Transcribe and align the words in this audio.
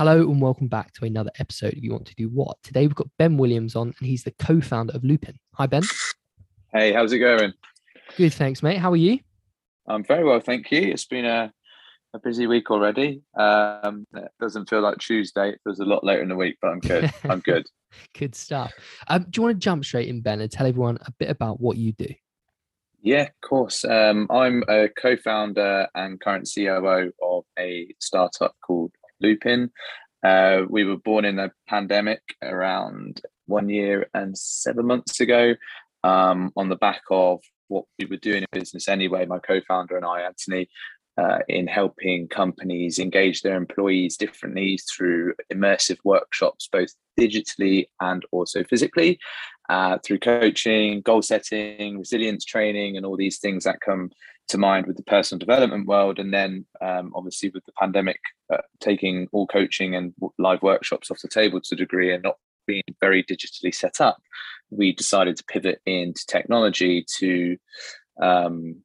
Hello 0.00 0.30
and 0.30 0.40
welcome 0.40 0.66
back 0.66 0.94
to 0.94 1.04
another 1.04 1.30
episode 1.38 1.74
of 1.74 1.84
You 1.84 1.92
Want 1.92 2.06
to 2.06 2.14
Do 2.14 2.30
What. 2.30 2.56
Today 2.62 2.86
we've 2.86 2.94
got 2.94 3.10
Ben 3.18 3.36
Williams 3.36 3.76
on, 3.76 3.92
and 3.98 4.08
he's 4.08 4.24
the 4.24 4.30
co 4.30 4.58
founder 4.62 4.94
of 4.94 5.04
Lupin. 5.04 5.38
Hi, 5.56 5.66
Ben. 5.66 5.82
Hey, 6.72 6.94
how's 6.94 7.12
it 7.12 7.18
going? 7.18 7.52
Good, 8.16 8.32
thanks, 8.32 8.62
mate. 8.62 8.78
How 8.78 8.90
are 8.92 8.96
you? 8.96 9.18
I'm 9.86 10.02
very 10.02 10.24
well, 10.24 10.40
thank 10.40 10.70
you. 10.72 10.80
It's 10.80 11.04
been 11.04 11.26
a, 11.26 11.52
a 12.14 12.18
busy 12.18 12.46
week 12.46 12.70
already. 12.70 13.20
Um, 13.36 14.06
it 14.14 14.30
doesn't 14.40 14.70
feel 14.70 14.80
like 14.80 14.96
Tuesday. 14.96 15.50
It 15.50 15.60
feels 15.64 15.80
a 15.80 15.84
lot 15.84 16.02
later 16.02 16.22
in 16.22 16.30
the 16.30 16.34
week, 16.34 16.56
but 16.62 16.68
I'm 16.68 16.80
good. 16.80 17.12
I'm 17.24 17.40
good. 17.40 17.66
Good 18.18 18.34
stuff. 18.34 18.72
Um, 19.06 19.26
do 19.28 19.38
you 19.38 19.42
want 19.42 19.56
to 19.56 19.62
jump 19.62 19.84
straight 19.84 20.08
in, 20.08 20.22
Ben, 20.22 20.40
and 20.40 20.50
tell 20.50 20.66
everyone 20.66 20.96
a 21.02 21.12
bit 21.18 21.28
about 21.28 21.60
what 21.60 21.76
you 21.76 21.92
do? 21.92 22.08
Yeah, 23.02 23.24
of 23.24 23.40
course. 23.42 23.84
Um, 23.84 24.28
I'm 24.30 24.64
a 24.66 24.88
co-founder 24.88 25.88
and 25.94 26.18
current 26.18 26.48
COO 26.54 27.12
of 27.22 27.44
a 27.58 27.94
startup 27.98 28.54
called 28.62 28.92
Lupin. 29.20 29.70
Uh, 30.22 30.62
we 30.68 30.84
were 30.84 30.96
born 30.96 31.24
in 31.24 31.38
a 31.38 31.52
pandemic 31.68 32.20
around 32.42 33.20
one 33.46 33.68
year 33.68 34.08
and 34.14 34.36
seven 34.36 34.86
months 34.86 35.20
ago, 35.20 35.54
um, 36.04 36.52
on 36.56 36.68
the 36.68 36.76
back 36.76 37.02
of 37.10 37.40
what 37.68 37.84
we 37.98 38.06
were 38.06 38.16
doing 38.16 38.42
in 38.42 38.48
business 38.52 38.88
anyway. 38.88 39.26
My 39.26 39.38
co-founder 39.38 39.96
and 39.96 40.04
I, 40.04 40.22
Anthony, 40.22 40.68
uh, 41.16 41.38
in 41.48 41.66
helping 41.66 42.28
companies 42.28 42.98
engage 42.98 43.42
their 43.42 43.56
employees 43.56 44.16
differently 44.16 44.78
through 44.90 45.34
immersive 45.52 45.98
workshops, 46.04 46.68
both 46.70 46.90
digitally 47.18 47.88
and 48.00 48.24
also 48.30 48.64
physically, 48.64 49.18
uh, 49.68 49.98
through 50.04 50.18
coaching, 50.18 51.00
goal 51.02 51.22
setting, 51.22 51.98
resilience 51.98 52.44
training, 52.44 52.96
and 52.96 53.04
all 53.04 53.16
these 53.16 53.38
things 53.38 53.64
that 53.64 53.80
come 53.80 54.10
to 54.50 54.58
mind 54.58 54.86
with 54.86 54.96
the 54.96 55.02
personal 55.02 55.38
development 55.38 55.86
world. 55.86 56.18
And 56.18 56.32
then, 56.32 56.66
um, 56.80 57.12
obviously, 57.14 57.50
with 57.50 57.64
the 57.64 57.72
pandemic, 57.78 58.20
uh, 58.52 58.58
taking 58.80 59.28
all 59.32 59.46
coaching 59.46 59.94
and 59.94 60.12
live 60.38 60.62
workshops 60.62 61.10
off 61.10 61.20
the 61.20 61.28
table 61.28 61.60
to 61.60 61.74
a 61.74 61.78
degree 61.78 62.12
and 62.12 62.22
not 62.22 62.36
being 62.66 62.82
very 63.00 63.24
digitally 63.24 63.74
set 63.74 64.00
up, 64.00 64.18
we 64.70 64.92
decided 64.92 65.36
to 65.36 65.44
pivot 65.44 65.80
into 65.86 66.24
technology 66.26 67.04
to 67.18 67.56
um, 68.22 68.82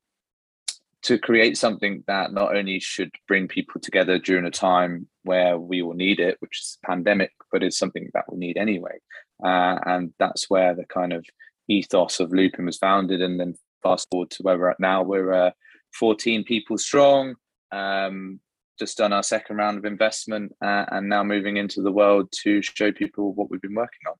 to 1.03 1.19
create 1.19 1.55
something 1.55 2.03
that 2.07 2.33
not 2.33 2.55
only 2.55 2.79
should 2.79 3.11
bring 3.27 3.47
people 3.47 3.79
together 3.79 4.17
during 4.17 4.45
a 4.45 4.51
time 4.51 5.07
where 5.21 5.59
we 5.59 5.83
will 5.83 5.93
need 5.93 6.19
it, 6.19 6.35
which 6.39 6.59
is 6.61 6.79
pandemic, 6.83 7.31
but 7.51 7.61
is 7.61 7.77
something 7.77 8.09
that 8.15 8.25
we 8.31 8.39
need 8.39 8.57
anyway. 8.57 8.97
Uh, 9.43 9.77
and 9.85 10.13
that's 10.17 10.49
where 10.49 10.73
the 10.73 10.85
kind 10.85 11.13
of 11.13 11.23
ethos 11.67 12.19
of 12.19 12.31
Lupin 12.31 12.65
was 12.65 12.77
founded. 12.77 13.21
And 13.21 13.39
then 13.39 13.53
fast 13.83 14.07
forward 14.09 14.29
to 14.31 14.43
where 14.43 14.57
we're 14.57 14.69
at 14.69 14.79
now, 14.79 15.03
we're 15.03 15.33
uh, 15.33 15.51
14 15.93 16.43
people 16.43 16.77
strong. 16.77 17.35
Um, 17.71 18.39
just 18.77 18.97
done 18.97 19.13
our 19.13 19.23
second 19.23 19.55
round 19.57 19.77
of 19.77 19.85
investment 19.85 20.53
uh, 20.61 20.85
and 20.91 21.07
now 21.07 21.23
moving 21.23 21.57
into 21.57 21.81
the 21.81 21.91
world 21.91 22.27
to 22.43 22.61
show 22.61 22.91
people 22.91 23.33
what 23.33 23.49
we've 23.49 23.61
been 23.61 23.75
working 23.75 24.01
on. 24.07 24.15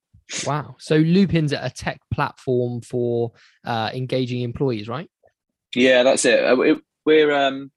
Wow. 0.46 0.76
So 0.78 0.96
Lupin's 0.96 1.52
a 1.52 1.70
tech 1.70 2.00
platform 2.12 2.80
for 2.80 3.32
uh, 3.64 3.90
engaging 3.94 4.40
employees, 4.40 4.88
right? 4.88 5.10
Yeah, 5.74 6.02
that's 6.02 6.24
it. 6.24 6.42
Uh, 6.42 6.76
we're 7.04 7.32
um, 7.32 7.70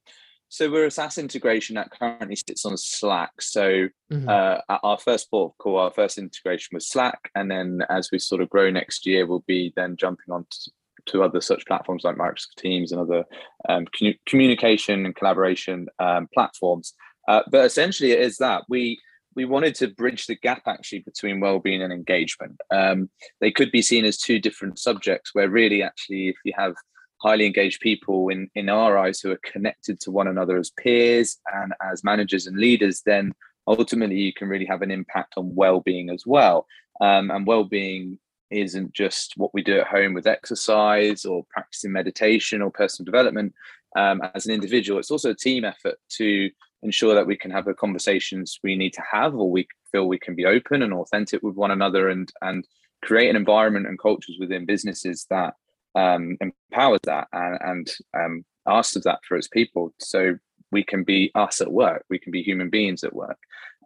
so 0.49 0.71
we're 0.71 0.87
a 0.87 0.91
SaaS 0.91 1.19
integration 1.19 1.75
that 1.75 1.91
currently 1.91 2.35
sits 2.35 2.65
on 2.65 2.75
Slack. 2.75 3.39
So 3.39 3.87
mm-hmm. 4.11 4.27
uh, 4.27 4.57
our 4.83 4.97
first 4.97 5.29
port 5.29 5.53
of 5.53 5.57
call, 5.59 5.77
our 5.77 5.91
first 5.91 6.17
integration 6.17 6.69
was 6.73 6.87
Slack, 6.87 7.29
and 7.35 7.51
then 7.51 7.81
as 7.89 8.09
we 8.11 8.17
sort 8.17 8.41
of 8.41 8.49
grow 8.49 8.71
next 8.71 9.05
year, 9.05 9.27
we'll 9.27 9.43
be 9.47 9.71
then 9.75 9.95
jumping 9.95 10.33
on 10.33 10.47
to, 10.49 10.71
to 11.11 11.23
other 11.23 11.41
such 11.41 11.65
platforms 11.65 12.03
like 12.03 12.15
Microsoft 12.15 12.55
Teams 12.57 12.91
and 12.91 13.01
other 13.01 13.23
um, 13.67 13.85
communication 14.25 15.05
and 15.05 15.15
collaboration 15.15 15.87
um, 15.99 16.27
platforms. 16.33 16.93
Uh, 17.27 17.43
but 17.51 17.65
essentially, 17.65 18.11
it 18.11 18.19
is 18.19 18.37
that 18.37 18.63
we 18.69 18.99
we 19.35 19.45
wanted 19.45 19.75
to 19.75 19.87
bridge 20.01 20.25
the 20.25 20.35
gap 20.35 20.63
actually 20.65 20.99
between 20.99 21.39
well-being 21.39 21.83
and 21.83 21.93
engagement. 21.93 22.57
Um, 22.71 23.09
they 23.41 23.51
could 23.51 23.71
be 23.71 23.81
seen 23.81 24.03
as 24.05 24.17
two 24.17 24.39
different 24.39 24.79
subjects, 24.79 25.29
where 25.33 25.49
really, 25.49 25.83
actually, 25.83 26.29
if 26.29 26.37
you 26.43 26.53
have 26.57 26.73
highly 27.21 27.45
engaged 27.45 27.81
people 27.81 28.29
in 28.29 28.49
in 28.55 28.69
our 28.69 28.97
eyes 28.97 29.19
who 29.19 29.31
are 29.31 29.51
connected 29.51 29.99
to 29.99 30.11
one 30.11 30.27
another 30.27 30.57
as 30.57 30.71
peers 30.71 31.37
and 31.53 31.73
as 31.91 32.03
managers 32.03 32.47
and 32.47 32.57
leaders, 32.57 33.01
then 33.05 33.33
ultimately 33.67 34.17
you 34.17 34.33
can 34.33 34.47
really 34.47 34.65
have 34.65 34.81
an 34.81 34.91
impact 34.91 35.33
on 35.37 35.55
well-being 35.55 36.09
as 36.09 36.23
well. 36.25 36.65
Um, 37.01 37.31
and 37.31 37.47
well-being 37.47 38.19
isn't 38.51 38.93
just 38.93 39.33
what 39.37 39.53
we 39.53 39.63
do 39.63 39.79
at 39.79 39.87
home 39.87 40.13
with 40.13 40.27
exercise 40.27 41.25
or 41.25 41.45
practicing 41.49 41.91
meditation 41.91 42.61
or 42.61 42.71
personal 42.71 43.05
development 43.05 43.53
um, 43.95 44.21
as 44.33 44.45
an 44.45 44.53
individual. 44.53 44.99
It's 44.99 45.11
also 45.11 45.31
a 45.31 45.35
team 45.35 45.65
effort 45.65 45.95
to 46.17 46.49
ensure 46.81 47.15
that 47.15 47.27
we 47.27 47.37
can 47.37 47.51
have 47.51 47.65
the 47.65 47.73
conversations 47.73 48.59
we 48.63 48.75
need 48.75 48.93
to 48.93 49.03
have, 49.11 49.35
or 49.35 49.49
we 49.51 49.67
feel 49.91 50.07
we 50.07 50.19
can 50.19 50.35
be 50.35 50.45
open 50.45 50.81
and 50.81 50.93
authentic 50.93 51.41
with 51.43 51.55
one 51.55 51.71
another, 51.71 52.09
and 52.09 52.31
and 52.41 52.67
create 53.01 53.29
an 53.29 53.35
environment 53.35 53.87
and 53.87 53.99
cultures 53.99 54.37
within 54.39 54.65
businesses 54.65 55.25
that 55.29 55.53
um, 55.95 56.37
empowers 56.41 56.99
that 57.03 57.27
and, 57.31 57.57
and 57.61 57.91
um, 58.13 58.45
asks 58.67 58.95
of 58.95 59.03
that 59.03 59.19
for 59.27 59.37
its 59.37 59.47
people. 59.47 59.93
So 59.99 60.37
we 60.71 60.83
can 60.83 61.03
be 61.03 61.31
us 61.35 61.61
at 61.61 61.71
work, 61.71 62.05
we 62.09 62.19
can 62.19 62.31
be 62.31 62.43
human 62.43 62.69
beings 62.69 63.03
at 63.03 63.15
work. 63.15 63.37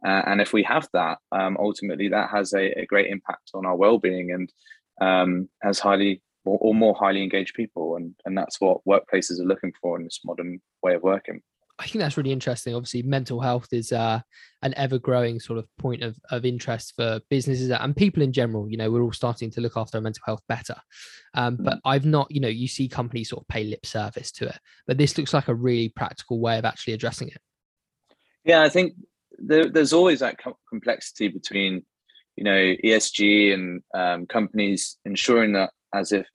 Uh, 0.06 0.22
and 0.26 0.42
if 0.42 0.54
we 0.54 0.64
have 0.64 0.88
that, 0.94 1.18
um, 1.32 1.58
ultimately 1.60 2.10
that 2.10 2.30
has 2.30 2.54
a, 2.54 2.80
a, 2.80 2.86
great 2.86 3.10
impact 3.10 3.52
on 3.54 3.66
our 3.66 3.76
well-being 3.76 4.32
and 4.32 4.52
um, 5.02 5.50
has 5.62 5.80
highly 5.80 6.22
or, 6.46 6.58
or, 6.60 6.76
more 6.76 6.94
highly 6.94 7.24
engaged 7.24 7.56
people. 7.56 7.96
And, 7.96 8.14
and 8.26 8.38
that's 8.38 8.60
what 8.60 8.84
workplaces 8.86 9.40
are 9.40 9.46
looking 9.46 9.72
for 9.82 9.98
in 9.98 10.04
this 10.04 10.20
modern 10.26 10.62
way 10.82 10.96
of 10.96 11.04
working. 11.04 11.42
I 11.80 11.88
think 11.88 12.02
that's 12.02 12.18
really 12.18 12.32
interesting. 12.32 12.76
Obviously, 12.76 13.02
mental 13.02 13.40
health 13.40 13.68
is 13.72 13.92
uh, 13.92 14.20
an 14.62 14.74
ever-growing 14.78 15.40
sort 15.40 15.58
of 15.58 15.68
point 15.80 16.04
of, 16.04 16.16
of 16.30 16.46
interest 16.46 16.94
for 16.96 17.20
businesses 17.30 17.72
and 17.72 17.96
people 17.96 18.22
in 18.22 18.32
general. 18.32 18.70
You 18.70 18.78
know, 18.78 18.92
we're 18.92 19.02
all 19.02 19.12
starting 19.12 19.50
to 19.52 19.62
look 19.62 19.76
after 19.76 19.98
our 19.98 20.02
mental 20.02 20.22
health 20.26 20.42
better. 20.48 20.76
Um, 21.34 21.58
but 21.60 21.76
mm. 21.76 21.82
I've 21.84 22.06
not, 22.06 22.30
you 22.30 22.40
know, 22.40 22.48
you 22.48 22.68
see 22.68 22.88
companies 22.88 23.30
sort 23.30 23.42
of 23.42 23.48
pay 23.48 23.64
lip 23.64 23.86
service 23.86 24.32
to 24.34 24.50
it, 24.50 24.60
but 24.86 25.00
this 25.00 25.18
looks 25.18 25.34
like 25.34 25.48
a 25.48 25.56
really 25.56 25.90
practical 25.90 26.40
way 26.40 26.60
of 26.60 26.66
actually 26.66 26.94
addressing 26.94 27.30
it. 27.30 27.42
Yeah, 28.46 28.62
I 28.62 28.70
think 28.70 28.94
there, 29.38 29.70
there's 29.70 29.94
always 29.94 30.20
that 30.20 30.40
complexity 30.70 31.28
between, 31.28 31.86
you 32.36 32.44
know, 32.44 32.76
ESG 32.84 33.54
and 33.54 33.82
um, 33.94 34.26
companies 34.28 34.98
ensuring 35.06 35.54
that 35.54 35.72
as 35.94 36.12
if 36.12 36.28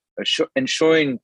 ensuring 0.57 1.21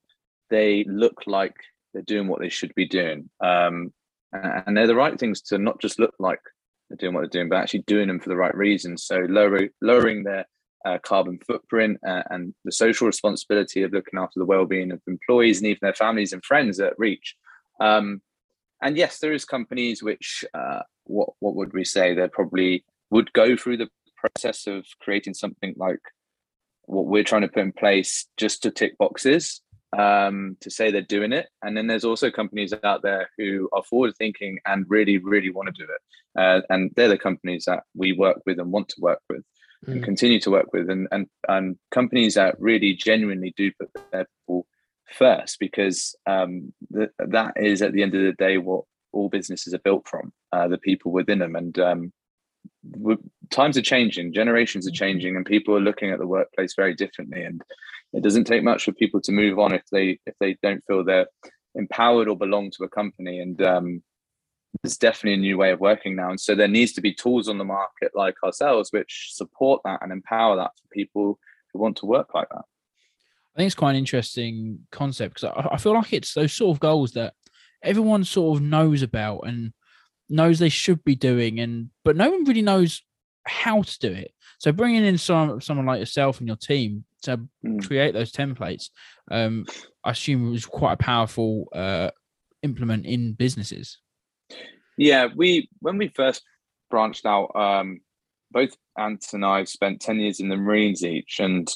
they 0.51 0.85
look 0.85 1.23
like 1.27 1.55
they're 1.93 2.03
doing 2.03 2.29
what 2.29 2.41
they 2.41 2.49
should 2.49 2.75
be 2.75 2.87
doing. 2.87 3.31
Um, 3.43 3.93
and 4.33 4.77
they're 4.77 4.89
the 4.89 4.95
right 4.97 5.19
things 5.19 5.41
to 5.43 5.59
not 5.59 5.81
just 5.81 5.99
look 5.99 6.15
like 6.19 6.41
they're 6.89 6.97
doing 6.97 7.15
what 7.15 7.21
they're 7.21 7.41
doing, 7.41 7.49
but 7.49 7.57
actually 7.57 7.85
doing 7.87 8.09
them 8.09 8.21
for 8.21 8.29
the 8.29 8.37
right 8.37 8.55
reasons. 8.55 9.05
So 9.05 9.21
lowering 9.29 9.71
lowering 9.81 10.25
their 10.25 10.45
uh, 10.85 10.99
carbon 10.99 11.39
footprint 11.47 11.99
uh, 12.07 12.23
and 12.31 12.55
the 12.65 12.73
social 12.73 13.07
responsibility 13.07 13.83
of 13.83 13.93
looking 13.93 14.19
after 14.19 14.39
the 14.39 14.45
well-being 14.45 14.93
of 14.93 15.01
employees 15.07 15.59
and 15.59 15.67
even 15.67 15.79
their 15.83 15.95
families 15.95 16.33
and 16.33 16.45
friends 16.45 16.79
at 16.79 16.99
Reach. 16.99 17.37
Um, 17.81 18.21
and 18.83 18.97
yes, 18.97 19.19
there 19.19 19.33
is 19.33 19.45
companies 19.45 20.03
which 20.03 20.45
uh, 20.53 20.81
what 21.05 21.31
what 21.41 21.55
would 21.55 21.73
we 21.73 21.85
say? 21.85 22.15
They 22.15 22.29
probably 22.29 22.85
would 23.11 23.33
go 23.33 23.57
through 23.57 23.79
the 23.79 23.89
process 24.17 24.67
of 24.67 24.87
creating 25.01 25.35
something 25.35 25.75
like 25.77 26.01
what 26.87 27.07
we're 27.07 27.25
trying 27.25 27.43
to 27.43 27.49
put 27.49 27.63
in 27.63 27.73
place 27.73 28.27
just 28.37 28.63
to 28.63 28.71
tick 28.71 28.97
boxes 28.99 29.63
um, 29.99 30.57
to 30.61 30.71
say 30.71 30.91
they're 30.91 31.03
doing 31.03 31.33
it. 31.33 31.49
And 31.63 31.77
then 31.77 31.87
there's 31.87 32.05
also 32.05 32.31
companies 32.31 32.75
out 32.83 33.03
there 33.03 33.31
who 33.39 33.69
are 33.73 33.83
forward 33.83 34.17
thinking 34.17 34.59
and 34.67 34.85
really, 34.89 35.19
really 35.19 35.51
want 35.51 35.75
to 35.75 35.87
do 35.87 35.91
it. 35.91 36.41
Uh, 36.41 36.61
and 36.69 36.91
they're 36.97 37.09
the 37.09 37.19
companies 37.19 37.65
that 37.67 37.85
we 37.95 38.13
work 38.13 38.39
with 38.47 38.59
and 38.59 38.73
want 38.73 38.89
to 38.91 39.01
work 39.01 39.21
with 39.29 39.43
mm. 39.87 39.93
and 39.93 40.05
continue 40.05 40.41
to 40.41 40.51
work 40.51 40.73
with. 40.73 40.91
And, 40.91 41.09
and, 41.11 41.27
and 41.49 41.79
companies 41.91 42.35
that 42.35 42.61
really 42.61 42.95
genuinely 42.95 43.55
do 43.57 43.71
put 43.79 43.91
their 44.11 44.27
people 44.41 44.67
first 45.13 45.59
because 45.61 46.17
um, 46.27 46.73
th- 46.93 47.11
that 47.19 47.55
is 47.57 47.83
at 47.83 47.93
the 47.93 48.03
end 48.03 48.15
of 48.15 48.23
the 48.23 48.33
day 48.33 48.59
what 48.59 48.85
all 49.15 49.29
businesses 49.29 49.73
are 49.75 49.79
built 49.79 50.07
from, 50.09 50.33
uh, 50.53 50.69
the 50.69 50.79
people 50.79 51.13
within 51.13 51.39
them. 51.39 51.57
And 51.57 51.79
um, 51.79 52.13
times 53.51 53.77
are 53.79 53.83
changing, 53.83 54.33
generations 54.33 54.87
are 54.87 54.93
changing, 54.93 55.37
and 55.37 55.47
people 55.47 55.75
are 55.75 55.81
looking 55.81 56.11
at 56.11 56.19
the 56.19 56.27
workplace 56.27 56.75
very 56.75 56.95
differently. 56.95 57.43
And 57.43 57.63
it 58.15 58.23
doesn't 58.23 58.45
take 58.45 58.63
much 58.63 58.85
for 58.85 58.93
people 58.93 59.21
to 59.23 59.33
move 59.33 59.59
on 59.59 59.75
if 59.75 59.83
they 59.91 60.19
if 60.27 60.35
they 60.41 60.57
don't 60.63 60.85
feel 60.85 61.05
they're 61.05 61.27
empowered 61.75 62.29
or 62.29 62.37
belong 62.37 62.71
to 62.71 62.85
a 62.85 62.89
company 62.89 63.41
and 63.41 63.61
um, 63.61 64.03
there's 64.83 64.97
definitely 64.97 65.35
a 65.35 65.37
new 65.37 65.59
way 65.59 65.73
of 65.73 65.81
working 65.81 66.15
now 66.15 66.31
and 66.31 66.41
so 66.41 66.55
there 66.55 66.69
needs 66.69 66.93
to 66.93 67.01
be 67.01 67.13
tools 67.13 67.49
on 67.49 67.59
the 67.59 67.65
market 67.65 68.13
like 68.15 68.37
ourselves 68.45 68.91
which 68.93 69.31
support 69.33 69.81
that 69.85 70.01
and 70.03 70.13
empower 70.13 70.57
that 70.57 70.71
for 70.81 70.89
people 70.93 71.39
who 71.73 71.79
want 71.81 71.97
to 71.97 72.07
work 72.07 72.33
like 72.35 72.49
that 72.51 72.65
i 73.55 73.59
think 73.59 73.67
it's 73.67 73.75
quite 73.75 73.91
an 73.91 73.97
interesting 73.97 74.79
concept 74.93 75.35
because 75.35 75.53
I, 75.57 75.75
I 75.75 75.77
feel 75.77 75.95
like 75.95 76.13
it's 76.13 76.35
those 76.35 76.53
sort 76.53 76.77
of 76.77 76.81
goals 76.81 77.13
that 77.13 77.35
everyone 77.85 78.25
sort 78.25 78.57
of 78.57 78.63
knows 78.63 79.03
about 79.03 79.41
and 79.41 79.73
knows 80.29 80.59
they 80.59 80.69
should 80.69 81.05
be 81.05 81.15
doing 81.15 81.61
and 81.61 81.91
but 82.05 82.17
no 82.17 82.31
one 82.31 82.45
really 82.45 82.63
knows 82.63 83.03
how 83.47 83.83
to 83.83 83.99
do 83.99 84.11
it 84.11 84.33
so 84.59 84.73
bringing 84.73 85.05
in 85.05 85.19
some 85.19 85.61
someone 85.61 85.87
like 85.87 86.01
yourself 86.01 86.39
and 86.39 86.49
your 86.49 86.57
team 86.57 87.05
to 87.25 87.41
mm. 87.65 87.87
create 87.87 88.15
those 88.15 88.33
templates, 88.33 88.91
um, 89.31 89.67
I 90.05 90.11
assume 90.11 90.47
it 90.47 90.51
was 90.51 90.67
quite 90.67 90.93
a 90.93 91.03
powerful 91.03 91.69
uh, 91.75 92.11
implement 92.63 93.07
in 93.07 93.33
businesses. 93.33 93.99
Yeah, 94.97 95.29
we 95.35 95.69
when 95.81 95.99
we 95.99 96.09
first 96.09 96.43
branched 96.91 97.27
out. 97.27 97.55
Um, 97.57 98.01
both 98.51 98.77
Ant 98.97 99.27
and 99.33 99.45
I 99.45 99.65
spent 99.65 100.01
ten 100.01 100.21
years 100.21 100.39
in 100.39 100.49
the 100.49 100.57
Marines 100.57 101.05
each, 101.05 101.41
and 101.41 101.69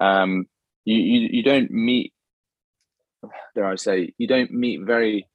um, 0.00 0.46
you, 0.84 0.96
you 0.96 1.28
you 1.32 1.42
don't 1.42 1.70
meet. 1.70 2.12
Dare 3.54 3.66
I 3.66 3.76
say, 3.76 4.12
you 4.18 4.28
don't 4.28 4.52
meet 4.52 4.82
very 4.82 5.26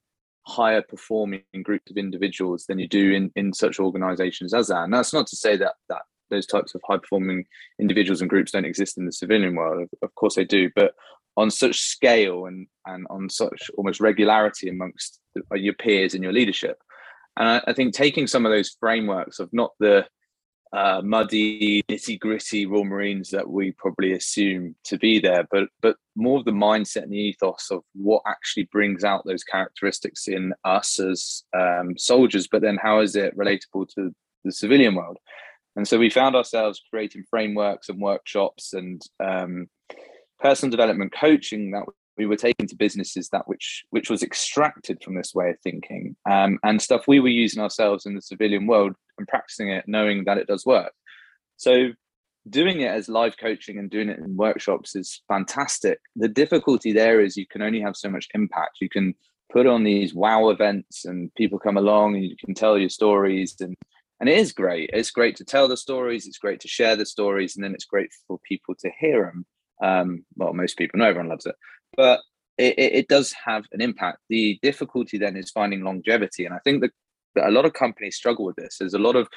higher 0.46 0.82
performing 0.82 1.44
groups 1.64 1.90
of 1.90 1.98
individuals 1.98 2.66
than 2.68 2.80
you 2.80 2.88
do 2.88 3.12
in 3.12 3.32
in 3.36 3.54
such 3.54 3.80
organisations 3.80 4.54
as 4.54 4.68
that. 4.68 4.84
And 4.84 4.94
that's 4.94 5.14
not 5.14 5.28
to 5.28 5.36
say 5.36 5.58
that 5.58 5.76
that 5.90 6.04
those 6.30 6.46
types 6.46 6.74
of 6.74 6.82
high 6.88 6.98
performing 6.98 7.46
individuals 7.80 8.22
and 8.22 8.30
groups 8.30 8.52
don't 8.52 8.66
exist 8.66 8.98
in 8.98 9.06
the 9.06 9.12
civilian 9.12 9.56
world. 9.56 9.88
Of 10.02 10.16
course 10.16 10.36
they 10.36 10.46
do, 10.46 10.70
but 10.76 10.94
on 11.38 11.50
such 11.50 11.80
scale 11.80 12.46
and 12.46 12.68
and 12.86 13.06
on 13.10 13.30
such 13.30 13.70
almost 13.78 14.00
regularity 14.00 14.70
amongst 14.70 15.20
your 15.54 15.74
peers 15.74 16.14
and 16.14 16.24
your 16.24 16.34
leadership. 16.34 16.78
And 17.38 17.48
I, 17.48 17.62
I 17.68 17.74
think 17.74 17.94
taking 17.94 18.28
some 18.28 18.46
of 18.46 18.52
those 18.52 18.76
frameworks 18.80 19.40
of 19.40 19.50
not 19.54 19.72
the 19.80 20.06
uh, 20.74 21.02
muddy, 21.04 21.84
nitty 21.84 22.20
gritty 22.20 22.66
Royal 22.66 22.84
Marines 22.84 23.30
that 23.30 23.48
we 23.48 23.72
probably 23.74 24.14
assume 24.14 24.76
to 24.86 24.98
be 24.98 25.20
there, 25.20 25.48
but 25.52 25.70
but 25.82 25.98
more 26.16 26.40
of 26.40 26.46
the 26.46 26.52
mindset 26.52 27.04
and 27.04 27.14
the 27.14 27.18
ethos 27.18 27.70
of 27.70 27.84
what 27.94 28.24
actually 28.28 28.64
brings 28.66 29.04
out 29.04 29.24
those 29.26 29.44
characteristics 29.44 30.28
in 30.28 30.54
us 30.66 31.00
as 31.00 31.44
um, 31.56 31.96
soldiers. 31.98 32.48
But 32.52 32.64
then 32.64 32.80
how 32.82 33.02
is 33.02 33.16
it 33.16 33.38
relatable 33.38 33.94
to 33.96 34.14
the 34.44 34.52
civilian 34.52 34.96
world? 34.96 35.18
And 35.76 35.88
so 35.88 36.00
we 36.00 36.10
found 36.10 36.36
ourselves 36.36 36.82
creating 36.90 37.26
frameworks 37.30 37.90
and 37.90 38.02
workshops 38.02 38.74
and 38.74 39.02
um, 39.24 39.68
personal 40.40 40.72
development 40.72 41.14
coaching 41.14 41.72
that 41.72 41.84
we 42.18 42.26
were 42.26 42.36
taking 42.36 42.68
to 42.68 42.76
businesses 42.76 43.30
that 43.30 43.48
which 43.48 43.86
which 43.90 44.10
was 44.10 44.22
extracted 44.22 45.02
from 45.04 45.16
this 45.16 45.34
way 45.34 45.50
of 45.50 45.60
thinking 45.62 46.16
um, 46.30 46.60
and 46.64 46.82
stuff 46.82 47.08
we 47.08 47.20
were 47.20 47.28
using 47.28 47.62
ourselves 47.62 48.06
in 48.06 48.14
the 48.14 48.22
civilian 48.22 48.68
world 48.68 48.96
and 49.18 49.28
practicing 49.28 49.70
it 49.70 49.86
knowing 49.88 50.24
that 50.26 50.38
it 50.38 50.48
does 50.48 50.66
work. 50.66 50.94
So 51.58 51.90
doing 52.50 52.82
it 52.82 52.88
as 52.88 53.08
live 53.08 53.38
coaching 53.38 53.78
and 53.78 53.90
doing 53.90 54.10
it 54.10 54.20
in 54.20 54.36
workshops 54.36 54.96
is 54.96 55.22
fantastic. 55.28 56.00
The 56.16 56.28
difficulty 56.28 56.92
there 56.92 57.22
is 57.22 57.38
you 57.38 57.48
can 57.48 57.62
only 57.62 57.82
have 57.82 57.96
so 57.96 58.10
much 58.10 58.28
impact. 58.34 58.78
You 58.82 58.90
can 58.90 59.16
put 59.52 59.68
on 59.68 59.84
these 59.84 60.14
wow 60.14 60.50
events 60.50 61.06
and 61.06 61.34
people 61.36 61.60
come 61.60 61.78
along 61.78 62.16
and 62.16 62.26
you 62.26 62.36
can 62.44 62.54
tell 62.54 62.78
your 62.78 62.90
stories 62.90 63.56
and 63.60 63.76
and 64.20 64.30
it 64.30 64.38
is 64.38 64.54
great. 64.54 64.90
It's 64.94 65.12
great 65.12 65.36
to 65.38 65.44
tell 65.44 65.68
the 65.68 65.76
stories 65.76 66.28
it's 66.28 66.38
great 66.38 66.62
to 66.62 66.68
share 66.68 66.96
the 66.96 67.06
stories 67.06 67.56
and 67.56 67.64
then 67.64 67.74
it's 67.74 67.86
great 67.86 68.10
for 68.28 68.40
people 68.48 68.74
to 68.76 68.90
hear 68.98 69.24
them 69.24 69.46
um, 69.82 70.26
well 70.36 70.54
most 70.54 70.78
people 70.78 71.00
know 71.00 71.06
everyone 71.06 71.30
loves 71.30 71.46
it. 71.46 71.56
But 71.96 72.22
it, 72.58 72.78
it, 72.78 73.08
does 73.08 73.34
have 73.46 73.66
an 73.72 73.82
impact. 73.82 74.20
The 74.30 74.60
difficulty 74.62 75.18
then 75.18 75.36
is 75.36 75.50
finding 75.50 75.84
longevity, 75.84 76.46
and 76.46 76.54
I 76.54 76.60
think 76.60 76.82
that, 76.82 76.92
a 77.42 77.52
lot 77.52 77.66
of 77.66 77.74
companies 77.74 78.16
struggle 78.16 78.46
with 78.46 78.56
this. 78.56 78.78
There's 78.80 78.94
a 78.94 79.00
lot 79.00 79.16
of 79.16 79.28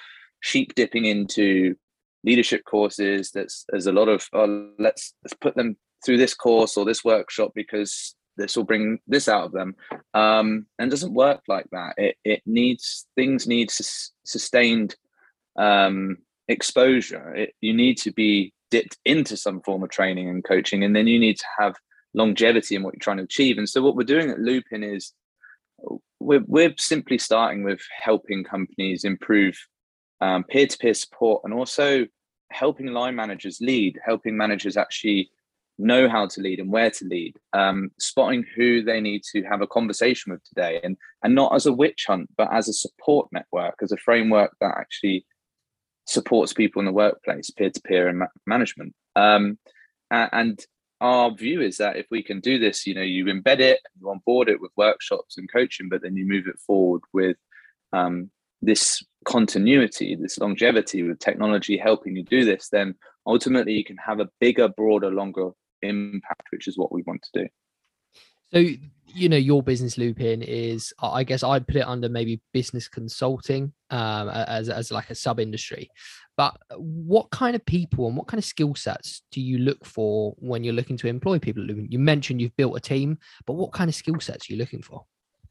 sheep 0.40 0.74
dipping 0.74 1.04
into 1.04 1.76
leadership 2.24 2.64
courses. 2.64 3.30
That's 3.32 3.64
there's 3.68 3.86
a 3.86 3.92
lot 3.92 4.08
of 4.08 4.28
oh, 4.32 4.70
let's 4.78 5.14
let's 5.22 5.34
put 5.34 5.56
them 5.56 5.76
through 6.04 6.18
this 6.18 6.34
course 6.34 6.76
or 6.76 6.84
this 6.84 7.04
workshop 7.04 7.52
because 7.54 8.14
this 8.36 8.54
will 8.54 8.64
bring 8.64 8.98
this 9.06 9.28
out 9.28 9.44
of 9.44 9.52
them 9.52 9.74
um, 10.12 10.66
and 10.78 10.90
doesn't 10.90 11.14
work 11.14 11.40
like 11.48 11.64
that 11.72 11.94
it, 11.96 12.16
it 12.22 12.42
needs 12.44 13.06
things 13.16 13.46
need 13.46 13.70
sus- 13.70 14.12
sustained 14.26 14.94
um, 15.58 16.18
exposure 16.46 17.34
it, 17.34 17.54
you 17.62 17.72
need 17.72 17.96
to 17.96 18.12
be 18.12 18.52
dipped 18.70 18.98
into 19.06 19.38
some 19.38 19.62
form 19.62 19.82
of 19.82 19.88
training 19.88 20.28
and 20.28 20.44
coaching 20.44 20.84
and 20.84 20.94
then 20.94 21.06
you 21.06 21.18
need 21.18 21.38
to 21.38 21.46
have 21.58 21.76
longevity 22.16 22.74
in 22.74 22.82
what 22.82 22.94
you're 22.94 23.00
trying 23.00 23.18
to 23.18 23.22
achieve. 23.22 23.58
And 23.58 23.68
so 23.68 23.82
what 23.82 23.94
we're 23.94 24.02
doing 24.02 24.30
at 24.30 24.40
Lupin 24.40 24.82
is 24.82 25.12
we're, 26.20 26.44
we're 26.46 26.74
simply 26.78 27.18
starting 27.18 27.62
with 27.62 27.80
helping 28.02 28.44
companies 28.44 29.04
improve 29.04 29.56
um, 30.20 30.44
peer-to-peer 30.44 30.94
support 30.94 31.42
and 31.44 31.52
also 31.52 32.06
helping 32.50 32.86
line 32.86 33.14
managers 33.14 33.58
lead, 33.60 33.98
helping 34.04 34.36
managers 34.36 34.76
actually 34.76 35.30
know 35.78 36.08
how 36.08 36.26
to 36.26 36.40
lead 36.40 36.58
and 36.58 36.70
where 36.70 36.90
to 36.90 37.04
lead, 37.04 37.36
um, 37.52 37.90
spotting 37.98 38.44
who 38.56 38.82
they 38.82 39.00
need 39.00 39.22
to 39.22 39.42
have 39.42 39.60
a 39.60 39.66
conversation 39.66 40.32
with 40.32 40.42
today, 40.44 40.80
and 40.82 40.96
and 41.22 41.34
not 41.34 41.54
as 41.54 41.66
a 41.66 41.72
witch 41.72 42.04
hunt, 42.06 42.28
but 42.36 42.52
as 42.52 42.68
a 42.68 42.72
support 42.72 43.28
network, 43.32 43.74
as 43.82 43.92
a 43.92 43.96
framework 43.98 44.56
that 44.60 44.74
actually 44.78 45.26
supports 46.06 46.52
people 46.52 46.80
in 46.80 46.86
the 46.86 46.92
workplace, 46.92 47.50
peer 47.50 47.70
to 47.70 47.80
peer 47.82 48.08
and 48.08 48.20
ma- 48.20 48.26
management. 48.46 48.94
Um, 49.16 49.58
and 50.10 50.64
our 51.00 51.30
view 51.34 51.60
is 51.60 51.76
that 51.78 51.96
if 51.96 52.06
we 52.10 52.22
can 52.22 52.40
do 52.40 52.58
this, 52.58 52.86
you 52.86 52.94
know, 52.94 53.02
you 53.02 53.26
embed 53.26 53.60
it, 53.60 53.80
you 54.00 54.10
onboard 54.10 54.48
it 54.48 54.60
with 54.60 54.70
workshops 54.76 55.36
and 55.36 55.50
coaching, 55.50 55.88
but 55.88 56.02
then 56.02 56.16
you 56.16 56.26
move 56.26 56.46
it 56.46 56.58
forward 56.58 57.02
with 57.12 57.36
um, 57.92 58.30
this 58.62 59.04
continuity, 59.24 60.14
this 60.14 60.38
longevity 60.38 61.02
with 61.02 61.18
technology 61.18 61.76
helping 61.76 62.16
you 62.16 62.22
do 62.22 62.44
this, 62.44 62.68
then 62.70 62.94
ultimately 63.26 63.74
you 63.74 63.84
can 63.84 63.96
have 63.98 64.20
a 64.20 64.28
bigger, 64.40 64.68
broader, 64.68 65.10
longer 65.10 65.50
impact, 65.82 66.48
which 66.50 66.66
is 66.66 66.78
what 66.78 66.92
we 66.92 67.02
want 67.02 67.22
to 67.22 67.42
do. 67.42 67.48
So, 68.56 68.64
you 69.08 69.28
know, 69.28 69.36
your 69.36 69.62
business 69.62 69.98
Lupin 69.98 70.40
is, 70.40 70.94
I 71.02 71.24
guess 71.24 71.42
I'd 71.42 71.66
put 71.66 71.76
it 71.76 71.86
under 71.86 72.08
maybe 72.08 72.40
business 72.54 72.88
consulting 72.88 73.74
um, 73.90 74.30
as, 74.30 74.70
as 74.70 74.90
like 74.90 75.10
a 75.10 75.14
sub 75.14 75.38
industry. 75.40 75.90
But 76.38 76.56
what 76.78 77.28
kind 77.28 77.54
of 77.54 77.66
people 77.66 78.06
and 78.06 78.16
what 78.16 78.28
kind 78.28 78.38
of 78.38 78.46
skill 78.46 78.74
sets 78.74 79.20
do 79.30 79.42
you 79.42 79.58
look 79.58 79.84
for 79.84 80.34
when 80.38 80.64
you're 80.64 80.72
looking 80.72 80.96
to 80.96 81.06
employ 81.06 81.38
people? 81.38 81.70
You 81.70 81.98
mentioned 81.98 82.40
you've 82.40 82.56
built 82.56 82.78
a 82.78 82.80
team, 82.80 83.18
but 83.46 83.56
what 83.56 83.72
kind 83.72 83.90
of 83.90 83.94
skill 83.94 84.20
sets 84.20 84.48
are 84.48 84.54
you 84.54 84.58
looking 84.58 84.80
for? 84.80 85.04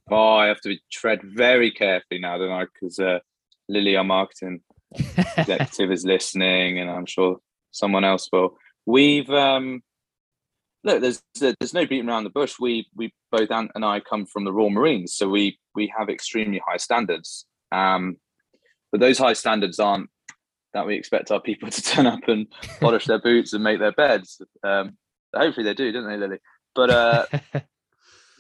Oh, 0.10 0.34
I 0.38 0.48
have 0.48 0.62
to 0.62 0.75
tread 0.92 1.22
very 1.24 1.69
carefully 1.69 2.19
now, 2.19 2.40
don't 2.40 2.52
I? 2.52 2.66
Because 2.66 2.98
uh, 2.98 3.19
Lily, 3.69 3.96
our 3.98 4.04
marketing 4.04 4.62
executive, 5.38 5.92
is 5.92 6.06
listening, 6.06 6.80
and 6.80 6.90
I'm 6.90 7.06
sure 7.06 7.38
someone 7.69 8.04
else 8.04 8.30
will. 8.31 8.57
We've 8.88 9.30
um, 9.30 9.84
look, 10.86 11.02
there's 11.02 11.22
there's 11.40 11.74
no 11.74 11.86
beating 11.86 12.08
around 12.08 12.24
the 12.24 12.30
bush. 12.30 12.56
We 12.60 12.88
we 12.96 13.14
both 13.32 13.52
Ant 13.52 13.72
and 13.76 13.84
I 13.84 14.00
come 14.00 14.26
from 14.26 14.46
the 14.46 14.54
Royal 14.54 14.70
Marines, 14.70 15.16
so 15.16 15.28
we 15.28 15.60
we 15.74 15.92
have 15.98 16.10
extremely 16.10 16.62
high 16.66 16.78
standards. 16.78 17.46
Um, 17.72 18.18
but 18.92 19.02
those 19.02 19.18
high 19.18 19.34
standards 19.34 19.80
aren't 19.80 20.10
that 20.74 20.86
we 20.86 20.96
expect 20.96 21.32
our 21.32 21.42
people 21.42 21.70
to 21.72 21.82
turn 21.82 22.06
up 22.06 22.28
and 22.28 22.48
polish 22.80 23.06
their 23.06 23.20
boots 23.20 23.52
and 23.54 23.64
make 23.64 23.80
their 23.80 23.92
beds. 23.92 24.42
Um, 24.64 24.98
hopefully 25.36 25.66
they 25.66 25.74
do, 25.74 25.92
don't 25.92 26.08
they, 26.08 26.18
Lily? 26.18 26.38
But 26.74 26.90
uh, 26.90 27.26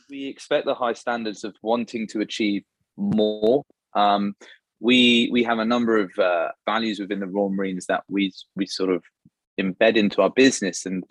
we 0.09 0.27
expect 0.27 0.65
the 0.65 0.75
high 0.75 0.93
standards 0.93 1.43
of 1.43 1.55
wanting 1.61 2.07
to 2.09 2.21
achieve 2.21 2.63
more. 2.95 3.63
Um, 3.95 4.35
we 4.79 5.29
we 5.31 5.43
have 5.43 5.59
a 5.59 5.65
number 5.65 5.97
of 5.97 6.11
uh, 6.19 6.49
values 6.65 6.99
within 6.99 7.19
the 7.19 7.27
Royal 7.27 7.49
Marines 7.49 7.87
that 7.87 8.03
we 8.07 8.31
we 8.55 8.67
sort 8.67 8.91
of 8.91 9.03
embed 9.59 9.95
into 9.95 10.21
our 10.21 10.29
business, 10.29 10.85
and 10.85 11.03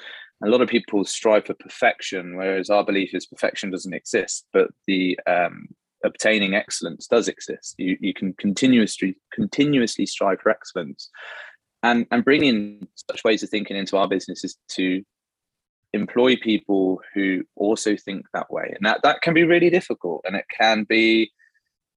a 0.45 0.49
lot 0.49 0.61
of 0.61 0.69
people 0.69 1.05
strive 1.05 1.47
for 1.47 1.55
perfection, 1.55 2.37
whereas 2.37 2.71
our 2.71 2.85
belief 2.85 3.15
is 3.15 3.27
perfection 3.27 3.71
doesn't 3.71 3.95
exist, 3.95 4.47
but 4.53 4.69
the 4.87 5.19
um, 5.27 5.69
obtaining 6.05 6.55
excellence 6.55 7.07
does 7.07 7.29
exist. 7.29 7.75
You 7.79 7.97
you 8.01 8.13
can 8.13 8.35
continuously 8.35 9.17
continuously 9.33 10.07
strive 10.07 10.41
for 10.41 10.51
excellence, 10.51 11.09
and 11.83 12.07
and 12.11 12.25
bringing 12.25 12.87
such 13.11 13.25
ways 13.25 13.43
of 13.43 13.49
thinking 13.49 13.77
into 13.77 13.97
our 13.97 14.09
business 14.09 14.45
is 14.45 14.57
to 14.71 15.03
employ 15.93 16.37
people 16.37 17.01
who 17.15 17.43
also 17.57 17.97
think 17.97 18.27
that 18.35 18.51
way, 18.51 18.73
and 18.77 18.85
that 18.85 19.01
that 19.03 19.23
can 19.23 19.35
be 19.35 19.45
really 19.45 19.71
difficult, 19.71 20.23
and 20.25 20.37
it 20.37 20.47
can 20.57 20.85
be. 20.85 21.33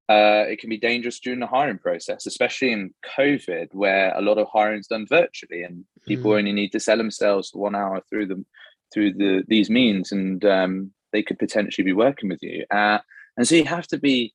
Uh, 0.10 0.46
it 0.48 0.60
can 0.60 0.70
be 0.70 0.78
dangerous 0.78 1.20
during 1.20 1.40
the 1.40 1.48
hiring 1.48 1.78
process, 1.78 2.26
especially 2.26 2.72
in 2.72 2.94
COVID, 3.18 3.74
where 3.74 4.14
a 4.16 4.22
lot 4.22 4.38
of 4.38 4.48
hiring 4.52 4.80
is 4.80 4.88
done 4.88 5.06
virtually, 5.08 5.64
and 5.64 5.84
people 6.08 6.32
mm. 6.32 6.38
only 6.38 6.54
need 6.54 6.72
to 6.72 6.80
sell 6.80 6.98
themselves 6.98 7.52
one 7.54 7.76
hour 7.76 8.02
through 8.10 8.28
them 8.28 8.46
through 8.94 9.14
the 9.14 9.44
these 9.48 9.70
means, 9.70 10.14
and 10.14 10.46
um, 10.46 10.92
they 11.12 11.22
could 11.22 11.38
potentially 11.38 11.84
be 11.84 11.94
working 11.94 12.30
with 12.30 12.42
you. 12.42 12.66
Uh, 12.72 13.00
and 13.38 13.48
so 13.48 13.56
you 13.56 13.66
have 13.66 13.88
to 13.88 13.98
be 13.98 14.34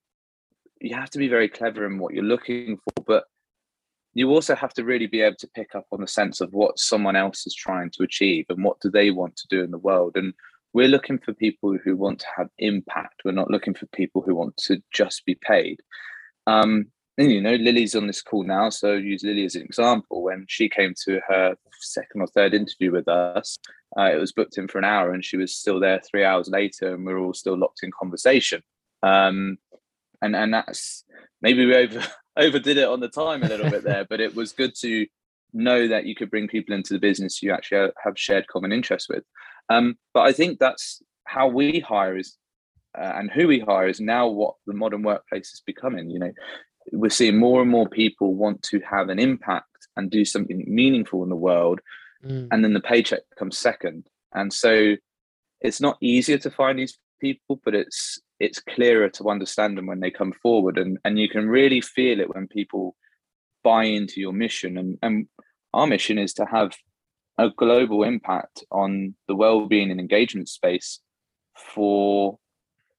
you 0.81 0.95
have 0.95 1.11
to 1.11 1.19
be 1.19 1.29
very 1.29 1.49
clever 1.49 1.87
in 1.87 1.99
what 1.99 2.15
you're 2.15 2.25
looking 2.25 2.77
for 2.77 3.05
but 3.07 3.25
you 4.15 4.29
also 4.31 4.55
have 4.55 4.75
to 4.75 4.85
really 4.85 5.07
be 5.07 5.23
able 5.23 5.37
to 5.37 5.49
pick 5.55 5.75
up 5.75 5.87
on 5.91 6.01
the 6.01 6.07
sense 6.07 6.41
of 6.41 6.53
what 6.53 6.79
someone 6.79 7.17
else 7.17 7.47
is 7.47 7.55
trying 7.55 7.91
to 7.91 8.03
achieve 8.03 8.45
and 8.49 8.63
what 8.63 8.79
do 8.81 8.91
they 8.91 9.11
want 9.11 9.35
to 9.37 9.49
do 9.49 9.63
in 9.63 9.71
the 9.71 9.79
world 9.79 10.17
and 10.17 10.35
we're 10.73 10.89
looking 10.89 11.19
for 11.19 11.35
people 11.35 11.77
who 11.85 11.97
want 11.97 12.21
to 12.21 12.27
have 12.37 12.49
impact. 12.59 13.23
We're 13.25 13.33
not 13.33 13.51
looking 13.51 13.75
for 13.75 13.87
people 13.87 14.23
who 14.23 14.35
want 14.35 14.57
to 14.59 14.83
just 14.93 15.25
be 15.27 15.35
paid. 15.35 15.81
Um, 16.47 16.87
and 17.19 17.31
you 17.31 17.43
know 17.43 17.55
lily's 17.55 17.95
on 17.95 18.07
this 18.07 18.23
call 18.23 18.43
now 18.43 18.71
so 18.71 18.95
use 18.95 19.23
lily 19.23 19.45
as 19.45 19.55
an 19.55 19.63
example. 19.63 20.23
When 20.23 20.47
she 20.49 20.69
came 20.69 20.95
to 21.05 21.21
her 21.29 21.55
second 21.81 22.23
or 22.23 22.27
third 22.27 22.55
interview 22.55 22.91
with 22.91 23.07
us 23.07 23.59
uh, 23.99 24.11
it 24.13 24.19
was 24.19 24.33
booked 24.33 24.59
in 24.59 24.69
for 24.69 24.79
an 24.79 24.85
hour 24.85 25.13
and 25.13 25.25
she 25.25 25.37
was 25.37 25.55
still 25.55 25.79
there 25.79 26.01
three 26.01 26.25
hours 26.25 26.49
later 26.49 26.95
and 26.95 27.05
we 27.05 27.13
are 27.13 27.19
all 27.19 27.35
still 27.35 27.59
locked 27.59 27.83
in 27.83 27.91
conversation. 27.91 28.63
Um, 29.03 29.59
and 30.23 30.35
and 30.35 30.55
that's 30.55 31.05
maybe 31.41 31.67
we 31.67 31.75
over 31.75 32.03
overdid 32.37 32.79
it 32.79 32.89
on 32.89 33.01
the 33.01 33.09
time 33.09 33.43
a 33.43 33.49
little 33.49 33.69
bit 33.69 33.85
there, 33.85 34.07
but 34.09 34.21
it 34.21 34.35
was 34.35 34.53
good 34.53 34.75
to 34.77 35.07
know 35.53 35.87
that 35.87 36.07
you 36.07 36.15
could 36.15 36.31
bring 36.31 36.49
people 36.49 36.75
into 36.75 36.95
the 36.95 36.99
business 36.99 37.43
you 37.43 37.53
actually 37.53 37.91
have 38.03 38.19
shared 38.19 38.47
common 38.47 38.73
interests 38.73 39.09
with. 39.09 39.25
Um, 39.69 39.97
but 40.15 40.23
I 40.23 40.33
think 40.33 40.59
that's 40.59 41.03
how 41.25 41.49
we 41.49 41.81
hire 41.81 42.17
is 42.17 42.37
uh, 42.99 43.13
and 43.17 43.31
who 43.31 43.49
we 43.49 43.61
hire 43.61 43.89
is 43.89 44.01
now 44.01 44.27
what 44.27 44.55
the 44.67 44.75
modern 44.75 45.03
workplace 45.03 45.53
is 45.53 45.63
becoming. 45.65 46.11
You 46.11 46.19
know, 46.19 46.33
we're 46.93 47.11
seeing 47.11 47.39
more 47.39 47.63
and 47.63 47.71
more 47.71 47.89
people 47.89 48.35
want 48.35 48.63
to 48.65 48.81
have 48.81 49.09
an 49.09 49.19
impact 49.19 49.67
and 49.97 50.11
do 50.11 50.25
something 50.25 50.65
meaningful 50.67 51.23
in 51.23 51.29
the 51.29 51.37
world 51.37 51.81
mm. 52.25 52.49
and 52.51 52.65
then 52.65 52.73
the 52.73 52.81
paycheck 52.81 53.21
comes 53.39 53.59
second 53.59 54.07
and 54.35 54.53
so 54.53 54.97
it's 55.61 55.81
not 55.81 55.99
easier 56.01 56.39
to 56.39 56.51
find 56.51 56.79
these 56.79 56.99
people 57.21 57.61
but 57.65 57.75
it's 57.75 58.21
it's 58.41 58.61
clearer 58.61 59.09
to 59.09 59.29
understand 59.29 59.79
them 59.79 59.87
when 59.87 60.01
they 60.01 60.11
come 60.11 60.33
forward 60.43 60.79
and 60.79 60.99
and 61.05 61.19
you 61.19 61.29
can 61.29 61.49
really 61.49 61.81
feel 61.81 62.21
it 62.21 62.35
when 62.35 62.49
people 62.49 62.97
buy 63.63 63.85
into 63.85 64.21
your 64.21 64.33
mission 64.33 64.77
and 64.79 64.99
and 65.03 65.27
our 65.75 65.87
mission 65.87 66.19
is 66.19 66.35
to 66.35 66.45
have 66.47 66.75
a 67.39 67.51
global 67.51 68.03
impact 68.03 68.65
on 68.71 69.15
the 69.29 69.35
well-being 69.35 69.91
and 69.91 70.01
engagement 70.01 70.49
space 70.49 71.01
for 71.57 72.39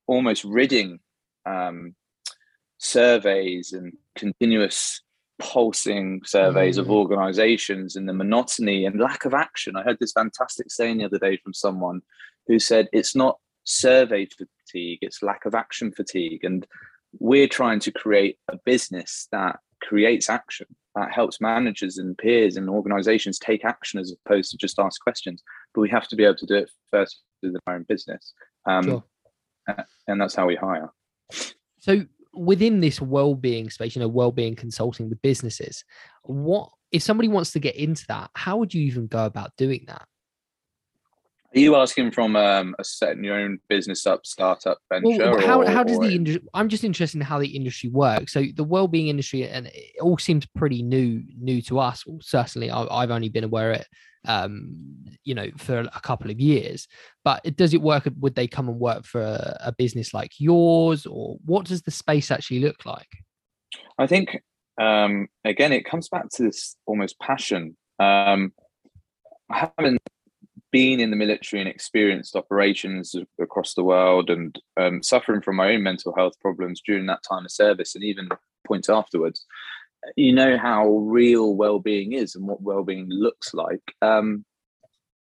almost 0.08 0.44
ridding 0.44 1.00
um, 1.46 1.96
surveys 2.78 3.74
and 3.74 3.94
continuous 4.16 5.02
pulsing 5.40 6.22
surveys 6.26 6.78
mm. 6.78 6.82
of 6.82 6.92
organizations 6.92 7.96
and 7.96 8.08
the 8.08 8.14
monotony 8.14 8.86
and 8.86 9.00
lack 9.00 9.26
of 9.26 9.34
action. 9.34 9.76
I 9.76 9.84
heard 9.84 9.98
this 10.00 10.12
fantastic 10.12 10.72
saying 10.72 10.98
the 10.98 11.06
other 11.06 11.20
day 11.20 11.38
from 11.38 11.54
someone 11.54 12.02
who 12.48 12.60
said 12.60 12.90
it's 12.94 13.16
not 13.16 13.40
survey 13.64 14.26
fatigue, 14.26 15.00
it's 15.02 15.24
lack 15.24 15.46
of 15.46 15.56
action 15.56 15.92
fatigue. 15.92 16.44
And 16.44 16.66
we're 17.20 17.48
trying 17.48 17.80
to 17.82 17.92
create 17.92 18.38
a 18.48 18.58
business 18.66 19.28
that 19.32 19.60
creates 19.82 20.30
action, 20.30 20.68
that 20.96 21.12
helps 21.12 21.42
managers 21.42 21.98
and 21.98 22.18
peers 22.18 22.56
and 22.56 22.70
organizations 22.70 23.40
take 23.40 23.66
action 23.66 24.00
as 24.00 24.14
opposed 24.26 24.52
to 24.52 24.58
just 24.58 24.80
ask 24.80 25.02
questions. 25.02 25.42
But 25.74 25.82
we 25.82 25.90
have 25.90 26.08
to 26.10 26.16
be 26.16 26.24
able 26.24 26.36
to 26.36 26.46
do 26.46 26.56
it 26.56 26.72
first 26.92 27.22
with 27.42 27.56
our 27.68 27.76
own 27.76 27.86
business. 27.88 28.34
Um, 28.66 28.84
sure. 28.84 29.04
And 30.08 30.22
that's 30.22 30.36
how 30.36 30.48
we 30.48 30.56
hire. 30.56 30.92
So 31.80 32.06
within 32.34 32.80
this 32.80 33.00
well-being 33.00 33.70
space 33.70 33.96
you 33.96 34.00
know 34.00 34.08
well-being 34.08 34.56
consulting 34.56 35.08
with 35.08 35.22
businesses 35.22 35.84
what 36.24 36.70
if 36.92 37.04
somebody 37.04 37.28
wants 37.28 37.52
to 37.52 37.60
get 37.60 37.76
into 37.76 38.04
that 38.08 38.30
how 38.34 38.58
would 38.58 38.74
you 38.74 38.82
even 38.82 39.06
go 39.06 39.26
about 39.26 39.52
doing 39.56 39.84
that 39.88 40.08
are 41.56 41.60
you 41.60 41.76
asking 41.76 42.12
from 42.12 42.36
um, 42.36 42.76
a 42.80 42.84
setting 42.84 43.24
your 43.24 43.40
own 43.40 43.60
business 43.70 44.06
up 44.08 44.26
startup 44.26 44.80
venture? 44.92 45.32
Well, 45.32 45.46
how, 45.46 45.62
or, 45.62 45.70
how 45.70 45.84
does 45.84 46.00
the 46.00 46.14
industry? 46.16 46.44
I'm 46.54 46.70
just 46.70 46.84
interested 46.84 47.18
in 47.18 47.26
how 47.26 47.40
the 47.40 47.56
industry 47.56 47.90
works. 47.90 48.34
So 48.34 48.46
the 48.56 48.64
well-being 48.64 49.08
industry, 49.08 49.48
and 49.48 49.68
it 49.68 50.02
all 50.02 50.18
seems 50.18 50.46
pretty 50.46 50.82
new 50.82 51.24
new 51.38 51.62
to 51.64 51.80
us. 51.80 52.06
Well, 52.06 52.20
certainly, 52.22 52.72
I've 52.72 53.12
only 53.12 53.30
been 53.30 53.44
aware 53.44 53.72
of 53.72 53.82
it 53.82 53.88
um, 54.26 55.06
you 55.24 55.36
know, 55.36 55.48
for 55.58 55.80
a 55.80 56.00
couple 56.02 56.32
of 56.32 56.40
years. 56.40 56.88
But 57.24 57.42
it, 57.44 57.58
does 57.58 57.74
it 57.74 57.82
work? 57.82 58.08
Would 58.20 58.36
they 58.36 58.48
come 58.48 58.70
and 58.70 58.80
work 58.80 59.06
for 59.06 59.22
a, 59.22 59.58
a 59.66 59.72
business 59.72 60.14
like 60.14 60.32
yours, 60.40 61.06
or 61.06 61.38
what 61.46 61.66
does 61.66 61.82
the 61.82 61.92
space 61.92 62.32
actually 62.32 62.60
look 62.60 62.86
like? 62.86 63.10
I 63.98 64.08
think 64.08 64.42
um, 64.80 65.28
again, 65.44 65.72
it 65.72 65.86
comes 65.86 66.10
back 66.10 66.30
to 66.34 66.44
this 66.44 66.76
almost 66.86 67.20
passion. 67.20 67.78
Um, 68.00 68.54
I 69.52 69.70
haven't 69.78 70.02
been 70.74 71.00
in 71.00 71.12
the 71.12 71.16
military 71.16 71.62
and 71.62 71.70
experienced 71.70 72.36
operations 72.36 73.16
across 73.40 73.76
the 73.76 73.84
world 73.84 74.32
and 74.32 74.60
um, 74.76 75.04
suffering 75.04 75.40
from 75.40 75.56
my 75.56 75.72
own 75.72 75.84
mental 75.84 76.14
health 76.16 76.34
problems 76.42 76.82
during 76.86 77.06
that 77.06 77.22
time 77.30 77.46
of 77.46 77.52
service 77.52 77.94
and 77.94 78.04
even 78.04 78.28
points 78.68 78.90
afterwards 78.90 79.46
you 80.18 80.34
know 80.34 80.58
how 80.58 80.90
real 80.90 81.56
well-being 81.56 82.12
is 82.14 82.36
and 82.36 82.48
what 82.48 82.62
well-being 82.62 83.08
looks 83.08 83.54
like 83.54 83.84
um, 84.02 84.44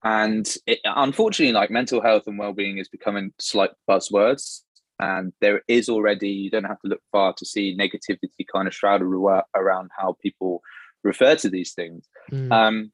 and 0.04 0.56
it, 0.68 0.80
unfortunately 0.86 1.52
like 1.52 1.72
mental 1.72 2.00
health 2.00 2.28
and 2.28 2.38
well-being 2.38 2.78
is 2.78 2.88
becoming 2.88 3.34
slight 3.40 3.72
buzzwords 3.90 4.62
and 5.00 5.34
there 5.42 5.64
is 5.68 5.90
already 5.90 6.30
you 6.30 6.52
don't 6.52 6.64
have 6.64 6.80
to 6.80 6.88
look 6.88 7.02
far 7.12 7.34
to 7.34 7.46
see 7.46 7.76
negativity 7.76 8.46
kind 8.54 8.68
of 8.68 8.74
shrouded 8.74 9.08
around 9.56 9.90
how 9.98 10.16
people 10.22 10.62
refer 11.04 11.36
to 11.36 11.50
these 11.50 11.74
things 11.74 12.08
mm. 12.32 12.52
um, 12.52 12.92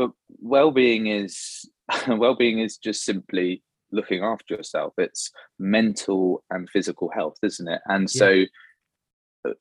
but 0.00 0.12
well-being 0.38 1.08
is 1.08 1.68
well-being 2.08 2.58
is 2.58 2.78
just 2.78 3.04
simply 3.04 3.62
looking 3.92 4.22
after 4.22 4.54
yourself. 4.54 4.94
It's 4.96 5.30
mental 5.58 6.42
and 6.48 6.70
physical 6.70 7.10
health 7.10 7.36
isn't 7.42 7.68
it? 7.68 7.82
And 7.86 8.08
yeah. 8.14 8.18
so 8.18 8.44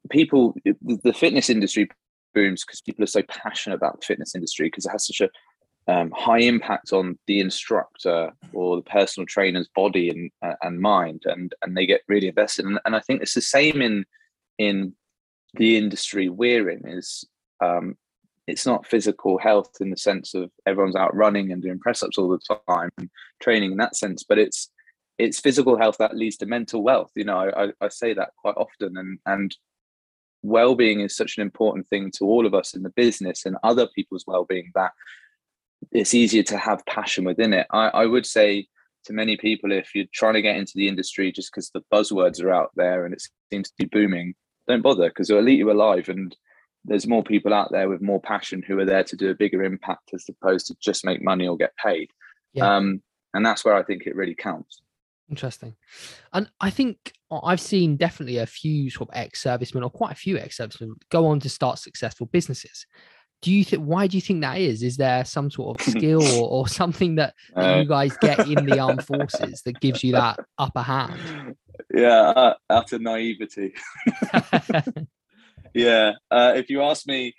people 0.10 0.55
the 0.81 1.13
fitness 1.13 1.50
industry 1.50 1.89
booms 2.34 2.63
because 2.63 2.81
people 2.81 3.03
are 3.03 3.08
so 3.08 3.24
passionate 3.24 3.75
about 3.75 4.00
the 4.00 4.05
fitness 4.05 4.36
industry 4.36 4.67
because 4.67 4.86
it 4.86 4.91
has 4.91 5.08
such 5.08 5.22
a 5.22 5.29
um, 5.91 6.12
high 6.15 6.39
impact 6.39 6.93
on 6.93 7.17
the 7.27 7.39
instructor 7.39 8.31
or 8.53 8.75
the 8.77 8.84
personal 8.84 9.25
trainer's 9.25 9.69
body 9.75 10.10
and 10.10 10.31
uh, 10.41 10.55
and 10.62 10.79
mind 10.79 11.24
and 11.25 11.53
and 11.62 11.75
they 11.75 11.86
get 11.86 12.01
really 12.08 12.29
invested. 12.29 12.65
And, 12.65 12.79
and 12.86 12.96
I 12.96 13.01
think 13.01 13.22
it's 13.22 13.34
the 13.34 13.41
same 13.41 13.81
in 13.81 14.05
in 14.58 14.93
the 15.55 15.77
industry 15.77 16.29
we're 16.29 16.69
in 16.69 16.88
is 16.88 17.25
um, 17.62 17.98
it's 18.49 18.65
not 18.65 18.85
physical 18.85 19.37
health 19.37 19.71
in 19.79 19.89
the 19.89 19.97
sense 19.97 20.33
of 20.33 20.49
everyone's 20.65 20.95
out 20.95 21.15
running 21.15 21.51
and 21.51 21.61
doing 21.61 21.79
press 21.79 22.03
ups 22.03 22.17
all 22.17 22.29
the 22.29 22.57
time 22.67 22.89
and 22.97 23.09
training 23.41 23.71
in 23.71 23.77
that 23.77 23.95
sense 23.95 24.23
but 24.23 24.37
it's 24.37 24.69
it's 25.17 25.39
physical 25.39 25.77
health 25.77 25.97
that 25.99 26.15
leads 26.15 26.37
to 26.37 26.45
mental 26.45 26.81
wealth 26.81 27.11
you 27.15 27.23
know 27.23 27.51
I, 27.55 27.71
I 27.81 27.89
say 27.89 28.13
that 28.13 28.31
quite 28.41 28.55
often 28.57 28.97
and 28.97 29.19
and 29.25 29.55
well-being 30.41 31.01
is 31.01 31.15
such 31.15 31.37
an 31.37 31.41
important 31.41 31.87
thing 31.87 32.11
to 32.11 32.25
all 32.25 32.45
of 32.45 32.53
us 32.53 32.73
in 32.73 32.83
the 32.83 32.89
business 32.91 33.45
and 33.45 33.57
other 33.63 33.87
people's 33.87 34.23
well-being 34.25 34.71
that 34.75 34.91
it's 35.91 36.13
easier 36.13 36.43
to 36.43 36.57
have 36.57 36.85
passion 36.85 37.25
within 37.25 37.53
it. 37.53 37.67
I, 37.71 37.87
I 37.89 38.05
would 38.05 38.25
say 38.25 38.67
to 39.05 39.13
many 39.13 39.37
people 39.37 39.71
if 39.71 39.95
you're 39.95 40.05
trying 40.13 40.33
to 40.33 40.41
get 40.41 40.57
into 40.57 40.73
the 40.75 40.87
industry 40.87 41.31
just 41.31 41.51
because 41.51 41.69
the 41.69 41.83
buzzwords 41.91 42.43
are 42.43 42.53
out 42.53 42.71
there 42.75 43.05
and 43.05 43.13
it 43.13 43.21
seems 43.51 43.69
to 43.69 43.75
be 43.77 43.85
booming 43.85 44.33
don't 44.67 44.81
bother 44.81 45.09
because 45.09 45.29
it'll 45.29 45.47
eat 45.47 45.57
you 45.57 45.71
alive 45.71 46.09
and 46.09 46.35
there's 46.86 47.07
more 47.07 47.24
people 47.24 47.53
out 47.53 47.71
there 47.71 47.89
with 47.89 48.01
more 48.01 48.21
passion 48.21 48.63
who 48.65 48.79
are 48.79 48.86
there 48.86 49.03
to 49.03 49.15
do 49.15 49.29
a 49.29 49.36
bigger 49.36 49.63
impact 49.63 50.12
as 50.13 50.25
opposed 50.29 50.67
to 50.67 50.75
just 50.81 51.05
make 51.05 51.21
money 51.21 51.48
or 51.48 51.57
get 51.57 51.75
paid 51.75 52.09
yeah. 52.53 52.75
um, 52.75 53.01
and 53.33 53.45
that's 53.45 53.63
where 53.65 53.75
i 53.75 53.83
think 53.83 54.05
it 54.05 54.15
really 54.15 54.36
counts 54.36 54.81
Interesting. 55.29 55.75
And 56.33 56.50
I 56.59 56.69
think 56.71 57.13
I've 57.31 57.62
seen 57.62 57.98
definitely 57.98 58.38
a 58.38 58.48
few 58.48 58.89
sort 58.89 59.09
of 59.09 59.15
ex 59.15 59.43
servicemen 59.43 59.83
or 59.83 59.89
quite 59.89 60.12
a 60.12 60.15
few 60.15 60.38
ex 60.38 60.57
servicemen 60.57 60.95
go 61.12 61.27
on 61.27 61.39
to 61.41 61.50
start 61.50 61.77
successful 61.77 62.25
businesses. 62.27 62.88
Do 63.41 63.53
you 63.53 63.63
think, 63.63 63.83
why 63.83 64.07
do 64.07 64.17
you 64.17 64.21
think 64.21 64.41
that 64.41 64.57
is? 64.57 64.83
Is 64.83 64.98
there 64.98 65.24
some 65.24 65.51
sort 65.51 65.79
of 65.79 65.88
skill 65.91 66.24
or, 66.24 66.50
or 66.50 66.67
something 66.67 67.15
that, 67.15 67.36
that 67.55 67.75
uh, 67.75 67.79
you 67.79 67.88
guys 67.88 68.17
get 68.17 68.48
in 68.48 68.65
the 68.65 68.79
armed 68.79 69.05
forces 69.07 69.62
that 69.63 69.79
gives 69.79 70.03
you 70.03 70.13
that 70.13 70.39
upper 70.57 70.81
hand? 70.81 71.55
Yeah, 71.93 72.21
uh, 72.21 72.53
out 72.69 72.91
of 72.91 73.01
naivety. 73.01 73.74
yeah. 75.73 76.13
Uh, 76.29 76.53
if 76.55 76.69
you 76.69 76.81
ask 76.81 77.07
me, 77.07 77.33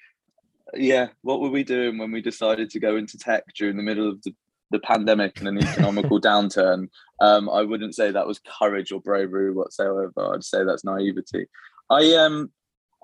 yeah, 0.75 1.09
what 1.23 1.41
were 1.41 1.51
we 1.51 1.65
doing 1.65 1.99
when 1.99 2.13
we 2.13 2.21
decided 2.21 2.71
to 2.71 2.81
go 2.81 2.97
into 2.97 3.19
tech 3.19 3.45
during 3.57 3.77
the 3.77 3.83
middle 3.83 4.09
of 4.09 4.23
the 4.23 4.35
the 4.73 4.79
pandemic 4.79 5.41
and 5.41 5.49
an 5.49 5.59
economical 5.59 6.21
downturn, 6.31 6.89
um, 7.21 7.51
I 7.51 7.63
wouldn't 7.63 7.97
say 7.97 8.13
that 8.13 8.27
was 8.27 8.41
courage 8.61 8.93
or 8.93 9.01
bravery 9.01 9.53
whatsoever. 9.53 10.13
I'd 10.33 10.45
say 10.45 10.65
that's 10.65 10.85
naivety. 10.85 11.47
I 11.91 12.15
um 12.15 12.53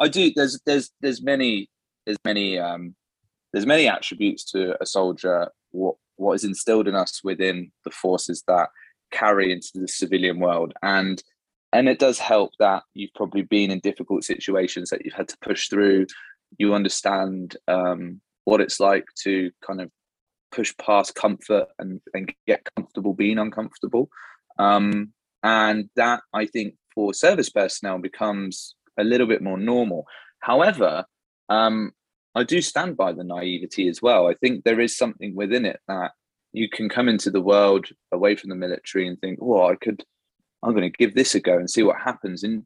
I 0.00 0.08
do 0.08 0.30
there's 0.34 0.60
there's 0.64 0.90
there's 1.00 1.22
many 1.22 1.68
there's 2.04 2.18
many 2.24 2.58
um 2.58 2.94
there's 3.52 3.66
many 3.66 3.88
attributes 3.88 4.44
to 4.52 4.80
a 4.80 4.86
soldier 4.86 5.48
what 5.72 5.96
what 6.16 6.34
is 6.34 6.44
instilled 6.44 6.88
in 6.88 6.94
us 6.94 7.22
within 7.24 7.72
the 7.84 7.90
forces 7.90 8.42
that 8.46 8.68
carry 9.10 9.52
into 9.52 9.70
the 9.74 9.88
civilian 9.88 10.38
world 10.38 10.72
and 10.82 11.22
and 11.76 11.88
it 11.88 11.98
does 11.98 12.18
help 12.18 12.52
that 12.58 12.82
you've 12.94 13.14
probably 13.14 13.42
been 13.42 13.70
in 13.70 13.80
difficult 13.80 14.24
situations 14.24 14.90
that 14.90 15.04
you've 15.04 15.14
had 15.14 15.28
to 15.28 15.36
push 15.42 15.68
through 15.68 16.06
you 16.58 16.74
understand 16.74 17.56
um, 17.68 18.20
what 18.44 18.60
it's 18.60 18.80
like 18.80 19.04
to 19.22 19.50
kind 19.66 19.80
of 19.80 19.90
push 20.52 20.74
past 20.78 21.14
comfort 21.14 21.66
and, 21.78 22.00
and 22.14 22.32
get 22.46 22.66
comfortable 22.76 23.12
being 23.12 23.38
uncomfortable. 23.38 24.08
Um, 24.58 25.12
and 25.42 25.90
that 25.96 26.22
I 26.32 26.46
think 26.46 26.74
for 26.94 27.12
service 27.12 27.50
personnel 27.50 27.98
becomes 27.98 28.74
a 28.98 29.04
little 29.04 29.26
bit 29.26 29.42
more 29.42 29.58
normal. 29.58 30.06
However, 30.40 31.04
um, 31.48 31.92
I 32.34 32.44
do 32.44 32.60
stand 32.60 32.96
by 32.96 33.12
the 33.12 33.24
naivety 33.24 33.88
as 33.88 34.00
well. 34.00 34.28
I 34.28 34.34
think 34.34 34.64
there 34.64 34.80
is 34.80 34.96
something 34.96 35.34
within 35.34 35.64
it 35.64 35.80
that 35.88 36.12
you 36.52 36.68
can 36.68 36.88
come 36.88 37.08
into 37.08 37.30
the 37.30 37.40
world 37.40 37.86
away 38.12 38.36
from 38.36 38.50
the 38.50 38.56
military 38.56 39.06
and 39.06 39.18
think, 39.20 39.38
oh, 39.42 39.68
I 39.68 39.76
could, 39.76 40.04
I'm 40.66 40.74
going 40.74 40.90
to 40.90 40.98
give 40.98 41.14
this 41.14 41.34
a 41.34 41.40
go 41.40 41.56
and 41.56 41.70
see 41.70 41.82
what 41.82 42.00
happens. 42.00 42.42
And 42.42 42.64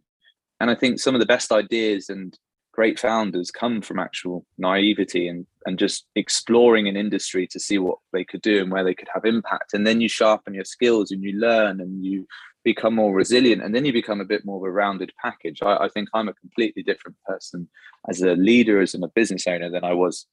and 0.61 0.71
I 0.71 0.75
think 0.75 0.99
some 0.99 1.15
of 1.15 1.21
the 1.21 1.27
best 1.27 1.53
ideas 1.53 2.09
and 2.09 2.37
great 2.73 2.99
founders 2.99 3.51
come 3.51 3.83
from 3.83 3.99
actual 3.99 4.47
naivety 4.59 5.29
and 5.29 5.47
and 5.67 5.79
just 5.79 6.07
exploring 6.15 6.89
an 6.89 6.97
industry 6.97 7.47
to 7.47 7.61
see 7.61 7.79
what 7.79 7.99
they 8.13 8.25
could 8.25 8.41
do 8.41 8.63
and 8.63 8.71
where 8.71 8.85
they 8.85 8.95
could 8.95 9.09
have 9.13 9.25
impact 9.25 9.75
and 9.75 9.87
then 9.87 10.01
you 10.01 10.09
sharpen 10.09 10.55
your 10.55 10.65
skills 10.65 11.11
and 11.11 11.23
you 11.23 11.33
learn 11.33 11.81
and 11.81 12.05
you 12.05 12.27
become 12.63 12.95
more 12.95 13.15
resilient 13.15 13.63
and 13.63 13.75
then 13.75 13.85
you 13.85 13.93
become 13.93 14.21
a 14.21 14.25
bit 14.25 14.45
more 14.45 14.59
of 14.59 14.63
a 14.63 14.71
rounded 14.71 15.13
package 15.21 15.61
I, 15.63 15.77
I 15.77 15.89
think 15.89 16.09
i'm 16.15 16.29
a 16.29 16.35
completely 16.35 16.83
different 16.83 17.17
person 17.27 17.69
as 18.09 18.23
a 18.23 18.35
leader 18.35 18.81
as 18.81 18.95
a 18.95 19.09
business 19.09 19.47
owner 19.47 19.71
than 19.71 19.85
i 19.85 19.93
was 19.93 20.27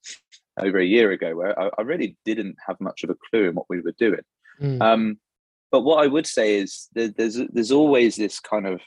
over 0.59 0.77
a 0.77 0.85
year 0.85 1.11
ago 1.11 1.35
where 1.35 1.59
i, 1.59 1.69
I 1.77 1.81
really 1.81 2.15
didn't 2.23 2.55
have 2.65 2.79
much 2.79 3.03
of 3.03 3.09
a 3.09 3.15
clue 3.29 3.49
in 3.49 3.55
what 3.55 3.69
we 3.69 3.81
were 3.81 3.95
doing 3.97 4.21
mm. 4.61 4.81
um, 4.81 5.17
but 5.71 5.81
what 5.81 6.03
i 6.03 6.07
would 6.07 6.27
say 6.27 6.57
is 6.57 6.87
there's 6.93 7.39
there's 7.51 7.71
always 7.71 8.15
this 8.15 8.39
kind 8.39 8.67
of 8.67 8.81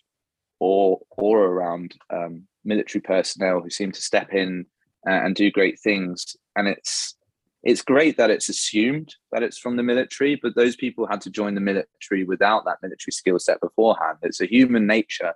or 0.58 1.00
or 1.16 1.44
around 1.46 1.94
um, 2.12 2.46
military 2.64 3.00
personnel 3.00 3.60
who 3.60 3.70
seem 3.70 3.90
to 3.92 4.02
step 4.02 4.32
in 4.32 4.66
and 5.04 5.34
do 5.34 5.50
great 5.50 5.80
things. 5.80 6.36
And 6.56 6.68
it's 6.68 7.16
it's 7.62 7.82
great 7.82 8.16
that 8.16 8.30
it's 8.30 8.48
assumed 8.48 9.14
that 9.32 9.42
it's 9.42 9.58
from 9.58 9.76
the 9.76 9.82
military, 9.82 10.38
but 10.42 10.54
those 10.54 10.76
people 10.76 11.06
had 11.06 11.20
to 11.22 11.30
join 11.30 11.54
the 11.54 11.60
military 11.60 12.24
without 12.24 12.64
that 12.64 12.78
military 12.82 13.12
skill 13.12 13.38
set 13.38 13.60
beforehand. 13.60 14.16
It's 14.22 14.40
a 14.40 14.46
human 14.46 14.86
nature 14.86 15.34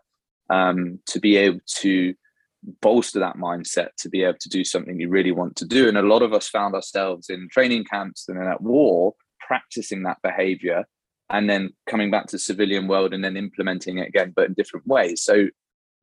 um, 0.48 1.00
to 1.06 1.20
be 1.20 1.36
able 1.36 1.60
to 1.66 2.14
bolster 2.80 3.18
that 3.18 3.36
mindset 3.36 3.88
to 3.98 4.08
be 4.08 4.24
able 4.24 4.38
to 4.38 4.48
do 4.48 4.64
something 4.64 4.98
you 4.98 5.10
really 5.10 5.32
want 5.32 5.54
to 5.56 5.66
do. 5.66 5.86
And 5.86 5.98
a 5.98 6.02
lot 6.02 6.22
of 6.22 6.32
us 6.32 6.48
found 6.48 6.74
ourselves 6.74 7.28
in 7.28 7.48
training 7.50 7.84
camps 7.84 8.26
and 8.26 8.40
then 8.40 8.46
at 8.46 8.62
war 8.62 9.14
practicing 9.46 10.04
that 10.04 10.22
behavior 10.22 10.86
and 11.30 11.48
then 11.48 11.70
coming 11.88 12.10
back 12.10 12.26
to 12.28 12.38
civilian 12.38 12.86
world 12.86 13.14
and 13.14 13.24
then 13.24 13.36
implementing 13.36 13.98
it 13.98 14.08
again, 14.08 14.32
but 14.34 14.46
in 14.46 14.54
different 14.54 14.86
ways. 14.86 15.22
So 15.22 15.48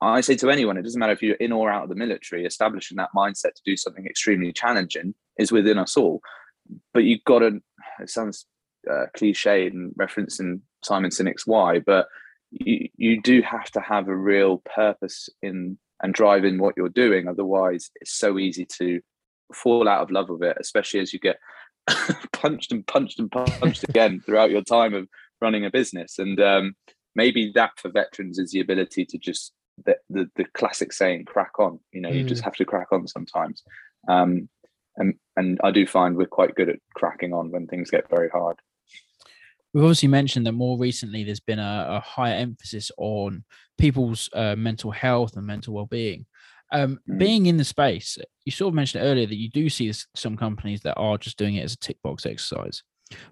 I 0.01 0.21
say 0.21 0.35
to 0.37 0.49
anyone, 0.49 0.77
it 0.77 0.81
doesn't 0.81 0.99
matter 0.99 1.13
if 1.13 1.21
you're 1.21 1.35
in 1.35 1.51
or 1.51 1.69
out 1.69 1.83
of 1.83 1.89
the 1.89 1.95
military, 1.95 2.45
establishing 2.45 2.97
that 2.97 3.11
mindset 3.15 3.53
to 3.53 3.61
do 3.63 3.77
something 3.77 4.05
extremely 4.05 4.51
challenging 4.51 5.13
is 5.37 5.51
within 5.51 5.77
us 5.77 5.95
all. 5.95 6.21
But 6.93 7.03
you've 7.03 7.23
got 7.23 7.39
to, 7.39 7.61
it 7.99 8.09
sounds 8.09 8.45
uh, 8.91 9.05
cliche 9.15 9.67
and 9.67 9.93
referencing 9.93 10.61
Simon 10.83 11.11
Sinek's 11.11 11.45
why, 11.45 11.79
but 11.79 12.07
you, 12.49 12.89
you 12.97 13.21
do 13.21 13.41
have 13.43 13.69
to 13.71 13.79
have 13.79 14.07
a 14.07 14.15
real 14.15 14.63
purpose 14.75 15.29
in 15.41 15.77
and 16.03 16.13
drive 16.15 16.45
in 16.45 16.57
what 16.57 16.73
you're 16.75 16.89
doing. 16.89 17.27
Otherwise, 17.27 17.91
it's 18.01 18.13
so 18.13 18.39
easy 18.39 18.65
to 18.79 19.01
fall 19.53 19.87
out 19.87 20.01
of 20.01 20.09
love 20.09 20.29
with 20.29 20.41
it, 20.41 20.57
especially 20.59 20.99
as 20.99 21.13
you 21.13 21.19
get 21.19 21.37
punched 22.33 22.71
and 22.71 22.85
punched 22.85 23.19
and 23.19 23.31
punched 23.31 23.83
again 23.83 24.21
throughout 24.25 24.51
your 24.51 24.63
time 24.63 24.93
of 24.93 25.07
running 25.41 25.65
a 25.65 25.71
business. 25.71 26.19
And 26.19 26.39
um, 26.39 26.75
maybe 27.15 27.51
that 27.55 27.71
for 27.77 27.89
veterans 27.89 28.39
is 28.39 28.51
the 28.51 28.59
ability 28.59 29.05
to 29.05 29.17
just 29.17 29.53
the, 29.85 29.97
the, 30.09 30.29
the 30.35 30.45
classic 30.53 30.93
saying 30.93 31.25
crack 31.25 31.59
on 31.59 31.79
you 31.91 32.01
know 32.01 32.09
mm. 32.09 32.15
you 32.15 32.23
just 32.23 32.41
mm. 32.41 32.45
have 32.45 32.55
to 32.55 32.65
crack 32.65 32.87
on 32.91 33.07
sometimes 33.07 33.63
um 34.07 34.47
and 34.97 35.15
and 35.37 35.59
i 35.63 35.71
do 35.71 35.87
find 35.87 36.15
we're 36.15 36.25
quite 36.25 36.55
good 36.55 36.69
at 36.69 36.79
cracking 36.95 37.33
on 37.33 37.51
when 37.51 37.67
things 37.67 37.89
get 37.89 38.09
very 38.09 38.29
hard 38.29 38.57
we've 39.73 39.83
obviously 39.83 40.09
mentioned 40.09 40.45
that 40.45 40.51
more 40.51 40.77
recently 40.77 41.23
there's 41.23 41.39
been 41.39 41.59
a, 41.59 41.85
a 41.89 41.99
higher 42.01 42.35
emphasis 42.35 42.91
on 42.97 43.43
people's 43.77 44.29
uh, 44.33 44.55
mental 44.55 44.91
health 44.91 45.35
and 45.37 45.47
mental 45.47 45.73
well-being 45.73 46.25
um, 46.71 46.99
mm. 47.09 47.17
being 47.17 47.45
in 47.45 47.57
the 47.57 47.63
space 47.63 48.17
you 48.45 48.51
sort 48.51 48.69
of 48.69 48.75
mentioned 48.75 49.03
earlier 49.03 49.25
that 49.25 49.37
you 49.37 49.49
do 49.49 49.69
see 49.69 49.91
some 50.15 50.37
companies 50.37 50.81
that 50.81 50.95
are 50.95 51.17
just 51.17 51.37
doing 51.37 51.55
it 51.55 51.63
as 51.63 51.73
a 51.73 51.77
tick 51.77 51.97
box 52.03 52.25
exercise 52.25 52.83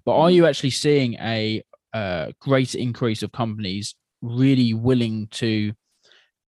but 0.06 0.16
are 0.16 0.30
mm. 0.30 0.34
you 0.34 0.46
actually 0.46 0.70
seeing 0.70 1.14
a 1.16 1.64
uh, 1.94 2.32
great 2.40 2.76
increase 2.76 3.24
of 3.24 3.32
companies 3.32 3.96
really 4.22 4.74
willing 4.74 5.28
to 5.28 5.74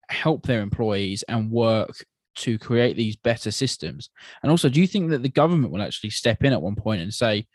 help 0.09 0.45
their 0.45 0.61
employees 0.61 1.23
and 1.27 1.51
work 1.51 2.05
to 2.35 2.57
create 2.57 2.95
these 2.95 3.15
better 3.15 3.51
systems? 3.51 4.09
And 4.41 4.51
also, 4.51 4.69
do 4.69 4.81
you 4.81 4.87
think 4.87 5.09
that 5.11 5.23
the 5.23 5.29
government 5.29 5.71
will 5.71 5.81
actually 5.81 6.11
step 6.11 6.43
in 6.43 6.53
at 6.53 6.61
one 6.61 6.75
point 6.75 7.01
and 7.01 7.13
say 7.13 7.47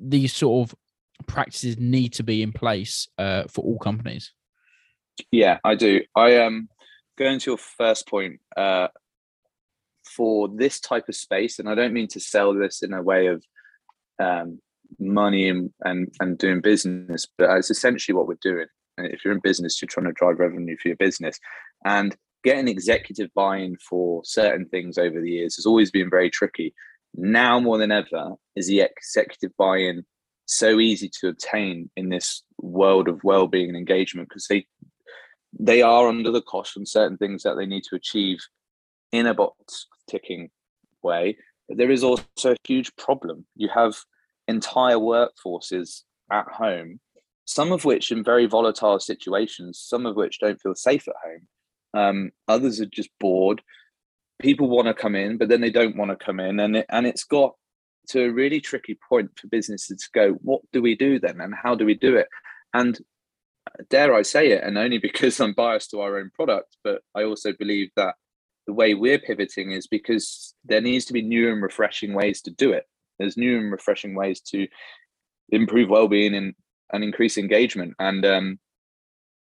these 0.00 0.32
sort 0.32 0.68
of 0.70 0.76
practices 1.26 1.78
need 1.78 2.12
to 2.14 2.22
be 2.22 2.42
in 2.42 2.52
place 2.52 3.08
uh, 3.18 3.44
for 3.48 3.64
all 3.64 3.78
companies? 3.78 4.32
Yeah, 5.32 5.58
I 5.64 5.74
do. 5.74 6.02
I 6.14 6.38
um 6.38 6.68
going 7.18 7.38
to 7.40 7.50
your 7.50 7.58
first 7.58 8.08
point 8.08 8.40
uh, 8.56 8.88
for 10.16 10.48
this 10.48 10.80
type 10.80 11.08
of 11.08 11.16
space, 11.16 11.58
and 11.58 11.68
I 11.68 11.74
don't 11.74 11.92
mean 11.92 12.08
to 12.08 12.20
sell 12.20 12.54
this 12.54 12.82
in 12.82 12.92
a 12.94 13.02
way 13.02 13.26
of 13.26 13.44
um, 14.18 14.60
money 14.98 15.48
and, 15.48 15.70
and 15.84 16.08
and 16.20 16.38
doing 16.38 16.60
business, 16.60 17.26
but 17.36 17.50
it's 17.56 17.70
essentially 17.70 18.14
what 18.14 18.26
we're 18.26 18.38
doing. 18.40 18.66
If 18.98 19.24
you're 19.24 19.34
in 19.34 19.40
business, 19.40 19.80
you're 19.80 19.88
trying 19.88 20.06
to 20.06 20.12
drive 20.12 20.38
revenue 20.38 20.76
for 20.80 20.88
your 20.88 20.96
business. 20.96 21.38
And 21.84 22.16
getting 22.42 22.68
executive 22.68 23.32
buy-in 23.34 23.76
for 23.76 24.22
certain 24.24 24.66
things 24.66 24.98
over 24.98 25.20
the 25.20 25.30
years 25.30 25.56
has 25.56 25.66
always 25.66 25.90
been 25.90 26.10
very 26.10 26.30
tricky. 26.30 26.74
Now 27.14 27.60
more 27.60 27.78
than 27.78 27.92
ever 27.92 28.34
is 28.56 28.66
the 28.66 28.80
executive 28.80 29.56
buy-in 29.56 30.04
so 30.46 30.80
easy 30.80 31.10
to 31.20 31.28
obtain 31.28 31.90
in 31.96 32.08
this 32.08 32.42
world 32.58 33.06
of 33.08 33.22
well-being 33.22 33.68
and 33.68 33.76
engagement 33.76 34.28
because 34.28 34.46
they 34.48 34.66
they 35.58 35.82
are 35.82 36.08
under 36.08 36.30
the 36.30 36.42
cost 36.42 36.76
on 36.76 36.86
certain 36.86 37.16
things 37.16 37.42
that 37.42 37.56
they 37.56 37.66
need 37.66 37.84
to 37.84 37.96
achieve 37.96 38.38
in 39.12 39.26
a 39.26 39.34
box 39.34 39.86
ticking 40.08 40.50
way. 41.02 41.36
But 41.68 41.78
there 41.78 41.90
is 41.90 42.04
also 42.04 42.52
a 42.52 42.56
huge 42.64 42.94
problem. 42.96 43.46
You 43.56 43.68
have 43.74 43.96
entire 44.46 44.96
workforces 44.96 46.02
at 46.30 46.46
home, 46.46 47.00
some 47.44 47.72
of 47.72 47.84
which 47.84 48.10
in 48.10 48.24
very 48.24 48.46
volatile 48.46 49.00
situations, 49.00 49.78
some 49.78 50.06
of 50.06 50.16
which 50.16 50.40
don't 50.40 50.60
feel 50.60 50.74
safe 50.74 51.06
at 51.08 51.14
home. 51.24 51.48
Um, 51.94 52.30
others 52.46 52.80
are 52.80 52.86
just 52.86 53.10
bored. 53.20 53.62
People 54.40 54.68
want 54.68 54.86
to 54.86 54.94
come 54.94 55.14
in, 55.14 55.36
but 55.36 55.48
then 55.48 55.60
they 55.60 55.70
don't 55.70 55.96
want 55.96 56.10
to 56.10 56.24
come 56.24 56.38
in, 56.40 56.60
and 56.60 56.76
it, 56.76 56.86
and 56.90 57.06
it's 57.06 57.24
got 57.24 57.54
to 58.10 58.24
a 58.24 58.32
really 58.32 58.60
tricky 58.60 58.96
point 59.08 59.30
for 59.36 59.48
businesses 59.48 59.98
to 59.98 60.08
go. 60.14 60.32
What 60.42 60.62
do 60.72 60.80
we 60.80 60.94
do 60.94 61.18
then, 61.18 61.40
and 61.40 61.54
how 61.54 61.74
do 61.74 61.84
we 61.84 61.94
do 61.94 62.16
it? 62.16 62.28
And 62.72 62.98
dare 63.90 64.14
I 64.14 64.22
say 64.22 64.50
it, 64.52 64.64
and 64.64 64.78
only 64.78 64.98
because 64.98 65.40
I'm 65.40 65.52
biased 65.52 65.90
to 65.90 66.00
our 66.00 66.18
own 66.18 66.30
product, 66.34 66.76
but 66.84 67.02
I 67.14 67.24
also 67.24 67.52
believe 67.52 67.90
that 67.96 68.14
the 68.66 68.72
way 68.72 68.94
we're 68.94 69.18
pivoting 69.18 69.72
is 69.72 69.86
because 69.86 70.54
there 70.64 70.80
needs 70.80 71.06
to 71.06 71.12
be 71.12 71.22
new 71.22 71.50
and 71.50 71.62
refreshing 71.62 72.12
ways 72.14 72.42
to 72.42 72.50
do 72.50 72.72
it. 72.72 72.84
There's 73.18 73.36
new 73.36 73.58
and 73.58 73.72
refreshing 73.72 74.14
ways 74.14 74.40
to 74.52 74.68
improve 75.50 75.88
well-being 75.88 76.34
and, 76.34 76.54
and 76.92 77.02
increase 77.02 77.38
engagement. 77.38 77.94
And 77.98 78.24
um, 78.26 78.58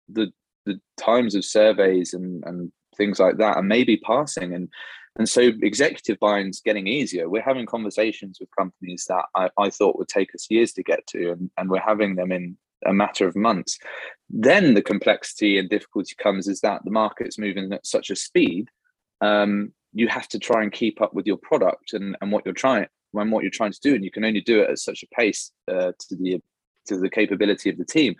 the 0.08 0.32
the 0.66 0.80
times 0.96 1.34
of 1.34 1.44
surveys 1.44 2.14
and, 2.14 2.42
and 2.46 2.72
things 2.96 3.20
like 3.20 3.36
that 3.38 3.56
are 3.56 3.62
maybe 3.62 3.96
passing 3.98 4.54
and 4.54 4.68
and 5.16 5.28
so 5.28 5.52
executive 5.62 6.18
buy-in's 6.18 6.60
getting 6.60 6.86
easier 6.86 7.28
we're 7.28 7.42
having 7.42 7.66
conversations 7.66 8.38
with 8.40 8.48
companies 8.58 9.04
that 9.08 9.24
I, 9.36 9.50
I 9.58 9.70
thought 9.70 9.98
would 9.98 10.08
take 10.08 10.34
us 10.34 10.46
years 10.50 10.72
to 10.72 10.82
get 10.82 11.06
to 11.08 11.32
and, 11.32 11.50
and 11.58 11.68
we're 11.68 11.80
having 11.80 12.14
them 12.14 12.32
in 12.32 12.56
a 12.86 12.92
matter 12.92 13.26
of 13.26 13.36
months. 13.36 13.78
Then 14.30 14.74
the 14.74 14.82
complexity 14.82 15.58
and 15.58 15.68
difficulty 15.68 16.14
comes 16.16 16.48
is 16.48 16.60
that 16.60 16.84
the 16.84 16.90
market's 16.90 17.38
moving 17.38 17.72
at 17.72 17.86
such 17.86 18.10
a 18.10 18.16
speed 18.16 18.68
um, 19.20 19.72
you 19.92 20.08
have 20.08 20.28
to 20.28 20.38
try 20.38 20.62
and 20.62 20.72
keep 20.72 21.00
up 21.00 21.14
with 21.14 21.26
your 21.26 21.36
product 21.36 21.92
and, 21.92 22.16
and 22.20 22.32
what 22.32 22.44
you're 22.44 22.54
trying 22.54 22.86
when 23.12 23.30
what 23.30 23.42
you're 23.42 23.50
trying 23.50 23.72
to 23.72 23.80
do 23.80 23.94
and 23.94 24.04
you 24.04 24.10
can 24.10 24.24
only 24.24 24.40
do 24.40 24.60
it 24.60 24.68
at 24.68 24.78
such 24.78 25.04
a 25.04 25.14
pace 25.14 25.52
uh, 25.70 25.92
to 25.98 26.16
the 26.16 26.40
to 26.86 26.98
the 26.98 27.08
capability 27.08 27.70
of 27.70 27.78
the 27.78 27.84
team. 27.84 28.14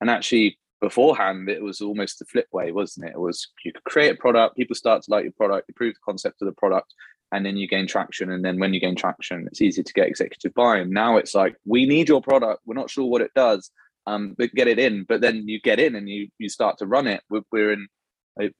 And 0.00 0.10
actually 0.10 0.58
beforehand 0.80 1.48
it 1.48 1.62
was 1.62 1.80
almost 1.80 2.18
the 2.18 2.24
flip 2.24 2.46
way 2.52 2.72
wasn't 2.72 3.06
it? 3.06 3.12
It 3.14 3.20
was 3.20 3.48
you 3.64 3.72
could 3.72 3.84
create 3.84 4.12
a 4.12 4.16
product 4.16 4.56
people 4.56 4.74
start 4.74 5.02
to 5.02 5.10
like 5.10 5.24
your 5.24 5.32
product 5.32 5.68
you 5.68 5.74
prove 5.74 5.94
the 5.94 6.00
concept 6.04 6.40
of 6.40 6.46
the 6.46 6.52
product 6.52 6.94
and 7.30 7.44
then 7.44 7.56
you 7.56 7.68
gain 7.68 7.86
traction 7.86 8.30
and 8.32 8.44
then 8.44 8.58
when 8.58 8.72
you 8.72 8.80
gain 8.80 8.96
traction 8.96 9.46
it's 9.46 9.60
easy 9.60 9.82
to 9.82 9.92
get 9.92 10.08
executive 10.08 10.54
buy-in. 10.54 10.90
Now 10.90 11.18
it's 11.18 11.34
like 11.34 11.56
we 11.66 11.84
need 11.86 12.08
your 12.08 12.22
product. 12.22 12.62
We're 12.64 12.74
not 12.74 12.90
sure 12.90 13.04
what 13.04 13.20
it 13.20 13.32
does 13.34 13.70
um 14.08 14.34
but 14.38 14.54
get 14.54 14.68
it 14.68 14.78
in 14.78 15.04
but 15.08 15.20
then 15.20 15.46
you 15.46 15.60
get 15.60 15.80
in 15.80 15.94
and 15.94 16.08
you 16.08 16.28
you 16.38 16.48
start 16.48 16.78
to 16.78 16.86
run 16.86 17.06
it. 17.06 17.22
We're, 17.30 17.42
we're 17.52 17.72
in 17.72 17.88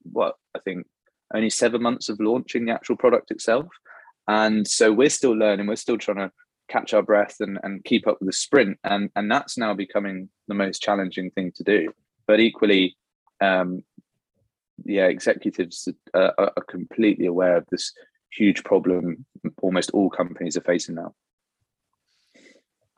what 0.03 0.35
i 0.55 0.59
think 0.59 0.85
only 1.33 1.49
seven 1.49 1.81
months 1.81 2.09
of 2.09 2.19
launching 2.19 2.65
the 2.65 2.73
actual 2.73 2.97
product 2.97 3.31
itself. 3.31 3.67
And 4.27 4.67
so 4.67 4.91
we're 4.91 5.09
still 5.09 5.31
learning 5.31 5.67
we're 5.67 5.75
still 5.75 5.97
trying 5.97 6.17
to 6.17 6.31
catch 6.69 6.93
our 6.93 7.01
breath 7.01 7.37
and, 7.39 7.59
and 7.63 7.83
keep 7.83 8.07
up 8.07 8.17
with 8.19 8.27
the 8.27 8.33
sprint. 8.33 8.77
And 8.83 9.09
and 9.15 9.31
that's 9.31 9.57
now 9.57 9.73
becoming 9.73 10.29
the 10.47 10.55
most 10.55 10.81
challenging 10.81 11.31
thing 11.31 11.51
to 11.55 11.63
do. 11.63 11.91
But 12.27 12.39
equally, 12.39 12.95
um, 13.41 13.83
yeah, 14.85 15.05
executives 15.05 15.87
are, 16.13 16.33
are 16.37 16.63
completely 16.67 17.25
aware 17.25 17.57
of 17.57 17.65
this 17.71 17.91
huge 18.31 18.63
problem 18.63 19.25
almost 19.61 19.89
all 19.91 20.09
companies 20.09 20.57
are 20.57 20.61
facing 20.61 20.95
now. 20.95 21.13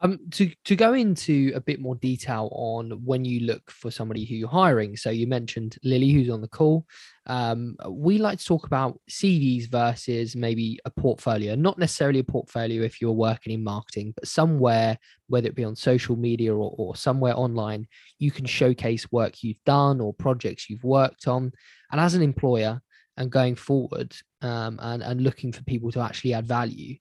Um, 0.03 0.17
to 0.31 0.51
to 0.65 0.75
go 0.75 0.93
into 0.93 1.51
a 1.53 1.61
bit 1.61 1.79
more 1.79 1.95
detail 1.95 2.49
on 2.53 2.91
when 3.05 3.23
you 3.23 3.41
look 3.41 3.69
for 3.69 3.91
somebody 3.91 4.25
who 4.25 4.33
you're 4.33 4.49
hiring. 4.49 4.97
So 4.97 5.11
you 5.11 5.27
mentioned 5.27 5.77
Lily, 5.83 6.09
who's 6.09 6.29
on 6.31 6.41
the 6.41 6.47
call. 6.47 6.87
Um, 7.27 7.75
we 7.87 8.17
like 8.17 8.39
to 8.39 8.45
talk 8.45 8.65
about 8.65 8.99
CVs 9.11 9.69
versus 9.69 10.35
maybe 10.35 10.79
a 10.85 10.89
portfolio. 10.89 11.53
Not 11.53 11.77
necessarily 11.77 12.19
a 12.19 12.23
portfolio 12.23 12.81
if 12.81 12.99
you're 12.99 13.11
working 13.11 13.53
in 13.53 13.63
marketing, 13.63 14.13
but 14.15 14.27
somewhere, 14.27 14.97
whether 15.27 15.47
it 15.47 15.55
be 15.55 15.63
on 15.63 15.75
social 15.75 16.15
media 16.15 16.51
or, 16.51 16.73
or 16.77 16.95
somewhere 16.95 17.37
online, 17.37 17.87
you 18.17 18.31
can 18.31 18.45
showcase 18.45 19.11
work 19.11 19.43
you've 19.43 19.63
done 19.67 20.01
or 20.01 20.15
projects 20.15 20.67
you've 20.67 20.83
worked 20.83 21.27
on. 21.27 21.51
And 21.91 22.01
as 22.01 22.15
an 22.15 22.23
employer, 22.23 22.81
and 23.17 23.29
going 23.29 23.55
forward, 23.55 24.15
um, 24.41 24.79
and 24.81 25.03
and 25.03 25.21
looking 25.21 25.51
for 25.51 25.63
people 25.65 25.91
to 25.91 25.99
actually 25.99 26.33
add 26.33 26.47
value 26.47 26.95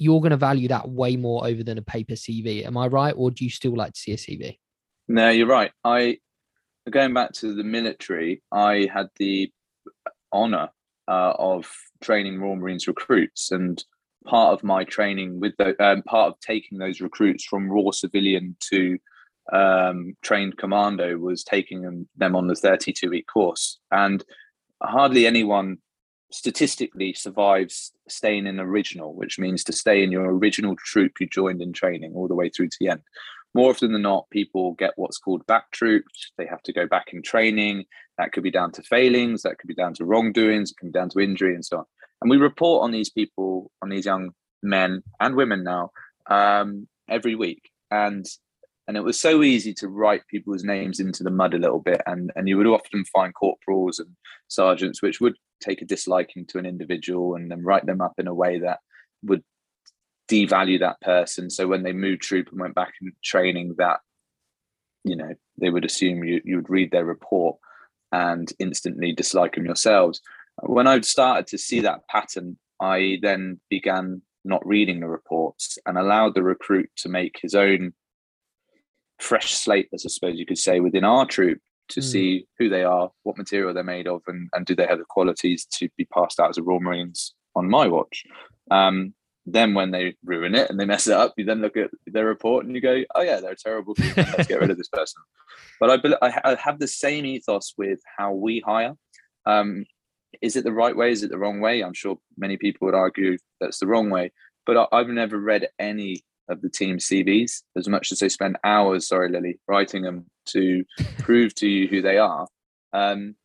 you're 0.00 0.20
going 0.20 0.30
to 0.30 0.36
value 0.36 0.66
that 0.66 0.88
way 0.88 1.14
more 1.14 1.46
over 1.46 1.62
than 1.62 1.76
a 1.76 1.82
paper 1.82 2.14
CV. 2.14 2.66
Am 2.66 2.76
I 2.78 2.86
right? 2.86 3.14
Or 3.14 3.30
do 3.30 3.44
you 3.44 3.50
still 3.50 3.76
like 3.76 3.92
to 3.92 4.00
see 4.00 4.12
a 4.12 4.16
CV? 4.16 4.58
No, 5.08 5.28
you're 5.28 5.46
right. 5.46 5.70
I 5.84 6.18
going 6.88 7.12
back 7.12 7.32
to 7.34 7.54
the 7.54 7.62
military, 7.62 8.42
I 8.50 8.88
had 8.92 9.08
the 9.16 9.52
honor 10.32 10.70
uh, 11.06 11.34
of 11.38 11.70
training 12.00 12.40
Royal 12.40 12.56
Marines 12.56 12.88
recruits, 12.88 13.50
and 13.50 13.84
part 14.24 14.54
of 14.54 14.64
my 14.64 14.84
training 14.84 15.38
with 15.38 15.52
the 15.58 15.80
um, 15.84 16.02
part 16.02 16.32
of 16.32 16.40
taking 16.40 16.78
those 16.78 17.02
recruits 17.02 17.44
from 17.44 17.70
raw 17.70 17.90
civilian 17.90 18.56
to 18.70 18.98
um, 19.52 20.14
trained 20.22 20.56
commando 20.56 21.18
was 21.18 21.44
taking 21.44 21.82
them, 21.82 22.08
them 22.16 22.34
on 22.34 22.46
the 22.46 22.54
32 22.54 23.10
week 23.10 23.26
course. 23.26 23.78
And 23.90 24.24
hardly 24.82 25.26
anyone 25.26 25.76
statistically 26.32 27.12
survives 27.12 27.92
staying 28.08 28.46
in 28.46 28.60
original, 28.60 29.14
which 29.14 29.38
means 29.38 29.64
to 29.64 29.72
stay 29.72 30.02
in 30.02 30.12
your 30.12 30.32
original 30.36 30.76
troop 30.76 31.12
you 31.20 31.26
joined 31.26 31.60
in 31.60 31.72
training 31.72 32.12
all 32.14 32.28
the 32.28 32.34
way 32.34 32.48
through 32.48 32.68
to 32.68 32.76
the 32.80 32.88
end. 32.88 33.02
More 33.52 33.70
often 33.70 33.92
than 33.92 34.02
not, 34.02 34.30
people 34.30 34.72
get 34.74 34.92
what's 34.96 35.18
called 35.18 35.44
back 35.46 35.72
troops. 35.72 36.30
They 36.38 36.46
have 36.46 36.62
to 36.62 36.72
go 36.72 36.86
back 36.86 37.12
in 37.12 37.22
training. 37.22 37.84
That 38.16 38.32
could 38.32 38.44
be 38.44 38.50
down 38.50 38.70
to 38.72 38.82
failings, 38.82 39.42
that 39.42 39.58
could 39.58 39.68
be 39.68 39.74
down 39.74 39.94
to 39.94 40.04
wrongdoings, 40.04 40.70
it 40.70 40.76
can 40.78 40.88
be 40.88 40.98
down 40.98 41.08
to 41.10 41.20
injury 41.20 41.54
and 41.54 41.64
so 41.64 41.78
on. 41.78 41.84
And 42.20 42.30
we 42.30 42.36
report 42.36 42.84
on 42.84 42.92
these 42.92 43.10
people, 43.10 43.70
on 43.82 43.88
these 43.88 44.04
young 44.04 44.30
men 44.62 45.02
and 45.20 45.34
women 45.34 45.64
now, 45.64 45.90
um, 46.26 46.86
every 47.08 47.34
week. 47.34 47.70
And 47.90 48.26
and 48.86 48.96
it 48.96 49.04
was 49.04 49.20
so 49.20 49.44
easy 49.44 49.72
to 49.74 49.88
write 49.88 50.26
people's 50.26 50.64
names 50.64 50.98
into 50.98 51.22
the 51.22 51.30
mud 51.30 51.54
a 51.54 51.58
little 51.58 51.78
bit 51.78 52.02
and 52.06 52.32
and 52.34 52.48
you 52.48 52.56
would 52.56 52.66
often 52.66 53.04
find 53.04 53.32
corporals 53.34 54.00
and 54.00 54.08
sergeants 54.48 55.00
which 55.00 55.20
would 55.20 55.36
take 55.60 55.82
a 55.82 55.86
disliking 55.86 56.46
to 56.46 56.58
an 56.58 56.66
individual 56.66 57.34
and 57.34 57.50
then 57.50 57.62
write 57.62 57.86
them 57.86 58.00
up 58.00 58.14
in 58.18 58.26
a 58.26 58.34
way 58.34 58.60
that 58.60 58.80
would 59.22 59.42
devalue 60.30 60.80
that 60.80 61.00
person. 61.00 61.50
So 61.50 61.66
when 61.66 61.82
they 61.82 61.92
moved 61.92 62.22
troop 62.22 62.48
and 62.50 62.60
went 62.60 62.74
back 62.74 62.94
in 63.00 63.12
training 63.22 63.74
that 63.78 64.00
you 65.04 65.16
know 65.16 65.34
they 65.58 65.70
would 65.70 65.84
assume 65.84 66.24
you 66.24 66.40
you 66.44 66.56
would 66.56 66.70
read 66.70 66.90
their 66.90 67.04
report 67.04 67.56
and 68.12 68.52
instantly 68.58 69.12
dislike 69.12 69.54
them 69.54 69.64
yourselves. 69.64 70.20
When 70.62 70.86
i 70.86 71.00
started 71.00 71.46
to 71.48 71.58
see 71.58 71.80
that 71.80 72.06
pattern 72.08 72.58
i 72.80 73.18
then 73.22 73.60
began 73.70 74.20
not 74.44 74.66
reading 74.66 75.00
the 75.00 75.08
reports 75.08 75.78
and 75.86 75.96
allowed 75.96 76.34
the 76.34 76.42
recruit 76.42 76.90
to 76.96 77.08
make 77.08 77.38
his 77.42 77.54
own 77.54 77.92
fresh 79.18 79.52
slate, 79.52 79.88
as 79.92 80.04
I 80.06 80.08
suppose 80.08 80.38
you 80.38 80.46
could 80.46 80.58
say, 80.58 80.80
within 80.80 81.04
our 81.04 81.26
troop 81.26 81.60
to 81.90 82.00
mm. 82.00 82.04
see 82.04 82.46
who 82.58 82.68
they 82.68 82.82
are, 82.82 83.10
what 83.22 83.38
material 83.38 83.74
they're 83.74 83.84
made 83.84 84.06
of, 84.06 84.22
and, 84.26 84.48
and 84.52 84.66
do 84.66 84.74
they 84.74 84.86
have 84.86 84.98
the 84.98 85.04
qualities 85.08 85.66
to 85.78 85.88
be 85.96 86.04
passed 86.06 86.40
out 86.40 86.50
as 86.50 86.58
a 86.58 86.62
Royal 86.62 86.80
Marines 86.80 87.34
on 87.54 87.68
my 87.68 87.86
watch. 87.86 88.24
Um, 88.70 89.14
then 89.46 89.74
when 89.74 89.90
they 89.90 90.16
ruin 90.24 90.54
it 90.54 90.70
and 90.70 90.78
they 90.78 90.84
mess 90.84 91.06
it 91.06 91.14
up, 91.14 91.34
you 91.36 91.44
then 91.44 91.60
look 91.60 91.76
at 91.76 91.90
their 92.06 92.26
report 92.26 92.66
and 92.66 92.74
you 92.74 92.80
go, 92.80 93.02
"Oh 93.14 93.22
yeah, 93.22 93.40
they're 93.40 93.54
terrible 93.54 93.94
people. 93.94 94.24
Let's 94.36 94.48
get 94.48 94.60
rid 94.60 94.70
of 94.70 94.76
this 94.76 94.88
person." 94.92 95.22
But 95.80 96.04
I, 96.22 96.40
I 96.44 96.54
have 96.56 96.78
the 96.78 96.86
same 96.86 97.24
ethos 97.24 97.74
with 97.76 98.00
how 98.18 98.32
we 98.32 98.60
hire. 98.60 98.94
Um, 99.46 99.86
is 100.42 100.56
it 100.56 100.64
the 100.64 100.72
right 100.72 100.94
way? 100.94 101.10
Is 101.10 101.22
it 101.22 101.30
the 101.30 101.38
wrong 101.38 101.60
way? 101.60 101.82
I'm 101.82 101.94
sure 101.94 102.18
many 102.36 102.56
people 102.56 102.86
would 102.86 102.94
argue 102.94 103.38
that's 103.60 103.78
the 103.78 103.86
wrong 103.86 104.10
way. 104.10 104.30
But 104.66 104.76
I, 104.76 104.86
I've 104.92 105.08
never 105.08 105.38
read 105.38 105.68
any 105.78 106.22
of 106.50 106.60
the 106.62 106.68
team 106.68 106.98
CVs 106.98 107.62
as 107.76 107.88
much 107.88 108.12
as 108.12 108.18
they 108.18 108.28
spend 108.28 108.58
hours, 108.64 109.08
sorry, 109.08 109.30
Lily, 109.30 109.58
writing 109.66 110.02
them 110.02 110.26
to 110.46 110.84
prove 111.18 111.54
to 111.56 111.68
you 111.68 111.88
who 111.88 112.02
they 112.02 112.18
are. 112.18 112.46
Um, 112.92 113.36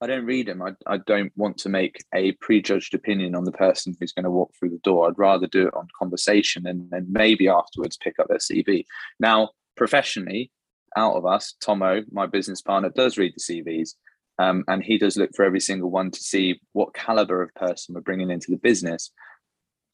I 0.00 0.08
don't 0.08 0.26
read 0.26 0.48
them. 0.48 0.62
I, 0.62 0.72
I 0.86 0.96
don't 0.98 1.32
want 1.36 1.58
to 1.58 1.68
make 1.68 2.02
a 2.12 2.32
prejudged 2.32 2.92
opinion 2.92 3.36
on 3.36 3.44
the 3.44 3.52
person 3.52 3.94
who's 4.00 4.12
going 4.12 4.24
to 4.24 4.30
walk 4.30 4.52
through 4.58 4.70
the 4.70 4.78
door. 4.78 5.06
I'd 5.06 5.18
rather 5.18 5.46
do 5.46 5.68
it 5.68 5.74
on 5.74 5.86
conversation 5.96 6.66
and 6.66 6.90
then 6.90 7.06
maybe 7.08 7.48
afterwards 7.48 7.96
pick 7.98 8.18
up 8.18 8.26
their 8.26 8.38
CV. 8.38 8.84
Now, 9.20 9.50
professionally, 9.76 10.50
out 10.96 11.14
of 11.14 11.24
us, 11.24 11.54
Tomo, 11.60 12.02
my 12.10 12.26
business 12.26 12.60
partner, 12.60 12.90
does 12.90 13.16
read 13.16 13.34
the 13.36 13.62
CVs. 13.62 13.90
Um, 14.38 14.64
and 14.66 14.82
he 14.82 14.98
does 14.98 15.16
look 15.16 15.30
for 15.36 15.44
every 15.44 15.60
single 15.60 15.90
one 15.90 16.10
to 16.10 16.20
see 16.20 16.60
what 16.72 16.94
caliber 16.94 17.42
of 17.42 17.54
person 17.54 17.94
we're 17.94 18.00
bringing 18.00 18.30
into 18.30 18.50
the 18.50 18.56
business. 18.56 19.12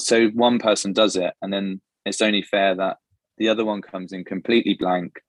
So 0.00 0.28
one 0.28 0.58
person 0.58 0.92
does 0.92 1.16
it, 1.16 1.34
and 1.42 1.52
then 1.52 1.80
it's 2.08 2.22
only 2.22 2.42
fair 2.42 2.74
that 2.74 2.98
the 3.38 3.48
other 3.48 3.64
one 3.64 3.82
comes 3.82 4.12
in 4.12 4.24
completely 4.24 4.74
blank, 4.74 5.20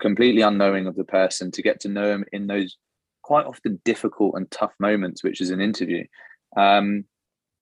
completely 0.00 0.42
unknowing 0.42 0.86
of 0.86 0.96
the 0.96 1.04
person 1.04 1.50
to 1.52 1.62
get 1.62 1.80
to 1.80 1.88
know 1.88 2.10
him 2.10 2.24
in 2.32 2.46
those 2.46 2.76
quite 3.22 3.46
often 3.46 3.80
difficult 3.84 4.34
and 4.34 4.50
tough 4.50 4.72
moments, 4.78 5.22
which 5.22 5.40
is 5.40 5.50
an 5.50 5.60
interview. 5.60 6.04
Um, 6.56 7.04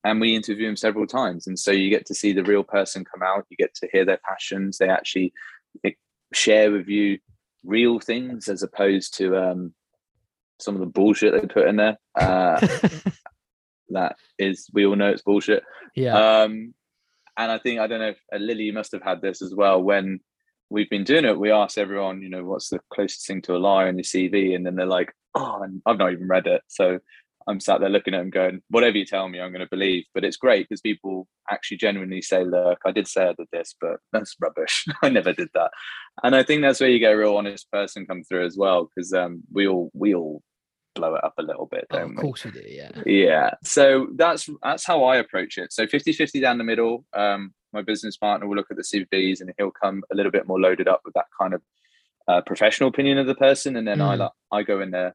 and 0.04 0.20
we 0.20 0.34
interview 0.34 0.68
him 0.68 0.76
several 0.76 1.06
times. 1.06 1.46
And 1.46 1.58
so 1.58 1.70
you 1.72 1.90
get 1.90 2.06
to 2.06 2.14
see 2.14 2.32
the 2.32 2.44
real 2.44 2.62
person 2.62 3.04
come 3.04 3.22
out, 3.22 3.46
you 3.50 3.56
get 3.56 3.74
to 3.74 3.88
hear 3.92 4.04
their 4.04 4.20
passions. 4.26 4.78
They 4.78 4.88
actually 4.88 5.32
share 6.32 6.70
with 6.70 6.88
you 6.88 7.18
real 7.64 7.98
things 8.00 8.48
as 8.48 8.62
opposed 8.62 9.16
to 9.18 9.36
um, 9.36 9.74
some 10.60 10.74
of 10.74 10.80
the 10.80 10.86
bullshit 10.86 11.32
they 11.32 11.46
put 11.46 11.68
in 11.68 11.76
there. 11.76 11.98
Uh, 12.14 12.60
that 13.90 14.16
is, 14.38 14.68
we 14.72 14.86
all 14.86 14.96
know 14.96 15.10
it's 15.10 15.22
bullshit. 15.22 15.64
Yeah. 15.94 16.42
Um, 16.42 16.74
and 17.38 17.52
I 17.52 17.58
think 17.58 17.80
I 17.80 17.86
don't 17.86 18.00
know 18.00 18.08
if 18.08 18.20
uh, 18.34 18.38
Lily 18.38 18.70
must 18.72 18.92
have 18.92 19.02
had 19.02 19.22
this 19.22 19.40
as 19.40 19.54
well 19.54 19.80
when 19.80 20.20
we've 20.70 20.90
been 20.90 21.04
doing 21.04 21.24
it. 21.24 21.38
We 21.38 21.50
ask 21.52 21.78
everyone, 21.78 22.20
you 22.20 22.28
know, 22.28 22.44
what's 22.44 22.68
the 22.68 22.80
closest 22.92 23.26
thing 23.26 23.40
to 23.42 23.56
a 23.56 23.58
lie 23.58 23.86
on 23.86 23.96
your 23.96 24.04
CV, 24.04 24.54
and 24.54 24.66
then 24.66 24.74
they're 24.74 24.86
like, 24.86 25.12
"Oh, 25.34 25.62
and 25.62 25.80
I've 25.86 25.98
not 25.98 26.12
even 26.12 26.26
read 26.26 26.46
it." 26.48 26.62
So 26.66 26.98
I'm 27.46 27.60
sat 27.60 27.80
there 27.80 27.88
looking 27.88 28.12
at 28.12 28.18
them, 28.18 28.30
going, 28.30 28.60
"Whatever 28.68 28.98
you 28.98 29.06
tell 29.06 29.28
me, 29.28 29.40
I'm 29.40 29.52
going 29.52 29.60
to 29.60 29.70
believe." 29.70 30.04
But 30.14 30.24
it's 30.24 30.36
great 30.36 30.68
because 30.68 30.80
people 30.80 31.28
actually 31.50 31.78
genuinely 31.78 32.22
say, 32.22 32.44
"Look, 32.44 32.80
I 32.84 32.90
did 32.90 33.06
say 33.06 33.22
I 33.24 33.34
did 33.34 33.48
this, 33.52 33.74
but 33.80 33.98
that's 34.12 34.36
rubbish. 34.40 34.84
I 35.02 35.08
never 35.08 35.32
did 35.32 35.48
that." 35.54 35.70
And 36.24 36.34
I 36.34 36.42
think 36.42 36.62
that's 36.62 36.80
where 36.80 36.90
you 36.90 36.98
get 36.98 37.12
a 37.12 37.16
real 37.16 37.36
honest 37.36 37.70
person 37.70 38.06
come 38.06 38.24
through 38.24 38.46
as 38.46 38.56
well, 38.56 38.90
because 38.94 39.12
um, 39.12 39.42
we 39.52 39.68
all 39.68 39.90
we 39.94 40.14
all 40.14 40.42
blow 40.98 41.14
it 41.14 41.24
up 41.24 41.34
a 41.38 41.42
little 41.42 41.66
bit, 41.66 41.86
don't 41.90 42.02
oh, 42.02 42.10
of 42.10 42.16
course 42.16 42.44
we 42.44 42.50
do, 42.50 42.62
yeah. 42.66 42.90
Yeah. 43.06 43.50
So 43.62 44.08
that's 44.14 44.48
that's 44.62 44.84
how 44.84 45.04
I 45.04 45.16
approach 45.16 45.58
it. 45.58 45.72
So 45.72 45.86
50-50 45.86 46.40
down 46.40 46.58
the 46.58 46.64
middle. 46.64 47.04
Um, 47.12 47.54
my 47.72 47.82
business 47.82 48.16
partner 48.16 48.46
will 48.46 48.56
look 48.56 48.70
at 48.70 48.76
the 48.76 48.82
CVs 48.82 49.40
and 49.40 49.52
he'll 49.58 49.70
come 49.70 50.02
a 50.10 50.16
little 50.16 50.32
bit 50.32 50.46
more 50.46 50.60
loaded 50.60 50.88
up 50.88 51.02
with 51.04 51.14
that 51.14 51.26
kind 51.38 51.54
of 51.54 51.62
uh, 52.26 52.40
professional 52.42 52.88
opinion 52.88 53.18
of 53.18 53.26
the 53.26 53.34
person, 53.34 53.76
and 53.76 53.88
then 53.88 53.98
mm. 53.98 54.30
I 54.52 54.56
I 54.56 54.62
go 54.62 54.80
in 54.80 54.90
there 54.90 55.14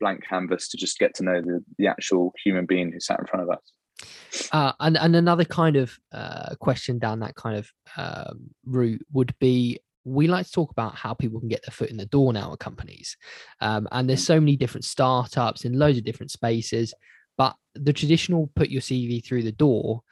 blank 0.00 0.24
canvas 0.28 0.68
to 0.68 0.76
just 0.76 0.98
get 0.98 1.14
to 1.14 1.24
know 1.24 1.40
the 1.40 1.62
the 1.78 1.86
actual 1.86 2.32
human 2.42 2.66
being 2.66 2.92
who 2.92 3.00
sat 3.00 3.20
in 3.20 3.26
front 3.26 3.48
of 3.48 3.50
us. 3.50 4.50
Uh, 4.52 4.72
and 4.80 4.96
and 4.96 5.16
another 5.16 5.44
kind 5.44 5.76
of 5.76 5.98
uh, 6.12 6.54
question 6.60 6.98
down 6.98 7.20
that 7.20 7.34
kind 7.34 7.56
of 7.56 7.70
um, 7.96 8.50
route 8.64 9.04
would 9.12 9.34
be 9.38 9.78
we 10.04 10.26
like 10.26 10.46
to 10.46 10.52
talk 10.52 10.70
about 10.70 10.94
how 10.94 11.14
people 11.14 11.40
can 11.40 11.48
get 11.48 11.62
their 11.64 11.72
foot 11.72 11.90
in 11.90 11.96
the 11.96 12.06
door 12.06 12.32
now 12.32 12.52
at 12.52 12.58
companies. 12.58 13.16
Um, 13.60 13.88
and 13.92 14.08
there's 14.08 14.22
mm. 14.22 14.26
so 14.26 14.40
many 14.40 14.56
different 14.56 14.84
startups 14.84 15.64
in 15.64 15.78
loads 15.78 15.98
of 15.98 16.04
different 16.04 16.30
spaces, 16.30 16.92
but 17.36 17.54
the 17.74 17.92
traditional 17.92 18.50
put 18.54 18.68
your 18.68 18.82
CV 18.82 19.24
through 19.24 19.42
the 19.42 19.52
door 19.52 20.02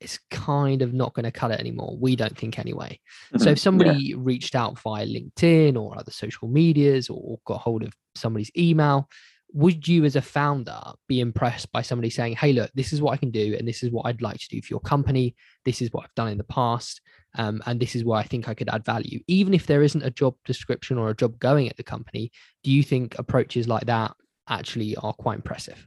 is 0.00 0.18
kind 0.30 0.82
of 0.82 0.92
not 0.92 1.14
going 1.14 1.24
to 1.24 1.32
cut 1.32 1.50
it 1.50 1.60
anymore. 1.60 1.96
We 1.98 2.16
don't 2.16 2.36
think 2.36 2.58
anyway. 2.58 3.00
Mm-hmm. 3.32 3.42
So 3.42 3.50
if 3.50 3.58
somebody 3.58 3.98
yeah. 3.98 4.16
reached 4.18 4.54
out 4.54 4.78
via 4.80 5.06
LinkedIn 5.06 5.80
or 5.80 5.98
other 5.98 6.12
social 6.12 6.48
medias 6.48 7.08
or 7.08 7.38
got 7.44 7.60
hold 7.60 7.82
of 7.82 7.92
somebody's 8.14 8.50
email, 8.56 9.08
would 9.52 9.88
you 9.88 10.04
as 10.04 10.14
a 10.14 10.22
founder 10.22 10.80
be 11.08 11.20
impressed 11.20 11.72
by 11.72 11.82
somebody 11.82 12.10
saying, 12.10 12.36
Hey, 12.36 12.52
look, 12.52 12.70
this 12.74 12.92
is 12.92 13.00
what 13.00 13.12
I 13.12 13.16
can 13.16 13.30
do, 13.30 13.56
and 13.58 13.66
this 13.66 13.82
is 13.82 13.90
what 13.90 14.06
I'd 14.06 14.22
like 14.22 14.38
to 14.38 14.48
do 14.48 14.60
for 14.60 14.68
your 14.70 14.80
company. 14.80 15.34
This 15.64 15.80
is 15.80 15.90
what 15.92 16.04
I've 16.04 16.14
done 16.14 16.28
in 16.28 16.38
the 16.38 16.44
past 16.44 17.00
um, 17.36 17.62
and 17.66 17.80
this 17.80 17.94
is 17.94 18.04
where 18.04 18.18
I 18.18 18.22
think 18.22 18.48
I 18.48 18.54
could 18.54 18.68
add 18.68 18.84
value. 18.84 19.20
Even 19.26 19.54
if 19.54 19.66
there 19.66 19.82
isn't 19.82 20.02
a 20.02 20.10
job 20.10 20.34
description 20.44 20.98
or 20.98 21.10
a 21.10 21.16
job 21.16 21.38
going 21.38 21.68
at 21.68 21.76
the 21.76 21.82
company, 21.82 22.32
do 22.62 22.70
you 22.70 22.82
think 22.82 23.18
approaches 23.18 23.68
like 23.68 23.86
that 23.86 24.12
actually 24.48 24.96
are 24.96 25.12
quite 25.12 25.36
impressive? 25.36 25.86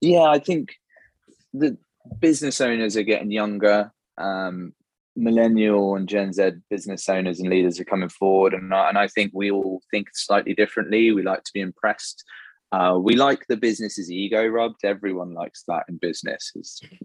Yeah, 0.00 0.24
I 0.24 0.38
think 0.38 0.74
the 1.52 1.78
business 2.18 2.60
owners 2.60 2.96
are 2.96 3.02
getting 3.02 3.30
younger. 3.30 3.92
Um, 4.18 4.74
millennial 5.16 5.94
and 5.94 6.08
Gen 6.08 6.32
Z 6.32 6.50
business 6.68 7.08
owners 7.08 7.40
and 7.40 7.48
leaders 7.48 7.80
are 7.80 7.84
coming 7.84 8.08
forward, 8.08 8.52
and 8.52 8.74
I, 8.74 8.88
and 8.88 8.98
I 8.98 9.08
think 9.08 9.32
we 9.34 9.50
all 9.50 9.80
think 9.90 10.08
slightly 10.12 10.54
differently. 10.54 11.12
We 11.12 11.22
like 11.22 11.44
to 11.44 11.52
be 11.54 11.60
impressed. 11.60 12.24
Uh, 12.72 12.98
we 12.98 13.14
like 13.14 13.46
the 13.46 13.56
business's 13.56 14.10
ego 14.10 14.44
rubbed. 14.46 14.84
Everyone 14.84 15.32
likes 15.32 15.62
that 15.68 15.84
in 15.88 15.96
business. 15.96 16.52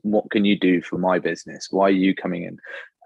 What 0.02 0.32
can 0.32 0.44
you 0.44 0.58
do 0.58 0.82
for 0.82 0.98
my 0.98 1.20
business? 1.20 1.68
Why 1.70 1.86
are 1.86 1.92
you 1.92 2.16
coming 2.16 2.44
in? 2.44 2.58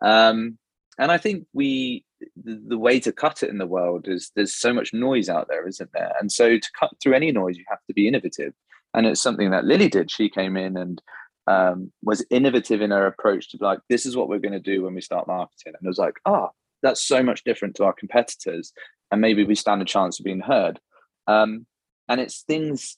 Um, 0.02 0.58
and 1.00 1.12
I 1.12 1.18
think 1.18 1.46
we 1.54 2.06
the, 2.44 2.78
way 2.78 3.00
to 3.00 3.12
cut 3.12 3.44
it 3.44 3.50
in 3.50 3.58
the 3.58 3.68
world 3.68 4.08
is 4.08 4.32
there's 4.36 4.54
so 4.54 4.74
much 4.74 4.94
noise 4.94 5.30
out 5.30 5.48
there, 5.50 5.68
isn't 5.68 5.92
there? 5.94 6.14
And 6.20 6.32
so 6.32 6.58
to 6.58 6.70
cut 6.80 6.92
through 7.02 7.14
any 7.14 7.32
noise, 7.32 7.58
you 7.58 7.66
have 7.70 7.84
to 7.88 7.94
be 7.94 8.08
innovative. 8.08 8.54
And 8.94 9.06
it's 9.06 9.22
something 9.22 9.52
that 9.52 9.66
Lily 9.66 9.90
did. 9.90 10.12
She 10.12 10.30
came 10.30 10.56
in 10.56 10.78
and 10.78 11.02
um, 11.48 11.92
was 12.04 12.26
innovative 12.30 12.82
in 12.82 12.92
her 12.92 13.08
approach 13.08 13.50
to 13.52 13.58
like, 13.60 13.80
this 13.90 14.06
is 14.06 14.16
what 14.16 14.30
we're 14.30 14.40
going 14.40 14.54
to 14.54 14.60
do 14.60 14.84
when 14.84 14.94
we 14.94 15.02
start 15.02 15.28
marketing. 15.28 15.74
And 15.78 15.86
it 15.86 15.88
was 15.88 15.98
like, 15.98 16.16
ah, 16.26 16.48
oh, 16.48 16.50
that's 16.82 17.04
so 17.04 17.24
much 17.24 17.44
different 17.44 17.76
to 17.76 17.86
our 17.86 17.94
competitors. 17.94 18.72
And 19.12 19.22
maybe 19.22 19.44
we 19.44 19.56
stand 19.56 19.82
a 19.82 19.86
chance 19.86 20.20
of 20.20 20.26
being 20.26 20.42
heard. 20.42 20.80
Um, 21.28 21.66
and 22.08 22.22
it's 22.22 22.42
things, 22.42 22.98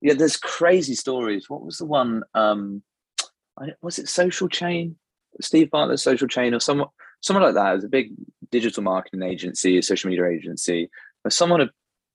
yeah, 0.00 0.14
there's 0.14 0.36
crazy 0.36 0.94
stories. 0.94 1.48
What 1.48 1.64
was 1.64 1.78
the 1.78 1.86
one? 1.86 2.22
Um, 2.34 2.82
was 3.82 3.98
it 3.98 4.08
Social 4.08 4.48
Chain? 4.48 4.96
Steve 5.40 5.70
Bartlett's 5.70 6.02
Social 6.02 6.28
Chain 6.28 6.54
or 6.54 6.60
someone 6.60 6.88
someone 7.20 7.44
like 7.44 7.54
that 7.54 7.76
is 7.76 7.84
a 7.84 7.88
big 7.88 8.10
digital 8.50 8.82
marketing 8.82 9.22
agency, 9.22 9.78
a 9.78 9.82
social 9.82 10.10
media 10.10 10.26
agency, 10.26 10.90
where 11.22 11.30
someone 11.30 11.60
had 11.60 11.70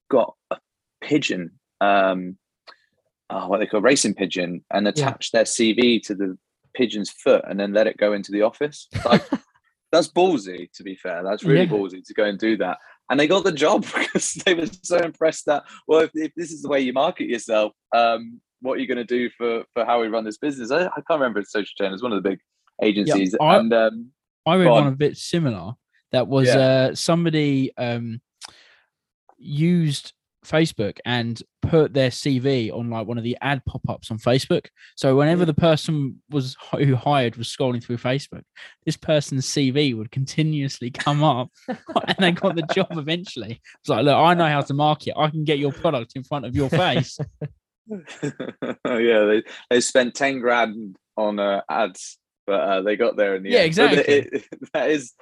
got 0.10 0.36
a 0.52 0.58
pigeon, 1.02 1.52
um, 1.82 2.38
oh, 3.30 3.48
what 3.48 3.60
they 3.60 3.66
call 3.66 3.82
racing 3.82 4.14
pigeon, 4.14 4.64
and 4.72 4.88
attached 4.88 5.34
yeah. 5.34 5.40
their 5.40 5.46
CV 5.46 6.02
to 6.04 6.16
the 6.16 6.38
pigeon's 6.74 7.10
foot 7.10 7.44
and 7.50 7.60
then 7.60 7.74
let 7.74 7.88
it 7.88 7.98
go 7.98 8.14
into 8.14 8.32
the 8.32 8.42
office. 8.42 8.88
Like 9.06 9.24
that's 9.92 10.08
ballsy, 10.08 10.72
to 10.74 10.84
be 10.84 10.96
fair. 10.96 11.24
That's 11.24 11.44
really 11.44 11.66
yeah. 11.66 11.72
ballsy 11.72 12.06
to 12.06 12.14
go 12.14 12.26
and 12.26 12.40
do 12.40 12.58
that. 12.58 12.78
and 13.10 13.20
they 13.20 13.28
got 13.28 13.44
the 13.44 13.52
job 13.52 13.86
because 13.96 14.34
they 14.46 14.54
were 14.54 14.68
so 14.84 14.98
impressed 14.98 15.46
that 15.48 15.64
well, 15.88 16.02
if, 16.02 16.12
if 16.14 16.32
this 16.36 16.52
is 16.52 16.62
the 16.62 16.70
way 16.70 16.80
you 16.80 16.94
market 16.94 17.28
yourself, 17.28 17.74
um, 17.96 18.40
what 18.62 18.74
are 18.74 18.80
you 18.82 18.88
going 18.88 18.98
to 18.98 19.04
do 19.04 19.30
for 19.38 19.64
for 19.74 19.86
how 19.86 20.02
we 20.02 20.08
run 20.08 20.24
this 20.24 20.38
business? 20.38 20.72
I, 20.72 20.86
I 20.86 21.02
can't 21.08 21.20
remember 21.20 21.40
it's 21.40 21.52
Social 21.52 21.74
Chain. 21.78 21.94
It's 21.94 22.04
one 22.04 22.14
of 22.14 22.22
the 22.22 22.30
big 22.30 22.40
agencies, 22.82 23.36
I- 23.40 23.58
and 23.58 23.74
um, 23.74 24.12
I 24.45 24.56
read 24.56 24.65
Go 24.65 24.73
one 24.73 24.88
on. 24.88 24.93
a 24.93 24.95
bit 24.95 25.17
similar. 25.17 25.73
That 26.12 26.27
was 26.27 26.47
Yeah. 26.47 26.58
uh, 26.58 26.95
somebody 26.95 27.75
um, 27.77 28.21
used 29.38 30.13
Facebook 30.45 30.97
and 31.06 31.41
put 31.62 31.93
their 31.93 32.10
CV 32.10 32.71
on 32.75 32.89
like 32.89 33.06
one 33.06 33.19
of 33.19 33.23
the 33.23 33.38
ad 33.41 33.63
pop-ups 33.65 34.10
on 34.10 34.17
Facebook. 34.17 34.65
So 34.95 35.15
whenever 35.15 35.45
the 35.45 35.54
person 35.54 36.21
was 36.32 36.58
who 36.71 36.95
hired 36.95 37.36
was 37.36 37.47
scrolling 37.47 37.84
through 37.84 37.97
Facebook, 37.97 38.41
this 38.86 38.97
person's 38.97 39.45
CV 39.45 39.95
would 39.95 40.10
continuously 40.12 40.89
come 40.89 41.23
up, 41.23 41.49
and 41.67 42.15
they 42.17 42.32
got 42.32 42.56
the 42.56 42.63
job 42.73 42.88
eventually. 42.91 43.62
It's 43.80 43.89
like, 43.89 44.04
look, 44.04 44.15
I 44.15 44.34
know 44.34 44.47
how 44.47 44.62
to 44.62 44.73
market. 44.73 45.13
I 45.15 45.30
can 45.30 45.43
get 45.43 45.60
your 45.60 45.71
product 45.71 46.13
in 46.15 46.23
front 46.23 46.45
of 46.45 46.56
your 46.56 46.69
face. 46.69 47.19
yeah, 47.89 48.80
they 48.86 49.43
they 49.69 49.82
spent 49.82 50.15
ten 50.15 50.39
grand 50.39 50.97
on 51.17 51.39
uh, 51.39 51.62
ads, 51.69 52.17
but 52.45 52.60
uh, 52.62 52.82
they 52.82 52.95
got 52.95 53.15
there 53.17 53.36
in 53.36 53.43
the 53.43 53.51
Yeah, 53.51 53.60
end. 53.60 53.65
Exactly. 53.67 54.13
it- 54.15 54.47
that 54.73 54.89
is, 54.89 55.13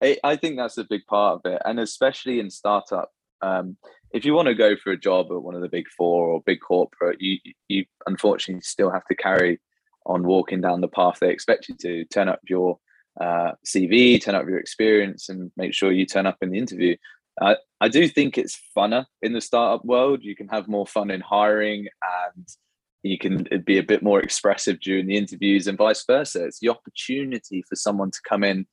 it, 0.00 0.18
I 0.24 0.36
think 0.36 0.56
that's 0.56 0.78
a 0.78 0.84
big 0.84 1.06
part 1.06 1.40
of 1.44 1.52
it, 1.52 1.60
and 1.64 1.78
especially 1.80 2.40
in 2.40 2.50
startup. 2.50 3.10
Um, 3.42 3.76
if 4.12 4.24
you 4.24 4.34
want 4.34 4.48
to 4.48 4.54
go 4.54 4.76
for 4.76 4.90
a 4.92 4.98
job 4.98 5.26
at 5.30 5.42
one 5.42 5.54
of 5.54 5.62
the 5.62 5.68
big 5.68 5.86
four 5.96 6.28
or 6.28 6.42
big 6.44 6.60
corporate, 6.60 7.20
you 7.20 7.38
you 7.68 7.84
unfortunately 8.06 8.62
still 8.62 8.90
have 8.90 9.04
to 9.06 9.14
carry 9.14 9.60
on 10.06 10.22
walking 10.24 10.60
down 10.60 10.80
the 10.80 10.88
path 10.88 11.18
they 11.20 11.30
expect 11.30 11.68
you 11.68 11.74
to. 11.76 12.04
Turn 12.06 12.28
up 12.28 12.40
your 12.48 12.78
uh, 13.20 13.52
CV, 13.66 14.22
turn 14.22 14.34
up 14.34 14.46
your 14.46 14.58
experience, 14.58 15.28
and 15.28 15.50
make 15.56 15.74
sure 15.74 15.92
you 15.92 16.06
turn 16.06 16.26
up 16.26 16.38
in 16.42 16.50
the 16.50 16.58
interview. 16.58 16.96
I, 17.40 17.56
I 17.80 17.88
do 17.88 18.08
think 18.08 18.36
it's 18.36 18.60
funner 18.76 19.06
in 19.22 19.32
the 19.32 19.40
startup 19.40 19.84
world. 19.84 20.20
You 20.22 20.36
can 20.36 20.48
have 20.48 20.68
more 20.68 20.86
fun 20.86 21.10
in 21.10 21.20
hiring 21.22 21.86
and 22.36 22.46
you 23.02 23.18
can 23.18 23.46
uh, 23.52 23.58
be 23.58 23.78
a 23.78 23.82
bit 23.82 24.02
more 24.02 24.20
expressive 24.20 24.80
during 24.80 25.06
the 25.06 25.16
interviews 25.16 25.66
and 25.66 25.78
vice 25.78 26.04
versa. 26.06 26.44
It's 26.44 26.60
the 26.60 26.68
opportunity 26.68 27.62
for 27.68 27.76
someone 27.76 28.10
to 28.10 28.20
come 28.28 28.44
in 28.44 28.66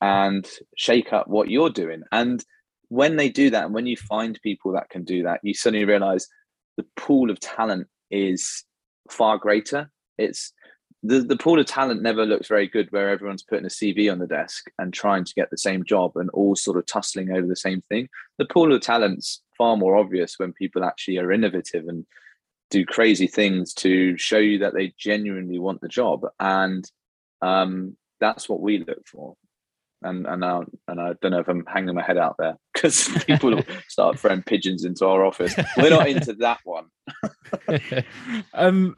and 0.00 0.48
shake 0.76 1.12
up 1.12 1.28
what 1.28 1.50
you're 1.50 1.70
doing. 1.70 2.02
And 2.12 2.44
when 2.88 3.16
they 3.16 3.28
do 3.28 3.50
that, 3.50 3.66
and 3.66 3.74
when 3.74 3.86
you 3.86 3.96
find 3.96 4.38
people 4.42 4.72
that 4.72 4.90
can 4.90 5.04
do 5.04 5.22
that, 5.22 5.40
you 5.42 5.54
suddenly 5.54 5.84
realize 5.84 6.26
the 6.76 6.86
pool 6.96 7.30
of 7.30 7.40
talent 7.40 7.88
is 8.10 8.64
far 9.10 9.38
greater. 9.38 9.90
It's 10.18 10.52
the, 11.02 11.20
the 11.20 11.36
pool 11.36 11.58
of 11.58 11.66
talent 11.66 12.02
never 12.02 12.24
looks 12.24 12.48
very 12.48 12.68
good 12.68 12.90
where 12.90 13.08
everyone's 13.08 13.42
putting 13.42 13.64
a 13.64 13.68
CV 13.68 14.10
on 14.10 14.18
the 14.18 14.26
desk 14.26 14.66
and 14.78 14.92
trying 14.92 15.24
to 15.24 15.34
get 15.34 15.50
the 15.50 15.58
same 15.58 15.84
job 15.84 16.12
and 16.16 16.30
all 16.30 16.54
sort 16.54 16.76
of 16.76 16.86
tussling 16.86 17.32
over 17.32 17.46
the 17.46 17.56
same 17.56 17.82
thing. 17.88 18.08
The 18.38 18.44
pool 18.44 18.72
of 18.72 18.80
talent's 18.82 19.42
far 19.58 19.76
more 19.76 19.96
obvious 19.96 20.34
when 20.38 20.52
people 20.52 20.84
actually 20.84 21.18
are 21.18 21.32
innovative 21.32 21.88
and 21.88 22.06
do 22.72 22.86
crazy 22.86 23.26
things 23.26 23.74
to 23.74 24.16
show 24.16 24.38
you 24.38 24.58
that 24.58 24.72
they 24.74 24.94
genuinely 24.98 25.58
want 25.58 25.80
the 25.82 25.88
job. 25.88 26.26
And 26.40 26.90
um, 27.42 27.96
that's 28.18 28.48
what 28.48 28.60
we 28.60 28.78
look 28.78 29.06
for. 29.06 29.34
And 30.04 30.26
and 30.26 30.44
I, 30.44 30.62
and 30.88 31.00
I 31.00 31.12
don't 31.20 31.30
know 31.30 31.38
if 31.38 31.48
I'm 31.48 31.64
hanging 31.66 31.94
my 31.94 32.02
head 32.02 32.18
out 32.18 32.36
there 32.38 32.56
because 32.72 33.08
people 33.26 33.60
start 33.86 34.18
throwing 34.18 34.42
pigeons 34.42 34.84
into 34.84 35.06
our 35.06 35.24
office. 35.24 35.54
We're 35.76 35.90
not 35.90 36.08
into 36.08 36.32
that 36.34 36.58
one. 36.64 36.86
um, 38.54 38.96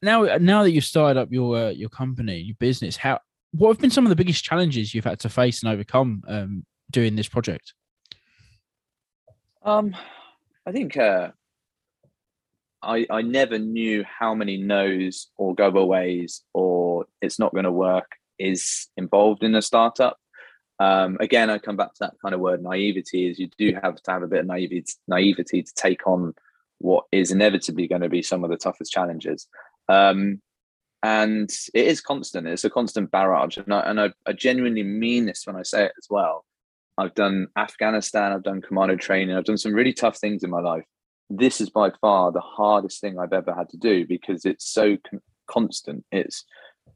now 0.00 0.22
now 0.38 0.62
that 0.62 0.70
you've 0.70 0.84
started 0.84 1.18
up 1.18 1.28
your 1.32 1.56
uh, 1.56 1.70
your 1.70 1.88
company, 1.88 2.38
your 2.38 2.56
business, 2.60 2.96
how 2.96 3.18
what 3.50 3.70
have 3.70 3.80
been 3.80 3.90
some 3.90 4.04
of 4.04 4.10
the 4.10 4.16
biggest 4.16 4.44
challenges 4.44 4.94
you've 4.94 5.04
had 5.04 5.18
to 5.20 5.28
face 5.28 5.62
and 5.62 5.72
overcome 5.72 6.22
um, 6.28 6.66
doing 6.92 7.16
this 7.16 7.28
project? 7.28 7.74
Um, 9.64 9.96
I 10.66 10.72
think 10.72 10.96
uh, 10.96 11.30
I 12.84 13.06
I 13.10 13.22
never 13.22 13.58
knew 13.58 14.04
how 14.04 14.34
many 14.34 14.56
no's 14.56 15.28
or 15.36 15.54
go 15.54 15.68
aways 15.68 16.42
or 16.52 17.06
it's 17.20 17.38
not 17.38 17.52
going 17.52 17.64
to 17.64 17.72
work 17.72 18.12
is 18.38 18.88
involved 18.96 19.42
in 19.42 19.54
a 19.54 19.62
startup. 19.62 20.18
Um, 20.80 21.16
again, 21.20 21.50
I 21.50 21.58
come 21.58 21.76
back 21.76 21.92
to 21.94 21.98
that 22.00 22.14
kind 22.20 22.34
of 22.34 22.40
word 22.40 22.62
naivety. 22.62 23.28
Is 23.28 23.38
you 23.38 23.48
do 23.58 23.76
have 23.82 24.02
to 24.02 24.10
have 24.10 24.22
a 24.22 24.26
bit 24.28 24.40
of 24.40 24.46
naivety 24.46 24.92
naivety 25.08 25.62
to 25.62 25.74
take 25.74 26.06
on 26.06 26.34
what 26.78 27.04
is 27.12 27.30
inevitably 27.30 27.86
going 27.88 28.02
to 28.02 28.08
be 28.08 28.22
some 28.22 28.44
of 28.44 28.50
the 28.50 28.56
toughest 28.56 28.92
challenges. 28.92 29.46
Um, 29.88 30.40
and 31.02 31.50
it 31.74 31.86
is 31.86 32.00
constant. 32.00 32.46
It's 32.46 32.64
a 32.64 32.70
constant 32.70 33.10
barrage, 33.10 33.58
and 33.58 33.72
I 33.72 33.80
and 33.80 34.00
I, 34.00 34.12
I 34.26 34.32
genuinely 34.32 34.82
mean 34.82 35.26
this 35.26 35.46
when 35.46 35.56
I 35.56 35.62
say 35.62 35.84
it 35.84 35.92
as 35.98 36.06
well. 36.08 36.44
I've 36.96 37.14
done 37.14 37.48
Afghanistan, 37.56 38.32
I've 38.32 38.42
done 38.42 38.62
commando 38.62 38.96
training, 38.96 39.36
I've 39.36 39.44
done 39.44 39.58
some 39.58 39.74
really 39.74 39.92
tough 39.92 40.16
things 40.18 40.44
in 40.44 40.50
my 40.50 40.60
life. 40.60 40.84
This 41.30 41.60
is 41.60 41.70
by 41.70 41.90
far 42.00 42.32
the 42.32 42.40
hardest 42.40 43.00
thing 43.00 43.18
I've 43.18 43.32
ever 43.32 43.54
had 43.54 43.68
to 43.70 43.76
do 43.76 44.06
because 44.06 44.44
it's 44.44 44.68
so 44.68 44.96
con- 45.08 45.22
constant. 45.48 46.04
It's 46.12 46.44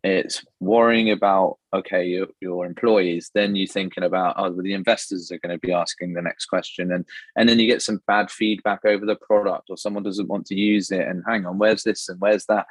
it's 0.04 0.44
worrying 0.60 1.10
about 1.10 1.58
okay 1.74 2.04
your, 2.04 2.28
your 2.40 2.64
employees 2.64 3.30
then 3.34 3.56
you're 3.56 3.66
thinking 3.66 4.04
about 4.04 4.34
oh 4.38 4.50
well, 4.52 4.62
the 4.62 4.72
investors 4.72 5.32
are 5.32 5.38
going 5.38 5.58
to 5.58 5.66
be 5.66 5.72
asking 5.72 6.12
the 6.12 6.22
next 6.22 6.46
question 6.46 6.92
and 6.92 7.04
and 7.36 7.48
then 7.48 7.58
you 7.58 7.66
get 7.66 7.82
some 7.82 8.00
bad 8.06 8.30
feedback 8.30 8.84
over 8.84 9.04
the 9.04 9.16
product 9.16 9.64
or 9.68 9.76
someone 9.76 10.04
doesn't 10.04 10.28
want 10.28 10.46
to 10.46 10.54
use 10.54 10.92
it 10.92 11.06
and 11.06 11.24
hang 11.26 11.46
on 11.46 11.58
where's 11.58 11.82
this 11.82 12.08
and 12.08 12.20
where's 12.20 12.46
that? 12.46 12.66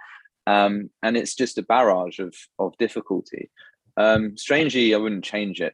Um, 0.46 0.90
and 1.04 1.18
it's 1.18 1.36
just 1.36 1.58
a 1.58 1.64
barrage 1.64 2.20
of 2.20 2.34
of 2.60 2.78
difficulty. 2.78 3.50
Um, 3.98 4.38
strangely 4.38 4.94
i 4.94 4.98
wouldn't 4.98 5.24
change 5.24 5.60
it 5.60 5.74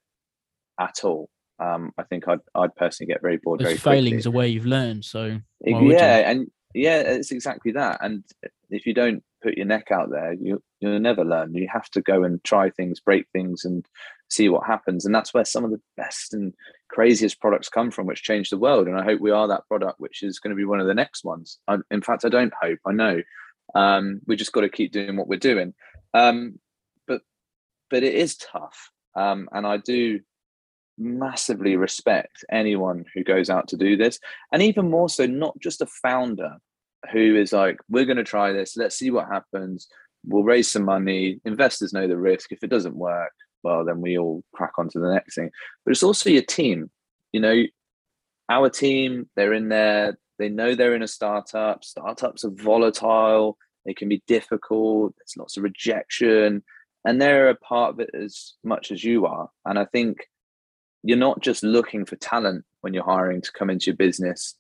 at 0.79 1.03
all 1.03 1.29
um, 1.63 1.91
i 1.97 2.03
think 2.03 2.27
i'd 2.27 2.39
i'd 2.55 2.75
personally 2.75 3.11
get 3.11 3.21
very 3.21 3.37
bored 3.37 3.61
very 3.61 3.77
failings 3.77 4.23
quickly. 4.23 4.29
are 4.29 4.37
where 4.37 4.47
you've 4.47 4.65
learned. 4.65 5.05
So 5.05 5.39
It- 5.61 5.73
why 5.73 5.79
would 5.81 5.89
you? 5.91 5.95
yeah 5.97 6.29
and 6.29 6.39
yeah 6.73 6.99
it's 6.99 7.31
exactly 7.31 7.71
that 7.73 7.99
and 8.01 8.23
if 8.69 8.85
you 8.87 8.93
don't 8.93 9.23
put 9.43 9.55
your 9.57 9.65
neck 9.67 9.87
out 9.91 10.09
there 10.09 10.33
you 10.33 10.61
you'll 10.79 10.99
never 10.99 11.23
learn 11.23 11.53
you 11.53 11.67
have 11.71 11.89
to 11.91 12.01
go 12.01 12.23
and 12.23 12.43
try 12.43 12.69
things 12.71 12.99
break 12.99 13.25
things 13.31 13.63
and 13.65 13.85
see 14.29 14.49
what 14.49 14.65
happens 14.65 15.05
and 15.05 15.13
that's 15.13 15.33
where 15.33 15.45
some 15.45 15.63
of 15.63 15.69
the 15.69 15.81
best 15.97 16.33
and 16.33 16.53
craziest 16.89 17.39
products 17.39 17.69
come 17.69 17.91
from 17.91 18.07
which 18.07 18.23
change 18.23 18.49
the 18.49 18.57
world 18.57 18.87
and 18.87 18.97
i 18.99 19.03
hope 19.03 19.19
we 19.21 19.29
are 19.31 19.47
that 19.47 19.67
product 19.67 19.99
which 19.99 20.23
is 20.23 20.39
going 20.39 20.49
to 20.49 20.55
be 20.55 20.65
one 20.65 20.79
of 20.79 20.87
the 20.87 20.93
next 20.95 21.23
ones 21.23 21.59
I, 21.67 21.77
in 21.91 22.01
fact 22.01 22.25
i 22.25 22.29
don't 22.29 22.53
hope 22.59 22.79
i 22.87 22.91
know 22.91 23.21
um, 23.75 24.21
we 24.27 24.35
just 24.35 24.51
got 24.51 24.61
to 24.61 24.69
keep 24.69 24.91
doing 24.91 25.15
what 25.17 25.27
we're 25.27 25.37
doing 25.39 25.73
um, 26.13 26.59
but 27.07 27.21
but 27.91 28.03
it 28.03 28.15
is 28.15 28.35
tough 28.37 28.91
um, 29.15 29.47
and 29.51 29.67
i 29.67 29.77
do 29.77 30.19
massively 30.97 31.75
respect 31.75 32.45
anyone 32.51 33.05
who 33.13 33.23
goes 33.23 33.49
out 33.49 33.67
to 33.69 33.77
do 33.77 33.97
this. 33.97 34.19
And 34.51 34.61
even 34.61 34.89
more 34.89 35.09
so 35.09 35.25
not 35.25 35.57
just 35.59 35.81
a 35.81 35.85
founder 35.85 36.57
who 37.11 37.35
is 37.35 37.51
like 37.51 37.77
we're 37.89 38.05
going 38.05 38.17
to 38.17 38.23
try 38.23 38.51
this. 38.51 38.77
Let's 38.77 38.97
see 38.97 39.11
what 39.11 39.27
happens. 39.27 39.87
We'll 40.25 40.43
raise 40.43 40.71
some 40.71 40.85
money. 40.85 41.39
Investors 41.45 41.93
know 41.93 42.07
the 42.07 42.17
risk. 42.17 42.51
If 42.51 42.63
it 42.63 42.69
doesn't 42.69 42.95
work 42.95 43.33
well 43.63 43.85
then 43.85 44.01
we 44.01 44.17
all 44.17 44.43
crack 44.53 44.73
on 44.77 44.89
to 44.89 44.99
the 44.99 45.11
next 45.11 45.35
thing. 45.35 45.49
But 45.85 45.91
it's 45.91 46.03
also 46.03 46.29
your 46.29 46.43
team. 46.43 46.89
You 47.31 47.41
know 47.41 47.63
our 48.49 48.69
team 48.69 49.29
they're 49.35 49.53
in 49.53 49.69
there. 49.69 50.17
They 50.39 50.49
know 50.49 50.75
they're 50.75 50.95
in 50.95 51.03
a 51.03 51.07
startup. 51.07 51.83
Startups 51.83 52.43
are 52.43 52.51
volatile. 52.51 53.57
They 53.85 53.93
can 53.93 54.09
be 54.09 54.23
difficult. 54.27 55.13
There's 55.17 55.37
lots 55.37 55.57
of 55.57 55.63
rejection. 55.63 56.63
And 57.05 57.21
they're 57.21 57.49
a 57.49 57.55
part 57.55 57.93
of 57.93 57.99
it 57.99 58.11
as 58.13 58.53
much 58.63 58.91
as 58.91 59.03
you 59.03 59.25
are. 59.25 59.49
And 59.65 59.77
i 59.77 59.85
think 59.85 60.25
you're 61.03 61.17
not 61.17 61.41
just 61.41 61.63
looking 61.63 62.05
for 62.05 62.15
talent 62.15 62.63
when 62.81 62.93
you're 62.93 63.03
hiring 63.03 63.41
to 63.41 63.51
come 63.51 63.69
into 63.69 63.87
your 63.87 63.95
business 63.95 64.55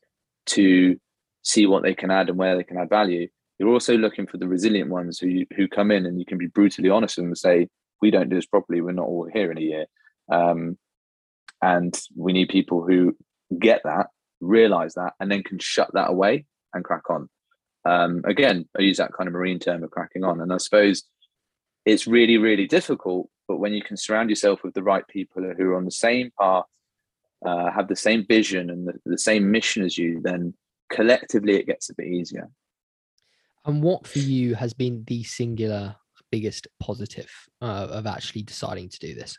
to 0.45 0.99
see 1.41 1.65
what 1.65 1.83
they 1.83 1.95
can 1.95 2.11
add 2.11 2.29
and 2.29 2.37
where 2.37 2.55
they 2.55 2.63
can 2.63 2.77
add 2.77 2.89
value. 2.89 3.27
You're 3.57 3.69
also 3.69 3.97
looking 3.97 4.27
for 4.27 4.37
the 4.37 4.47
resilient 4.47 4.89
ones 4.89 5.19
who 5.19 5.43
who 5.55 5.67
come 5.67 5.91
in 5.91 6.05
and 6.05 6.19
you 6.19 6.25
can 6.25 6.37
be 6.37 6.47
brutally 6.47 6.89
honest 6.89 7.17
and 7.17 7.37
say, 7.37 7.69
"We 8.01 8.11
don't 8.11 8.29
do 8.29 8.35
this 8.35 8.45
properly. 8.45 8.81
We're 8.81 8.91
not 8.91 9.07
all 9.07 9.29
here 9.31 9.51
in 9.51 9.57
a 9.57 9.61
year." 9.61 9.85
Um, 10.31 10.77
and 11.61 11.97
we 12.15 12.33
need 12.33 12.49
people 12.49 12.85
who 12.85 13.15
get 13.57 13.81
that, 13.85 14.07
realize 14.41 14.95
that, 14.95 15.13
and 15.19 15.31
then 15.31 15.43
can 15.43 15.59
shut 15.59 15.91
that 15.93 16.09
away 16.09 16.45
and 16.73 16.83
crack 16.83 17.09
on. 17.09 17.29
Um, 17.85 18.21
again, 18.25 18.67
I 18.77 18.81
use 18.81 18.97
that 18.97 19.13
kind 19.13 19.27
of 19.27 19.33
marine 19.33 19.59
term 19.59 19.83
of 19.83 19.91
cracking 19.91 20.23
on, 20.23 20.41
and 20.41 20.51
I 20.51 20.57
suppose 20.57 21.03
it's 21.85 22.07
really, 22.07 22.37
really 22.37 22.67
difficult. 22.67 23.29
But 23.53 23.59
when 23.59 23.73
you 23.73 23.83
can 23.83 23.97
surround 23.97 24.31
yourself 24.31 24.63
with 24.63 24.73
the 24.73 24.81
right 24.81 25.07
people 25.07 25.43
who 25.55 25.65
are 25.65 25.75
on 25.75 25.85
the 25.85 25.91
same 25.91 26.31
path, 26.41 26.65
uh, 27.45 27.69
have 27.69 27.87
the 27.87 27.95
same 27.95 28.25
vision 28.25 28.71
and 28.71 28.87
the, 28.87 28.93
the 29.05 29.15
same 29.15 29.51
mission 29.51 29.83
as 29.83 29.95
you, 29.95 30.19
then 30.23 30.55
collectively 30.89 31.57
it 31.57 31.67
gets 31.67 31.91
a 31.91 31.93
bit 31.93 32.07
easier. 32.07 32.49
And 33.63 33.83
what 33.83 34.07
for 34.07 34.17
you 34.17 34.55
has 34.55 34.73
been 34.73 35.03
the 35.05 35.21
singular 35.21 35.97
biggest 36.31 36.67
positive 36.79 37.29
uh, 37.61 37.89
of 37.91 38.07
actually 38.07 38.41
deciding 38.41 38.89
to 38.89 38.97
do 38.97 39.13
this? 39.13 39.37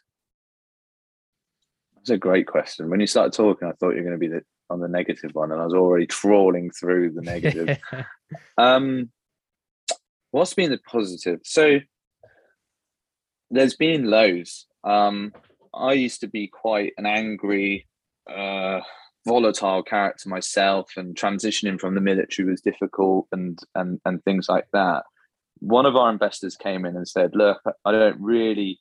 That's 1.97 2.11
a 2.11 2.17
great 2.17 2.47
question. 2.47 2.91
When 2.91 3.01
you 3.01 3.09
started 3.09 3.33
talking, 3.33 3.67
I 3.67 3.73
thought 3.73 3.97
you 3.97 3.97
were 3.97 4.11
going 4.11 4.13
to 4.13 4.19
be 4.19 4.29
the, 4.29 4.43
on 4.71 4.79
the 4.79 4.87
negative 4.87 5.35
one, 5.35 5.51
and 5.51 5.61
I 5.61 5.65
was 5.65 5.75
already 5.75 6.07
trawling 6.07 6.71
through 6.71 7.15
the 7.15 7.23
negative. 7.23 7.79
um, 8.59 9.11
what's 10.31 10.55
been 10.55 10.71
the 10.71 10.79
positive? 10.89 11.41
So 11.43 11.81
there's 13.55 13.77
been 13.77 14.11
lows. 14.11 14.67
Um, 14.83 15.33
I 15.73 15.93
used 15.93 16.21
to 16.21 16.29
be 16.29 16.49
quite 16.49 16.93
an 16.99 17.07
angry, 17.07 17.87
uh, 18.31 18.81
volatile 19.27 19.83
character 19.83 20.29
myself 20.29 20.93
and 20.97 21.17
transitioning 21.17 21.81
from 21.81 21.95
the 21.95 22.01
military 22.01 22.49
was 22.49 22.61
difficult 22.61 23.27
and 23.33 23.59
and 23.75 24.01
and 24.05 24.23
things 24.25 24.49
like 24.49 24.67
that. 24.73 25.05
One 25.61 25.87
of 25.87 25.97
our 25.97 26.11
investors 26.11 26.57
came 26.57 26.85
in 26.85 26.97
and 26.97 27.09
said 27.09 27.31
look 27.35 27.63
i 27.87 27.93
don't 27.93 28.21
really 28.21 28.81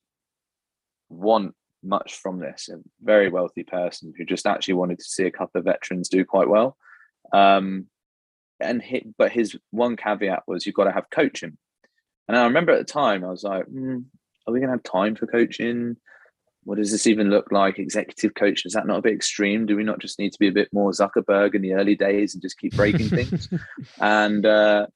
want 1.09 1.55
much 1.81 2.15
from 2.15 2.39
this. 2.39 2.69
A 2.69 2.77
very 3.01 3.29
wealthy 3.29 3.63
person 3.63 4.13
who 4.17 4.25
just 4.25 4.45
actually 4.45 4.73
wanted 4.73 4.99
to 4.99 5.05
see 5.05 5.25
a 5.25 5.31
couple 5.31 5.59
of 5.59 5.65
veterans 5.65 6.09
do 6.09 6.25
quite 6.25 6.49
well. 6.49 6.75
Um, 7.31 7.88
and 8.59 8.81
hit, 8.81 9.17
but 9.17 9.31
his 9.31 9.57
one 9.71 9.95
caveat 9.95 10.43
was 10.47 10.65
you've 10.65 10.75
got 10.75 10.86
to 10.86 10.91
have 10.91 11.09
coaching. 11.09 11.57
And 12.27 12.38
i 12.38 12.43
remember 12.45 12.71
at 12.71 12.79
the 12.79 12.93
time 12.93 13.23
i 13.25 13.29
was 13.29 13.43
like 13.43 13.65
mm, 13.65 14.05
are 14.45 14.53
we 14.53 14.60
going 14.60 14.69
to 14.69 14.75
have 14.75 14.84
time 14.84 15.15
for 15.15 15.27
coaching 15.27 15.97
what 16.65 16.77
does 16.77 16.91
this 16.91 17.08
even 17.08 17.29
look 17.29 17.51
like? 17.51 17.79
Executive 17.79 18.34
coach, 18.36 18.65
is 18.65 18.73
that 18.73 18.88
not 18.88 18.99
a 18.99 19.01
bit 19.01 19.13
extreme? 19.13 19.65
Do 19.65 19.75
we 19.75 19.84
not 19.84 19.99
just 19.99 20.19
need 20.19 20.32
to 20.32 20.39
be 20.39 20.47
a 20.47 20.53
bit 20.53 20.69
more 20.71 20.91
Zuckerberg 20.91 21.56
in 21.56 21.62
the 21.62 21.73
early 21.73 21.95
days 21.95 22.34
and 22.34 22.41
just 22.41 22.58
keep 22.58 22.75
breaking 22.75 23.10
things? 23.10 23.49
and 23.99 24.45
uh, 24.45 24.88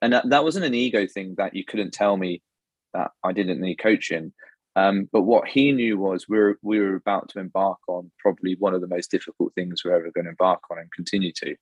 and 0.00 0.12
that, 0.12 0.28
that, 0.30 0.44
wasn't 0.44 0.64
an 0.64 0.74
ego 0.74 1.06
thing 1.06 1.34
that 1.38 1.54
you 1.54 1.64
couldn't 1.64 1.92
tell 1.92 2.16
me 2.16 2.42
that 2.92 3.12
I 3.22 3.32
didn't 3.32 3.60
need 3.60 3.76
coaching. 3.76 4.32
Um, 4.74 5.08
but 5.12 5.22
what 5.22 5.46
he 5.46 5.70
knew 5.70 5.98
was 5.98 6.28
we 6.28 6.38
were 6.38 6.58
we 6.62 6.80
were 6.80 6.96
about 6.96 7.28
to 7.30 7.40
embark 7.40 7.78
on 7.88 8.10
probably 8.18 8.56
one 8.58 8.74
of 8.74 8.80
the 8.80 8.88
most 8.88 9.10
difficult 9.10 9.54
things 9.54 9.82
we're 9.84 9.94
ever 9.94 10.10
going 10.10 10.24
to 10.24 10.30
embark 10.30 10.62
on 10.70 10.78
and 10.78 10.90
continue 10.92 11.32
to. 11.32 11.54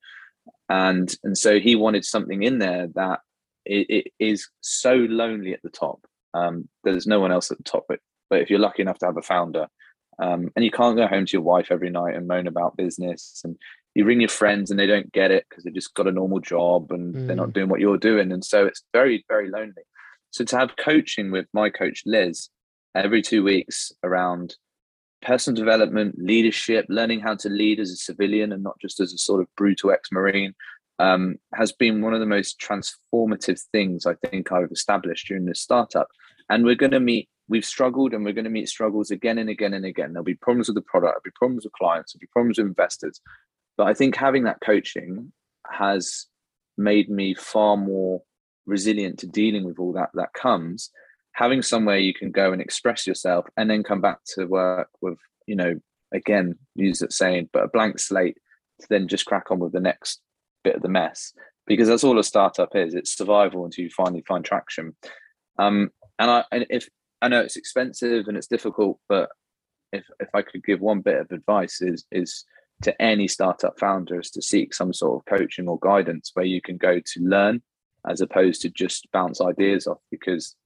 And 0.68 1.14
and 1.22 1.36
so 1.36 1.60
he 1.60 1.76
wanted 1.76 2.04
something 2.04 2.42
in 2.42 2.58
there 2.58 2.88
that 2.94 3.20
it, 3.66 3.86
it 3.90 4.12
is 4.18 4.48
so 4.62 4.94
lonely 4.94 5.52
at 5.52 5.62
the 5.62 5.70
top. 5.70 6.00
Um, 6.34 6.68
there's 6.84 7.06
no 7.06 7.20
one 7.20 7.32
else 7.32 7.50
at 7.50 7.58
the 7.58 7.64
top 7.64 7.86
but 7.88 8.00
but 8.28 8.40
if 8.40 8.48
you're 8.48 8.60
lucky 8.60 8.82
enough 8.82 8.98
to 8.98 9.06
have 9.06 9.16
a 9.16 9.22
founder, 9.22 9.66
um, 10.20 10.50
and 10.54 10.64
you 10.64 10.70
can't 10.70 10.96
go 10.96 11.08
home 11.08 11.26
to 11.26 11.32
your 11.32 11.42
wife 11.42 11.68
every 11.70 11.90
night 11.90 12.14
and 12.14 12.28
moan 12.28 12.46
about 12.46 12.76
business, 12.76 13.40
and 13.44 13.56
you 13.94 14.04
ring 14.04 14.20
your 14.20 14.28
friends 14.28 14.70
and 14.70 14.78
they 14.78 14.86
don't 14.86 15.10
get 15.12 15.32
it 15.32 15.46
because 15.48 15.64
they've 15.64 15.74
just 15.74 15.94
got 15.94 16.06
a 16.06 16.12
normal 16.12 16.38
job 16.38 16.92
and 16.92 17.12
mm. 17.12 17.26
they're 17.26 17.34
not 17.34 17.48
mm. 17.48 17.54
doing 17.54 17.68
what 17.68 17.80
you're 17.80 17.98
doing, 17.98 18.30
and 18.32 18.44
so 18.44 18.66
it's 18.66 18.84
very 18.92 19.24
very 19.28 19.50
lonely. 19.50 19.82
So 20.30 20.44
to 20.44 20.58
have 20.58 20.76
coaching 20.76 21.32
with 21.32 21.46
my 21.52 21.70
coach 21.70 22.02
Liz 22.06 22.48
every 22.94 23.20
two 23.20 23.42
weeks 23.42 23.92
around 24.04 24.56
personal 25.22 25.56
development, 25.56 26.16
leadership, 26.18 26.86
learning 26.88 27.20
how 27.20 27.34
to 27.36 27.48
lead 27.48 27.78
as 27.78 27.90
a 27.90 27.96
civilian 27.96 28.52
and 28.52 28.62
not 28.62 28.78
just 28.80 29.00
as 29.00 29.12
a 29.12 29.18
sort 29.18 29.40
of 29.40 29.48
brutal 29.56 29.90
ex-marine, 29.90 30.54
um, 31.00 31.36
has 31.54 31.72
been 31.72 32.02
one 32.02 32.12
of 32.12 32.20
the 32.20 32.26
most 32.26 32.60
transformative 32.60 33.60
things 33.72 34.04
I 34.04 34.14
think 34.14 34.52
I've 34.52 34.70
established 34.70 35.28
during 35.28 35.46
this 35.46 35.62
startup. 35.62 36.08
And 36.50 36.64
we're 36.64 36.74
going 36.74 36.92
to 36.92 37.00
meet 37.00 37.28
we've 37.48 37.64
struggled 37.64 38.14
and 38.14 38.24
we're 38.24 38.32
going 38.32 38.44
to 38.44 38.50
meet 38.50 38.68
struggles 38.68 39.10
again 39.10 39.36
and 39.38 39.50
again 39.50 39.74
and 39.74 39.84
again. 39.84 40.12
There'll 40.12 40.24
be 40.24 40.34
problems 40.34 40.68
with 40.68 40.76
the 40.76 40.82
product, 40.82 41.14
there'll 41.14 41.24
be 41.24 41.30
problems 41.34 41.64
with 41.64 41.72
clients, 41.72 42.12
there'll 42.12 42.20
be 42.20 42.28
problems 42.32 42.58
with 42.58 42.68
investors. 42.68 43.20
But 43.76 43.88
I 43.88 43.94
think 43.94 44.14
having 44.14 44.44
that 44.44 44.60
coaching 44.60 45.32
has 45.68 46.26
made 46.78 47.10
me 47.10 47.34
far 47.34 47.76
more 47.76 48.22
resilient 48.66 49.18
to 49.20 49.26
dealing 49.26 49.64
with 49.64 49.78
all 49.78 49.92
that 49.94 50.10
that 50.14 50.32
comes. 50.34 50.90
Having 51.32 51.62
somewhere 51.62 51.98
you 51.98 52.14
can 52.14 52.30
go 52.30 52.52
and 52.52 52.60
express 52.60 53.06
yourself 53.06 53.46
and 53.56 53.68
then 53.68 53.82
come 53.82 54.00
back 54.00 54.18
to 54.34 54.44
work 54.44 54.90
with, 55.00 55.18
you 55.46 55.56
know, 55.56 55.80
again, 56.12 56.56
use 56.74 57.00
that 57.00 57.12
saying, 57.12 57.48
but 57.52 57.64
a 57.64 57.68
blank 57.68 57.98
slate 57.98 58.36
to 58.80 58.86
then 58.90 59.08
just 59.08 59.26
crack 59.26 59.50
on 59.50 59.58
with 59.58 59.72
the 59.72 59.80
next 59.80 60.20
bit 60.64 60.76
of 60.76 60.82
the 60.82 60.88
mess. 60.88 61.32
Because 61.66 61.88
that's 61.88 62.04
all 62.04 62.18
a 62.18 62.24
startup 62.24 62.74
is. 62.74 62.94
It's 62.94 63.16
survival 63.16 63.64
until 63.64 63.84
you 63.84 63.90
finally 63.90 64.24
find 64.26 64.44
traction. 64.44 64.96
Um, 65.58 65.90
and 66.18 66.30
I 66.30 66.44
and 66.50 66.66
if 66.70 66.88
I 67.22 67.28
know 67.28 67.40
it's 67.40 67.56
expensive 67.56 68.26
and 68.26 68.36
it's 68.36 68.46
difficult, 68.46 68.98
but 69.08 69.30
if 69.92 70.04
if 70.18 70.28
I 70.34 70.42
could 70.42 70.64
give 70.64 70.80
one 70.80 71.00
bit 71.00 71.20
of 71.20 71.30
advice 71.30 71.80
is 71.80 72.04
is 72.10 72.44
to 72.82 73.02
any 73.02 73.28
startup 73.28 73.78
founder 73.78 74.18
is 74.20 74.30
to 74.30 74.42
seek 74.42 74.72
some 74.72 74.92
sort 74.92 75.20
of 75.20 75.38
coaching 75.38 75.68
or 75.68 75.78
guidance 75.78 76.30
where 76.34 76.46
you 76.46 76.60
can 76.60 76.76
go 76.76 76.98
to 76.98 77.20
learn 77.20 77.62
as 78.08 78.20
opposed 78.20 78.62
to 78.62 78.70
just 78.70 79.10
bounce 79.12 79.40
ideas 79.40 79.86
off 79.86 80.00
because 80.10 80.56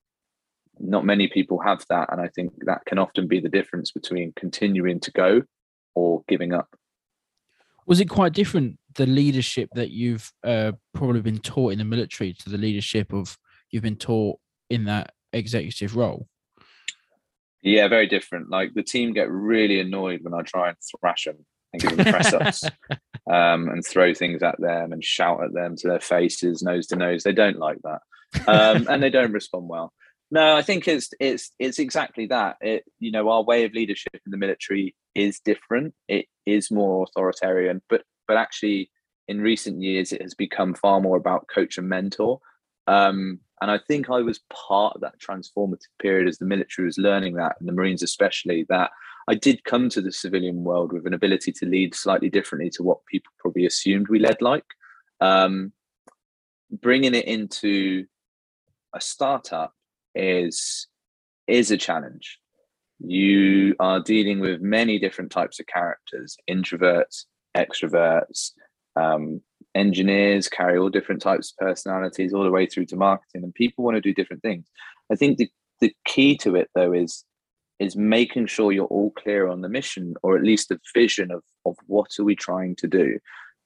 not 0.78 1.04
many 1.04 1.28
people 1.28 1.58
have 1.60 1.84
that 1.88 2.10
and 2.12 2.20
i 2.20 2.28
think 2.28 2.52
that 2.64 2.84
can 2.86 2.98
often 2.98 3.26
be 3.26 3.40
the 3.40 3.48
difference 3.48 3.90
between 3.90 4.32
continuing 4.36 5.00
to 5.00 5.10
go 5.12 5.42
or 5.94 6.22
giving 6.28 6.52
up 6.52 6.68
was 7.86 8.00
it 8.00 8.06
quite 8.06 8.32
different 8.32 8.78
the 8.94 9.06
leadership 9.06 9.68
that 9.74 9.90
you've 9.90 10.32
uh, 10.44 10.72
probably 10.92 11.20
been 11.20 11.38
taught 11.38 11.72
in 11.72 11.78
the 11.78 11.84
military 11.84 12.32
to 12.32 12.48
the 12.48 12.58
leadership 12.58 13.12
of 13.12 13.36
you've 13.70 13.82
been 13.82 13.96
taught 13.96 14.38
in 14.70 14.84
that 14.84 15.12
executive 15.32 15.96
role 15.96 16.28
yeah, 17.64 17.88
very 17.88 18.06
different. 18.06 18.50
Like 18.50 18.74
the 18.74 18.82
team 18.82 19.14
get 19.14 19.30
really 19.30 19.80
annoyed 19.80 20.20
when 20.22 20.34
I 20.34 20.42
try 20.42 20.68
and 20.68 20.76
thrash 21.00 21.24
them 21.24 21.46
and 21.72 21.80
give 21.80 21.96
them 21.96 22.12
press 22.12 22.32
ups 22.34 22.64
um, 23.26 23.70
and 23.70 23.84
throw 23.84 24.12
things 24.12 24.42
at 24.42 24.60
them 24.60 24.92
and 24.92 25.02
shout 25.02 25.42
at 25.42 25.54
them 25.54 25.74
to 25.78 25.88
their 25.88 26.00
faces, 26.00 26.62
nose 26.62 26.86
to 26.88 26.96
nose. 26.96 27.22
They 27.22 27.32
don't 27.32 27.58
like 27.58 27.78
that, 27.82 28.02
um, 28.46 28.86
and 28.90 29.02
they 29.02 29.08
don't 29.08 29.32
respond 29.32 29.70
well. 29.70 29.94
No, 30.30 30.54
I 30.54 30.60
think 30.60 30.86
it's 30.86 31.08
it's 31.18 31.52
it's 31.58 31.78
exactly 31.78 32.26
that. 32.26 32.56
It 32.60 32.84
you 32.98 33.10
know 33.10 33.30
our 33.30 33.42
way 33.42 33.64
of 33.64 33.72
leadership 33.72 34.12
in 34.26 34.30
the 34.30 34.36
military 34.36 34.94
is 35.14 35.40
different. 35.40 35.94
It 36.08 36.26
is 36.46 36.70
more 36.70 37.04
authoritarian, 37.04 37.82
but 37.88 38.02
but 38.26 38.36
actually 38.36 38.90
in 39.28 39.40
recent 39.40 39.80
years 39.80 40.12
it 40.12 40.22
has 40.22 40.34
become 40.34 40.74
far 40.74 41.00
more 41.00 41.16
about 41.16 41.48
coach 41.52 41.78
and 41.78 41.88
mentor. 41.88 42.40
Um, 42.86 43.40
and 43.60 43.70
I 43.70 43.78
think 43.88 44.10
I 44.10 44.20
was 44.20 44.40
part 44.52 44.94
of 44.94 45.00
that 45.00 45.18
transformative 45.18 45.88
period 45.98 46.28
as 46.28 46.38
the 46.38 46.44
military 46.44 46.86
was 46.86 46.98
learning 46.98 47.34
that, 47.34 47.56
and 47.58 47.68
the 47.68 47.72
Marines 47.72 48.02
especially, 48.02 48.66
that 48.68 48.90
I 49.26 49.34
did 49.34 49.64
come 49.64 49.88
to 49.90 50.02
the 50.02 50.12
civilian 50.12 50.64
world 50.64 50.92
with 50.92 51.06
an 51.06 51.14
ability 51.14 51.52
to 51.52 51.66
lead 51.66 51.94
slightly 51.94 52.28
differently 52.28 52.70
to 52.70 52.82
what 52.82 53.06
people 53.06 53.32
probably 53.38 53.64
assumed 53.64 54.08
we 54.08 54.18
led 54.18 54.42
like. 54.42 54.66
Um, 55.20 55.72
bringing 56.70 57.14
it 57.14 57.24
into 57.24 58.04
a 58.94 59.00
startup 59.00 59.72
is 60.14 60.86
is 61.46 61.70
a 61.70 61.76
challenge. 61.76 62.38
You 63.06 63.76
are 63.80 64.00
dealing 64.00 64.40
with 64.40 64.60
many 64.60 64.98
different 64.98 65.30
types 65.30 65.60
of 65.60 65.66
characters, 65.66 66.36
introverts, 66.48 67.24
extroverts, 67.56 68.52
um, 68.96 69.40
engineers 69.74 70.48
carry 70.48 70.78
all 70.78 70.88
different 70.88 71.20
types 71.20 71.52
of 71.52 71.66
personalities 71.66 72.32
all 72.32 72.44
the 72.44 72.50
way 72.50 72.66
through 72.66 72.86
to 72.86 72.96
marketing 72.96 73.42
and 73.42 73.54
people 73.54 73.84
want 73.84 73.96
to 73.96 74.00
do 74.00 74.14
different 74.14 74.42
things. 74.42 74.66
I 75.10 75.16
think 75.16 75.38
the, 75.38 75.50
the 75.80 75.94
key 76.04 76.36
to 76.38 76.54
it 76.54 76.70
though 76.74 76.92
is 76.92 77.24
is 77.80 77.96
making 77.96 78.46
sure 78.46 78.70
you're 78.70 78.86
all 78.86 79.10
clear 79.10 79.48
on 79.48 79.60
the 79.60 79.68
mission 79.68 80.14
or 80.22 80.36
at 80.36 80.44
least 80.44 80.68
the 80.68 80.78
vision 80.94 81.30
of 81.30 81.42
of 81.66 81.76
what 81.86 82.10
are 82.18 82.24
we 82.24 82.36
trying 82.36 82.76
to 82.76 82.86
do. 82.86 83.18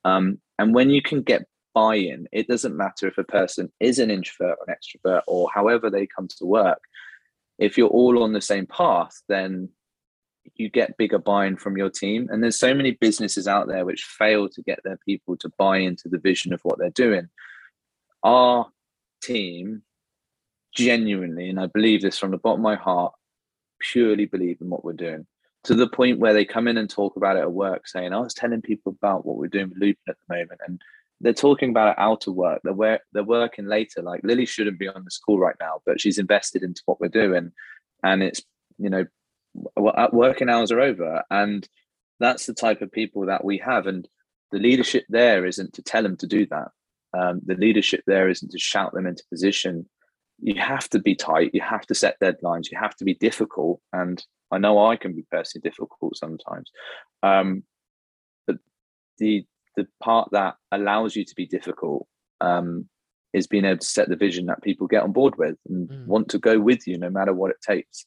Um, 0.05 0.41
and 0.59 0.75
when 0.75 0.91
you 0.91 1.03
can 1.03 1.23
get 1.23 1.47
buy-in 1.75 2.27
it 2.33 2.49
doesn't 2.49 2.77
matter 2.77 3.07
if 3.07 3.19
a 3.19 3.25
person 3.25 3.71
is 3.79 3.99
an 3.99 4.11
introvert 4.11 4.57
or 4.59 4.67
an 4.67 4.75
extrovert 4.75 5.23
or 5.27 5.49
however 5.55 5.91
they 5.91 6.07
come 6.07 6.27
to 6.39 6.47
work 6.47 6.81
if 7.59 7.77
you're 7.77 7.89
all 7.89 8.23
on 8.23 8.33
the 8.33 8.41
same 8.41 8.67
path 8.67 9.23
then 9.29 9.69
you 10.57 10.69
get 10.69 10.97
bigger 10.97 11.19
buy-in 11.19 11.57
from 11.57 11.77
your 11.77 11.91
team. 11.91 12.29
And 12.31 12.43
there's 12.43 12.59
so 12.59 12.75
many 12.75 12.93
businesses 12.93 13.47
out 13.47 13.69
there 13.69 13.85
which 13.85 14.05
fail 14.05 14.49
to 14.49 14.63
get 14.63 14.81
their 14.85 14.99
people 15.05 15.37
to 15.39 15.51
buy 15.59 15.79
into 15.79 16.09
the 16.09 16.19
vision 16.19 16.53
of 16.53 16.61
what 16.63 16.79
they're 16.79 16.91
doing. 16.91 17.29
Our 18.23 18.67
team 19.23 19.83
genuinely 20.75 21.49
and 21.49 21.59
i 21.59 21.67
believe 21.67 22.03
this 22.03 22.19
from 22.19 22.31
the 22.31 22.37
bottom 22.37 22.61
of 22.61 22.63
my 22.63 22.77
heart 22.77 23.13
purely 23.81 24.27
believe 24.27 24.59
in 24.61 24.71
what 24.71 24.85
we're 24.85 24.93
doing. 24.93 25.27
To 25.65 25.75
the 25.75 25.89
point 25.89 26.19
where 26.19 26.33
they 26.33 26.45
come 26.45 26.69
in 26.69 26.77
and 26.79 26.89
talk 26.89 27.17
about 27.17 27.37
it 27.37 27.41
at 27.41 27.53
work 27.53 27.89
saying 27.89 28.13
oh, 28.13 28.19
i 28.19 28.21
was 28.21 28.35
telling 28.35 28.63
people 28.63 28.95
about 29.01 29.27
what 29.27 29.37
we're 29.37 29.49
doing 29.49 29.71
with 29.71 29.79
lupin 29.79 30.03
at 30.09 30.17
the 30.29 30.37
moment 30.37 30.61
and 30.67 30.81
they're 31.21 31.33
talking 31.33 31.71
about 31.71 31.91
it 31.91 31.99
out 31.99 32.27
of 32.27 32.35
work. 32.35 32.61
They're, 32.63 33.01
they're 33.13 33.25
working 33.25 33.67
later. 33.67 34.03
Like 34.03 34.21
lily 34.25 34.47
shouldn't 34.47 34.79
be 34.79 34.89
on 34.89 35.05
the 35.05 35.11
school 35.11 35.39
right 35.39 35.57
now 35.61 35.83
but 35.85 36.01
she's 36.01 36.19
invested 36.19 36.63
into 36.63 36.83
what 36.87 37.01
we're 37.01 37.09
doing. 37.09 37.53
And 38.03 38.23
it's 38.23 38.43
you 38.79 38.91
know 38.91 39.07
working 39.77 40.49
hours 40.49 40.71
are 40.71 40.81
over. 40.81 41.25
And 41.31 41.69
that's 42.21 42.47
the 42.47 42.55
type 42.55 42.83
of 42.83 42.93
people 42.93 43.27
that 43.27 43.45
we 43.45 43.59
have. 43.59 43.87
And 43.87 44.09
the 44.51 44.59
leadership 44.59 45.05
there 45.09 45.45
isn't 45.47 45.75
to 45.75 45.83
tell 45.83 46.03
them 46.03 46.17
to 46.19 46.27
do 46.27 46.47
that. 46.47 46.69
Um, 47.17 47.41
the 47.45 47.55
leadership 47.55 48.03
there 48.07 48.29
isn't 48.29 48.51
to 48.51 48.59
shout 48.59 48.93
them 48.93 49.07
into 49.07 49.25
position. 49.31 49.89
You 50.41 50.61
have 50.61 50.89
to 50.91 50.99
be 50.99 51.15
tight. 51.15 51.51
You 51.55 51.61
have 51.63 51.87
to 51.87 51.95
set 51.95 52.21
deadlines. 52.21 52.71
You 52.71 52.79
have 52.79 52.97
to 52.97 53.05
be 53.05 53.15
difficult. 53.15 53.81
And 53.93 54.25
i 54.51 54.57
know 54.57 54.87
i 54.87 54.97
can 54.97 55.15
be 55.15 55.27
personally 55.31 55.63
difficult 55.63 56.17
sometimes. 56.17 56.71
Um, 57.23 57.65
but 58.47 58.57
the 59.19 59.45
the 59.79 59.87
part 60.03 60.29
that 60.33 60.57
allows 60.73 61.17
you 61.17 61.25
to 61.25 61.35
be 61.35 61.47
difficult 61.47 62.07
um, 62.41 62.89
is 63.33 63.47
being 63.47 63.65
able 63.65 63.79
to 63.79 63.87
set 63.87 64.09
the 64.09 64.17
vision 64.17 64.47
that 64.47 64.63
people 64.63 64.87
get 64.87 65.03
on 65.03 65.13
board 65.13 65.35
with 65.39 65.57
and 65.69 65.89
mm. 65.89 66.07
want 66.07 66.29
to 66.29 66.39
go 66.39 66.59
with 66.59 66.87
you 66.87 66.99
no 66.99 67.11
matter 67.11 67.33
what 67.33 67.51
it 67.51 67.61
takes 67.61 68.07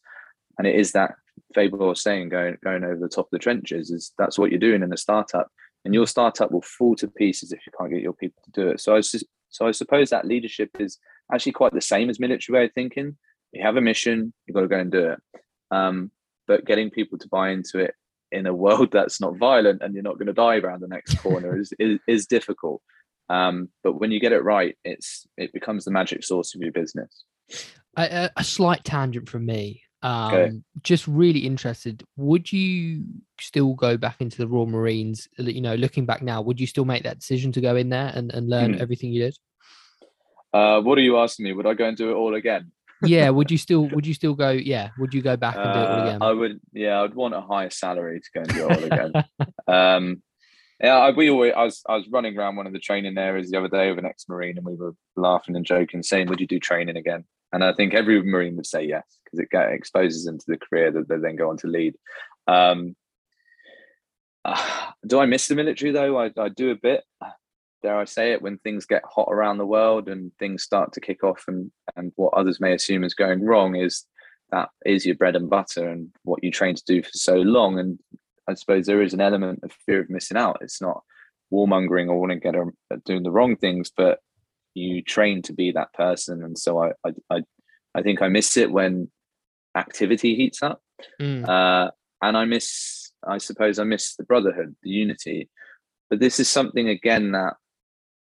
and 0.57 0.67
it 0.67 0.76
is 0.76 0.91
that 0.91 1.15
Faber 1.53 1.78
was 1.78 2.01
saying, 2.01 2.30
going 2.30 2.57
going 2.63 2.84
over 2.84 2.97
the 2.97 3.09
top 3.09 3.26
of 3.26 3.32
the 3.32 3.39
trenches, 3.39 3.91
is 3.91 4.13
that's 4.17 4.38
what 4.38 4.51
you're 4.51 4.59
doing 4.59 4.84
in 4.84 4.93
a 4.93 4.97
startup, 4.97 5.49
and 5.86 5.93
your 5.93 6.07
startup 6.07 6.51
will 6.51 6.61
fall 6.61 6.95
to 6.95 7.07
pieces 7.07 7.51
if 7.51 7.65
you 7.65 7.72
can't 7.78 7.91
get 7.91 8.01
your 8.01 8.13
people 8.13 8.41
to 8.45 8.51
do 8.51 8.69
it. 8.69 8.80
So 8.80 8.95
I 8.95 9.01
just, 9.01 9.26
so 9.49 9.67
I 9.67 9.72
suppose 9.72 10.09
that 10.09 10.26
leadership 10.26 10.69
is 10.80 10.97
actually 11.34 11.53
quite 11.53 11.74
the 11.74 11.82
same 11.82 12.09
as 12.09 12.19
military 12.19 12.59
way 12.59 12.65
of 12.65 12.74
thinking. 12.74 13.17
You 13.51 13.63
have 13.63 13.76
a 13.76 13.82
mission, 13.82 14.34
you've 14.45 14.55
got 14.55 14.61
to 14.61 14.67
go 14.67 14.80
and 14.80 14.91
do 14.91 15.09
it. 15.09 15.19
Um, 15.72 16.11
but 16.47 16.65
getting 16.65 16.89
people 16.89 17.17
to 17.17 17.28
buy 17.28 17.49
into 17.49 17.80
it 17.80 17.95
in 18.32 18.45
a 18.45 18.53
world 18.53 18.91
that's 18.91 19.19
not 19.21 19.38
violent 19.38 19.82
and 19.82 19.93
you're 19.93 20.03
not 20.03 20.17
going 20.17 20.27
to 20.27 20.34
die 20.34 20.57
around 20.57 20.82
the 20.82 20.88
next 20.88 21.15
corner 21.19 21.59
is, 21.59 21.73
is 21.79 21.99
is 22.07 22.25
difficult. 22.25 22.82
Um, 23.29 23.69
but 23.84 23.93
when 23.93 24.11
you 24.11 24.19
get 24.19 24.34
it 24.34 24.43
right, 24.43 24.77
it's 24.84 25.25
it 25.38 25.53
becomes 25.53 25.86
the 25.86 25.91
magic 25.91 26.23
source 26.23 26.53
of 26.53 26.61
your 26.61 26.71
business. 26.71 27.23
A, 27.97 28.29
a 28.36 28.43
slight 28.43 28.84
tangent 28.84 29.29
from 29.29 29.45
me. 29.45 29.84
Um, 30.03 30.34
okay. 30.34 30.51
Just 30.82 31.07
really 31.07 31.41
interested. 31.41 32.03
Would 32.17 32.51
you 32.51 33.03
still 33.39 33.73
go 33.73 33.97
back 33.97 34.19
into 34.19 34.38
the 34.38 34.47
Royal 34.47 34.65
Marines? 34.65 35.27
You 35.38 35.61
know, 35.61 35.75
looking 35.75 36.05
back 36.05 36.21
now, 36.21 36.41
would 36.41 36.59
you 36.59 36.67
still 36.67 36.86
make 36.86 37.03
that 37.03 37.19
decision 37.19 37.51
to 37.53 37.61
go 37.61 37.75
in 37.75 37.89
there 37.89 38.11
and, 38.13 38.34
and 38.34 38.49
learn 38.49 38.75
mm. 38.75 38.82
everything 38.82 39.11
you 39.11 39.23
did? 39.23 39.38
Uh, 40.53 40.82
what 40.82 40.97
are 40.97 41.01
you 41.01 41.17
asking 41.17 41.45
me? 41.45 41.53
Would 41.53 41.67
I 41.67 41.73
go 41.73 41.86
and 41.86 41.95
do 41.95 42.11
it 42.11 42.15
all 42.15 42.36
again? 42.36 42.71
Yeah. 43.03 43.29
Would 43.29 43.51
you 43.51 43.57
still? 43.57 43.87
Would 43.89 44.05
you 44.05 44.13
still 44.13 44.33
go? 44.33 44.49
Yeah. 44.51 44.89
Would 44.97 45.13
you 45.13 45.21
go 45.21 45.37
back 45.37 45.55
and 45.55 45.63
do 45.63 45.69
it 45.69 45.73
all 45.73 45.99
uh, 45.99 46.03
again? 46.03 46.21
I 46.21 46.31
would. 46.31 46.59
Yeah, 46.73 47.01
I'd 47.01 47.13
want 47.13 47.33
a 47.33 47.41
higher 47.41 47.69
salary 47.69 48.19
to 48.19 48.29
go 48.33 48.41
and 48.41 48.49
do 48.49 48.67
it 48.67 48.71
all 48.71 48.83
again. 48.83 49.11
um, 49.67 50.23
yeah, 50.81 50.97
I, 50.97 51.11
we 51.11 51.29
always. 51.29 51.53
I 51.55 51.63
was 51.63 51.81
I 51.87 51.95
was 51.95 52.07
running 52.09 52.37
around 52.37 52.55
one 52.55 52.67
of 52.67 52.73
the 52.73 52.79
training 52.79 53.17
areas 53.17 53.51
the 53.51 53.57
other 53.57 53.67
day 53.67 53.89
with 53.89 53.99
an 53.99 54.05
ex-marine, 54.05 54.57
and 54.57 54.65
we 54.65 54.75
were 54.75 54.95
laughing 55.15 55.55
and 55.55 55.65
joking, 55.65 56.03
saying, 56.03 56.27
"Would 56.27 56.39
you 56.39 56.47
do 56.47 56.59
training 56.59 56.97
again?" 56.97 57.25
And 57.53 57.63
I 57.63 57.73
think 57.73 57.93
every 57.93 58.21
marine 58.23 58.55
would 58.55 58.65
say 58.65 58.83
yes 58.83 59.03
because 59.25 59.39
it 59.39 59.73
exposes 59.73 60.25
them 60.25 60.39
to 60.39 60.45
the 60.47 60.57
career 60.57 60.91
that 60.91 61.07
they 61.07 61.17
then 61.17 61.35
go 61.35 61.49
on 61.49 61.57
to 61.57 61.67
lead. 61.67 61.95
Um, 62.47 62.95
uh, 64.45 64.91
do 65.07 65.19
I 65.19 65.25
miss 65.25 65.47
the 65.47 65.55
military 65.55 65.91
though? 65.91 66.17
I, 66.17 66.31
I 66.37 66.49
do 66.49 66.71
a 66.71 66.75
bit. 66.75 67.03
Dare 67.82 67.97
I 67.97 68.05
say 68.05 68.32
it? 68.32 68.41
When 68.41 68.57
things 68.59 68.86
get 68.86 69.03
hot 69.05 69.27
around 69.29 69.57
the 69.57 69.65
world 69.65 70.07
and 70.07 70.32
things 70.38 70.63
start 70.63 70.93
to 70.93 71.01
kick 71.01 71.23
off, 71.23 71.45
and 71.47 71.71
and 71.95 72.11
what 72.15 72.34
others 72.34 72.59
may 72.59 72.73
assume 72.73 73.03
is 73.03 73.13
going 73.13 73.43
wrong 73.43 73.75
is 73.75 74.05
that 74.51 74.69
is 74.86 75.05
your 75.05 75.15
bread 75.15 75.36
and 75.36 75.49
butter 75.49 75.88
and 75.88 76.09
what 76.23 76.43
you 76.43 76.51
train 76.51 76.75
to 76.75 76.84
do 76.86 77.01
for 77.01 77.11
so 77.13 77.36
long. 77.36 77.79
And 77.79 77.99
I 78.47 78.53
suppose 78.53 78.86
there 78.86 79.01
is 79.01 79.13
an 79.13 79.21
element 79.21 79.61
of 79.63 79.71
fear 79.86 80.01
of 80.01 80.09
missing 80.09 80.38
out. 80.38 80.57
It's 80.61 80.82
not 80.82 81.01
warmongering 81.51 82.09
or 82.09 82.19
wanting 82.19 82.39
to 82.39 82.51
get 82.51 82.55
a, 82.55 82.97
doing 83.05 83.23
the 83.23 83.32
wrong 83.32 83.55
things, 83.55 83.91
but 83.95 84.19
you 84.73 85.01
train 85.01 85.41
to 85.43 85.53
be 85.53 85.71
that 85.71 85.93
person. 85.93 86.43
And 86.43 86.57
so 86.57 86.84
I 86.84 86.91
I 87.05 87.13
I, 87.29 87.41
I 87.95 88.01
think 88.01 88.21
I 88.21 88.27
miss 88.27 88.57
it 88.57 88.71
when 88.71 89.09
activity 89.75 90.36
heats 90.36 90.61
up. 90.61 90.82
Mm. 91.19 91.47
Uh, 91.47 91.91
and 92.21 92.38
I 92.38 92.45
miss, 92.45 93.11
I 93.27 93.39
suppose 93.39 93.79
I 93.79 93.84
miss 93.84 94.15
the 94.15 94.23
brotherhood, 94.23 94.75
the 94.84 94.89
unity. 94.89 95.49
But 96.09 96.19
this 96.19 96.39
is 96.39 96.49
something 96.49 96.88
again 96.88 97.32
that 97.32 97.55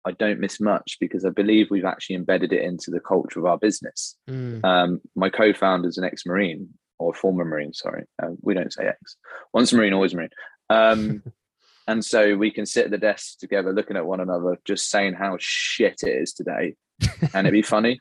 I 0.07 0.11
don't 0.11 0.39
miss 0.39 0.59
much 0.59 0.97
because 0.99 1.25
I 1.25 1.29
believe 1.29 1.67
we've 1.69 1.85
actually 1.85 2.15
embedded 2.15 2.53
it 2.53 2.63
into 2.63 2.91
the 2.91 2.99
culture 2.99 3.39
of 3.39 3.45
our 3.45 3.57
business. 3.57 4.15
Mm. 4.29 4.63
Um, 4.63 5.01
my 5.15 5.29
co-founder 5.29 5.87
is 5.87 5.97
an 5.97 6.05
ex-marine 6.05 6.69
or 6.99 7.13
former 7.13 7.45
marine. 7.45 7.73
Sorry, 7.73 8.03
uh, 8.21 8.29
we 8.41 8.53
don't 8.53 8.73
say 8.73 8.87
ex. 8.87 9.17
Once 9.53 9.73
marine, 9.73 9.93
always 9.93 10.13
marine. 10.13 10.29
Um, 10.69 11.23
and 11.87 12.03
so 12.03 12.35
we 12.35 12.51
can 12.51 12.65
sit 12.65 12.85
at 12.85 12.91
the 12.91 12.97
desk 12.97 13.39
together, 13.39 13.73
looking 13.73 13.97
at 13.97 14.05
one 14.05 14.19
another, 14.19 14.57
just 14.65 14.89
saying 14.89 15.13
how 15.13 15.37
shit 15.39 15.99
it 16.03 16.21
is 16.21 16.33
today, 16.33 16.75
and 17.33 17.45
it'd 17.45 17.51
be 17.51 17.61
funny 17.77 17.99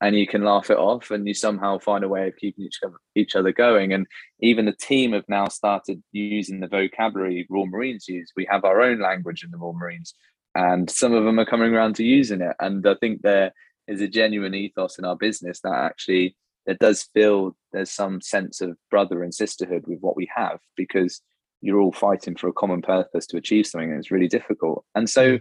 and 0.00 0.16
you 0.16 0.26
can 0.26 0.44
laugh 0.44 0.70
it 0.70 0.76
off 0.76 1.10
and 1.10 1.26
you 1.26 1.34
somehow 1.34 1.78
find 1.78 2.04
a 2.04 2.08
way 2.08 2.28
of 2.28 2.36
keeping 2.36 2.64
each 2.64 2.80
other, 2.84 2.96
each 3.14 3.34
other 3.34 3.52
going 3.52 3.92
and 3.92 4.06
even 4.40 4.66
the 4.66 4.72
team 4.72 5.12
have 5.12 5.24
now 5.28 5.48
started 5.48 6.02
using 6.12 6.60
the 6.60 6.68
vocabulary 6.68 7.46
royal 7.48 7.66
marines 7.66 8.06
use 8.08 8.30
we 8.36 8.46
have 8.50 8.64
our 8.64 8.82
own 8.82 9.00
language 9.00 9.42
in 9.42 9.50
the 9.50 9.56
royal 9.56 9.72
marines 9.72 10.14
and 10.56 10.90
some 10.90 11.12
of 11.12 11.24
them 11.24 11.38
are 11.38 11.46
coming 11.46 11.74
around 11.74 11.94
to 11.94 12.04
using 12.04 12.40
it 12.40 12.56
and 12.60 12.86
i 12.86 12.94
think 12.96 13.22
there 13.22 13.52
is 13.88 14.00
a 14.00 14.08
genuine 14.08 14.54
ethos 14.54 14.98
in 14.98 15.04
our 15.04 15.16
business 15.16 15.60
that 15.60 15.74
actually 15.74 16.36
it 16.66 16.78
does 16.80 17.04
feel 17.14 17.56
there's 17.72 17.90
some 17.90 18.20
sense 18.20 18.60
of 18.60 18.76
brother 18.90 19.22
and 19.22 19.34
sisterhood 19.34 19.84
with 19.86 20.00
what 20.00 20.16
we 20.16 20.28
have 20.34 20.58
because 20.76 21.20
you're 21.62 21.80
all 21.80 21.92
fighting 21.92 22.36
for 22.36 22.48
a 22.48 22.52
common 22.52 22.82
purpose 22.82 23.26
to 23.26 23.36
achieve 23.36 23.66
something 23.66 23.90
and 23.90 23.98
it's 23.98 24.10
really 24.10 24.28
difficult 24.28 24.84
and 24.94 25.08
so 25.08 25.38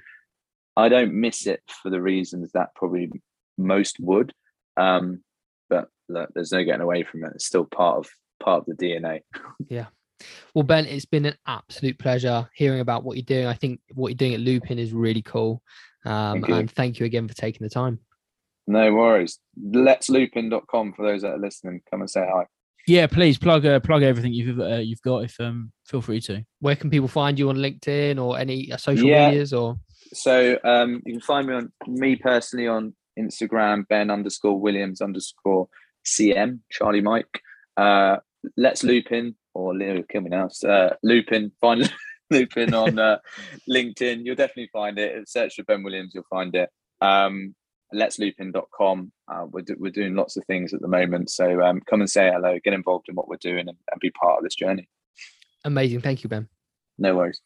i 0.78 0.88
don't 0.90 1.14
miss 1.14 1.48
it 1.48 1.62
for 1.82 1.90
the 1.90 2.02
reasons 2.02 2.52
that 2.54 2.74
probably 2.76 3.10
most 3.58 3.98
would 4.00 4.34
um, 4.78 5.24
but 5.70 5.90
look, 6.10 6.30
there's 6.34 6.52
no 6.52 6.64
getting 6.64 6.82
away 6.82 7.04
from 7.04 7.24
it. 7.24 7.32
It's 7.36 7.46
still 7.46 7.66
part 7.66 7.98
of 7.98 8.10
part 8.40 8.62
of 8.62 8.66
the 8.66 8.86
DNA. 8.86 9.22
Yeah. 9.68 9.88
Well, 10.54 10.64
Ben, 10.64 10.86
it's 10.86 11.06
been 11.06 11.26
an 11.26 11.36
absolute 11.48 12.00
pleasure 12.00 12.50
hearing 12.56 12.80
about 12.80 13.04
what 13.04 13.18
you're 13.18 13.24
doing. 13.24 13.48
I 13.48 13.54
think 13.54 13.82
what 13.94 14.10
you're 14.10 14.16
doing 14.16 14.34
at 14.34 14.40
Lupin 14.40 14.80
is 14.80 14.94
really 14.94 15.22
cool. 15.22 15.62
Um, 16.06 16.42
thank 16.42 16.50
and 16.50 16.72
thank 16.72 17.00
you 17.00 17.06
again 17.06 17.28
for 17.28 17.34
taking 17.34 17.66
the 17.66 17.70
time. 17.70 18.00
No 18.68 18.94
worries. 18.94 19.40
Let's 19.62 20.10
lupin.com 20.10 20.94
for 20.94 21.06
those 21.06 21.22
that 21.22 21.34
are 21.34 21.40
listening. 21.40 21.82
Come 21.90 22.02
and 22.02 22.10
say 22.10 22.26
hi. 22.32 22.46
Yeah, 22.88 23.08
please 23.08 23.38
plug 23.38 23.66
uh, 23.66 23.80
plug 23.80 24.04
everything 24.04 24.34
you've 24.34 24.60
uh, 24.60 24.78
you've 24.78 25.02
got. 25.02 25.24
If 25.24 25.40
um, 25.40 25.72
feel 25.86 26.02
free 26.02 26.22
to. 26.22 26.46
Where 26.60 26.76
can 26.76 26.90
people 26.90 27.08
find 27.08 27.38
you 27.38 27.50
on 27.50 27.58
LinkedIn 27.58 28.24
or 28.24 28.38
any 28.38 28.72
uh, 28.72 28.78
social 28.78 29.08
yeah. 29.08 29.30
medias 29.30 29.54
or? 29.54 29.78
So 30.14 30.60
um, 30.64 31.02
you 31.06 31.14
can 31.14 31.22
find 31.22 31.48
me 31.48 31.54
on 31.56 31.72
me 31.88 32.16
personally 32.16 32.68
on 32.68 32.96
Instagram, 33.20 33.88
Ben 33.88 34.12
underscore 34.12 34.60
Williams 34.60 35.02
underscore 35.02 35.68
CM, 36.06 36.60
Charlie 36.72 37.02
Mike. 37.02 37.42
Uh, 37.76 38.18
let's 38.56 38.84
Lupin 38.84 39.36
or 39.56 39.74
Leo 39.74 40.04
kill 40.04 40.22
me 40.22 40.30
now. 40.30 40.50
Uh, 40.64 40.90
Lupin, 41.02 41.52
find 41.60 41.92
Lupin 42.30 42.74
on 42.74 43.00
uh, 43.00 43.18
LinkedIn. 43.70 44.24
You'll 44.24 44.36
definitely 44.36 44.70
find 44.72 45.00
it. 45.00 45.28
Search 45.28 45.56
for 45.56 45.64
Ben 45.64 45.82
Williams, 45.82 46.12
you'll 46.14 46.26
find 46.30 46.54
it. 46.54 46.70
Um, 47.02 47.56
let's 47.92 48.20
lupin.com. 48.20 49.12
Uh, 49.28 49.46
we're, 49.50 49.62
do, 49.62 49.76
we're 49.80 49.92
doing 49.92 50.16
lots 50.16 50.38
of 50.38 50.46
things 50.46 50.74
at 50.74 50.82
the 50.82 50.88
moment. 50.88 51.30
So 51.30 51.62
um, 51.62 51.82
come 51.90 52.02
and 52.02 52.10
say 52.10 52.30
hello, 52.32 52.60
get 52.64 52.74
involved 52.74 53.08
in 53.10 53.16
what 53.16 53.28
we're 53.28 53.38
doing 53.38 53.68
and, 53.68 53.78
and 53.92 54.00
be 54.02 54.12
part 54.12 54.38
of 54.38 54.44
this 54.44 54.56
journey. 54.56 54.88
Amazing. 55.64 56.02
Thank 56.02 56.24
you, 56.24 56.30
Ben. 56.30 56.48
No 56.98 57.16
worries. 57.16 57.42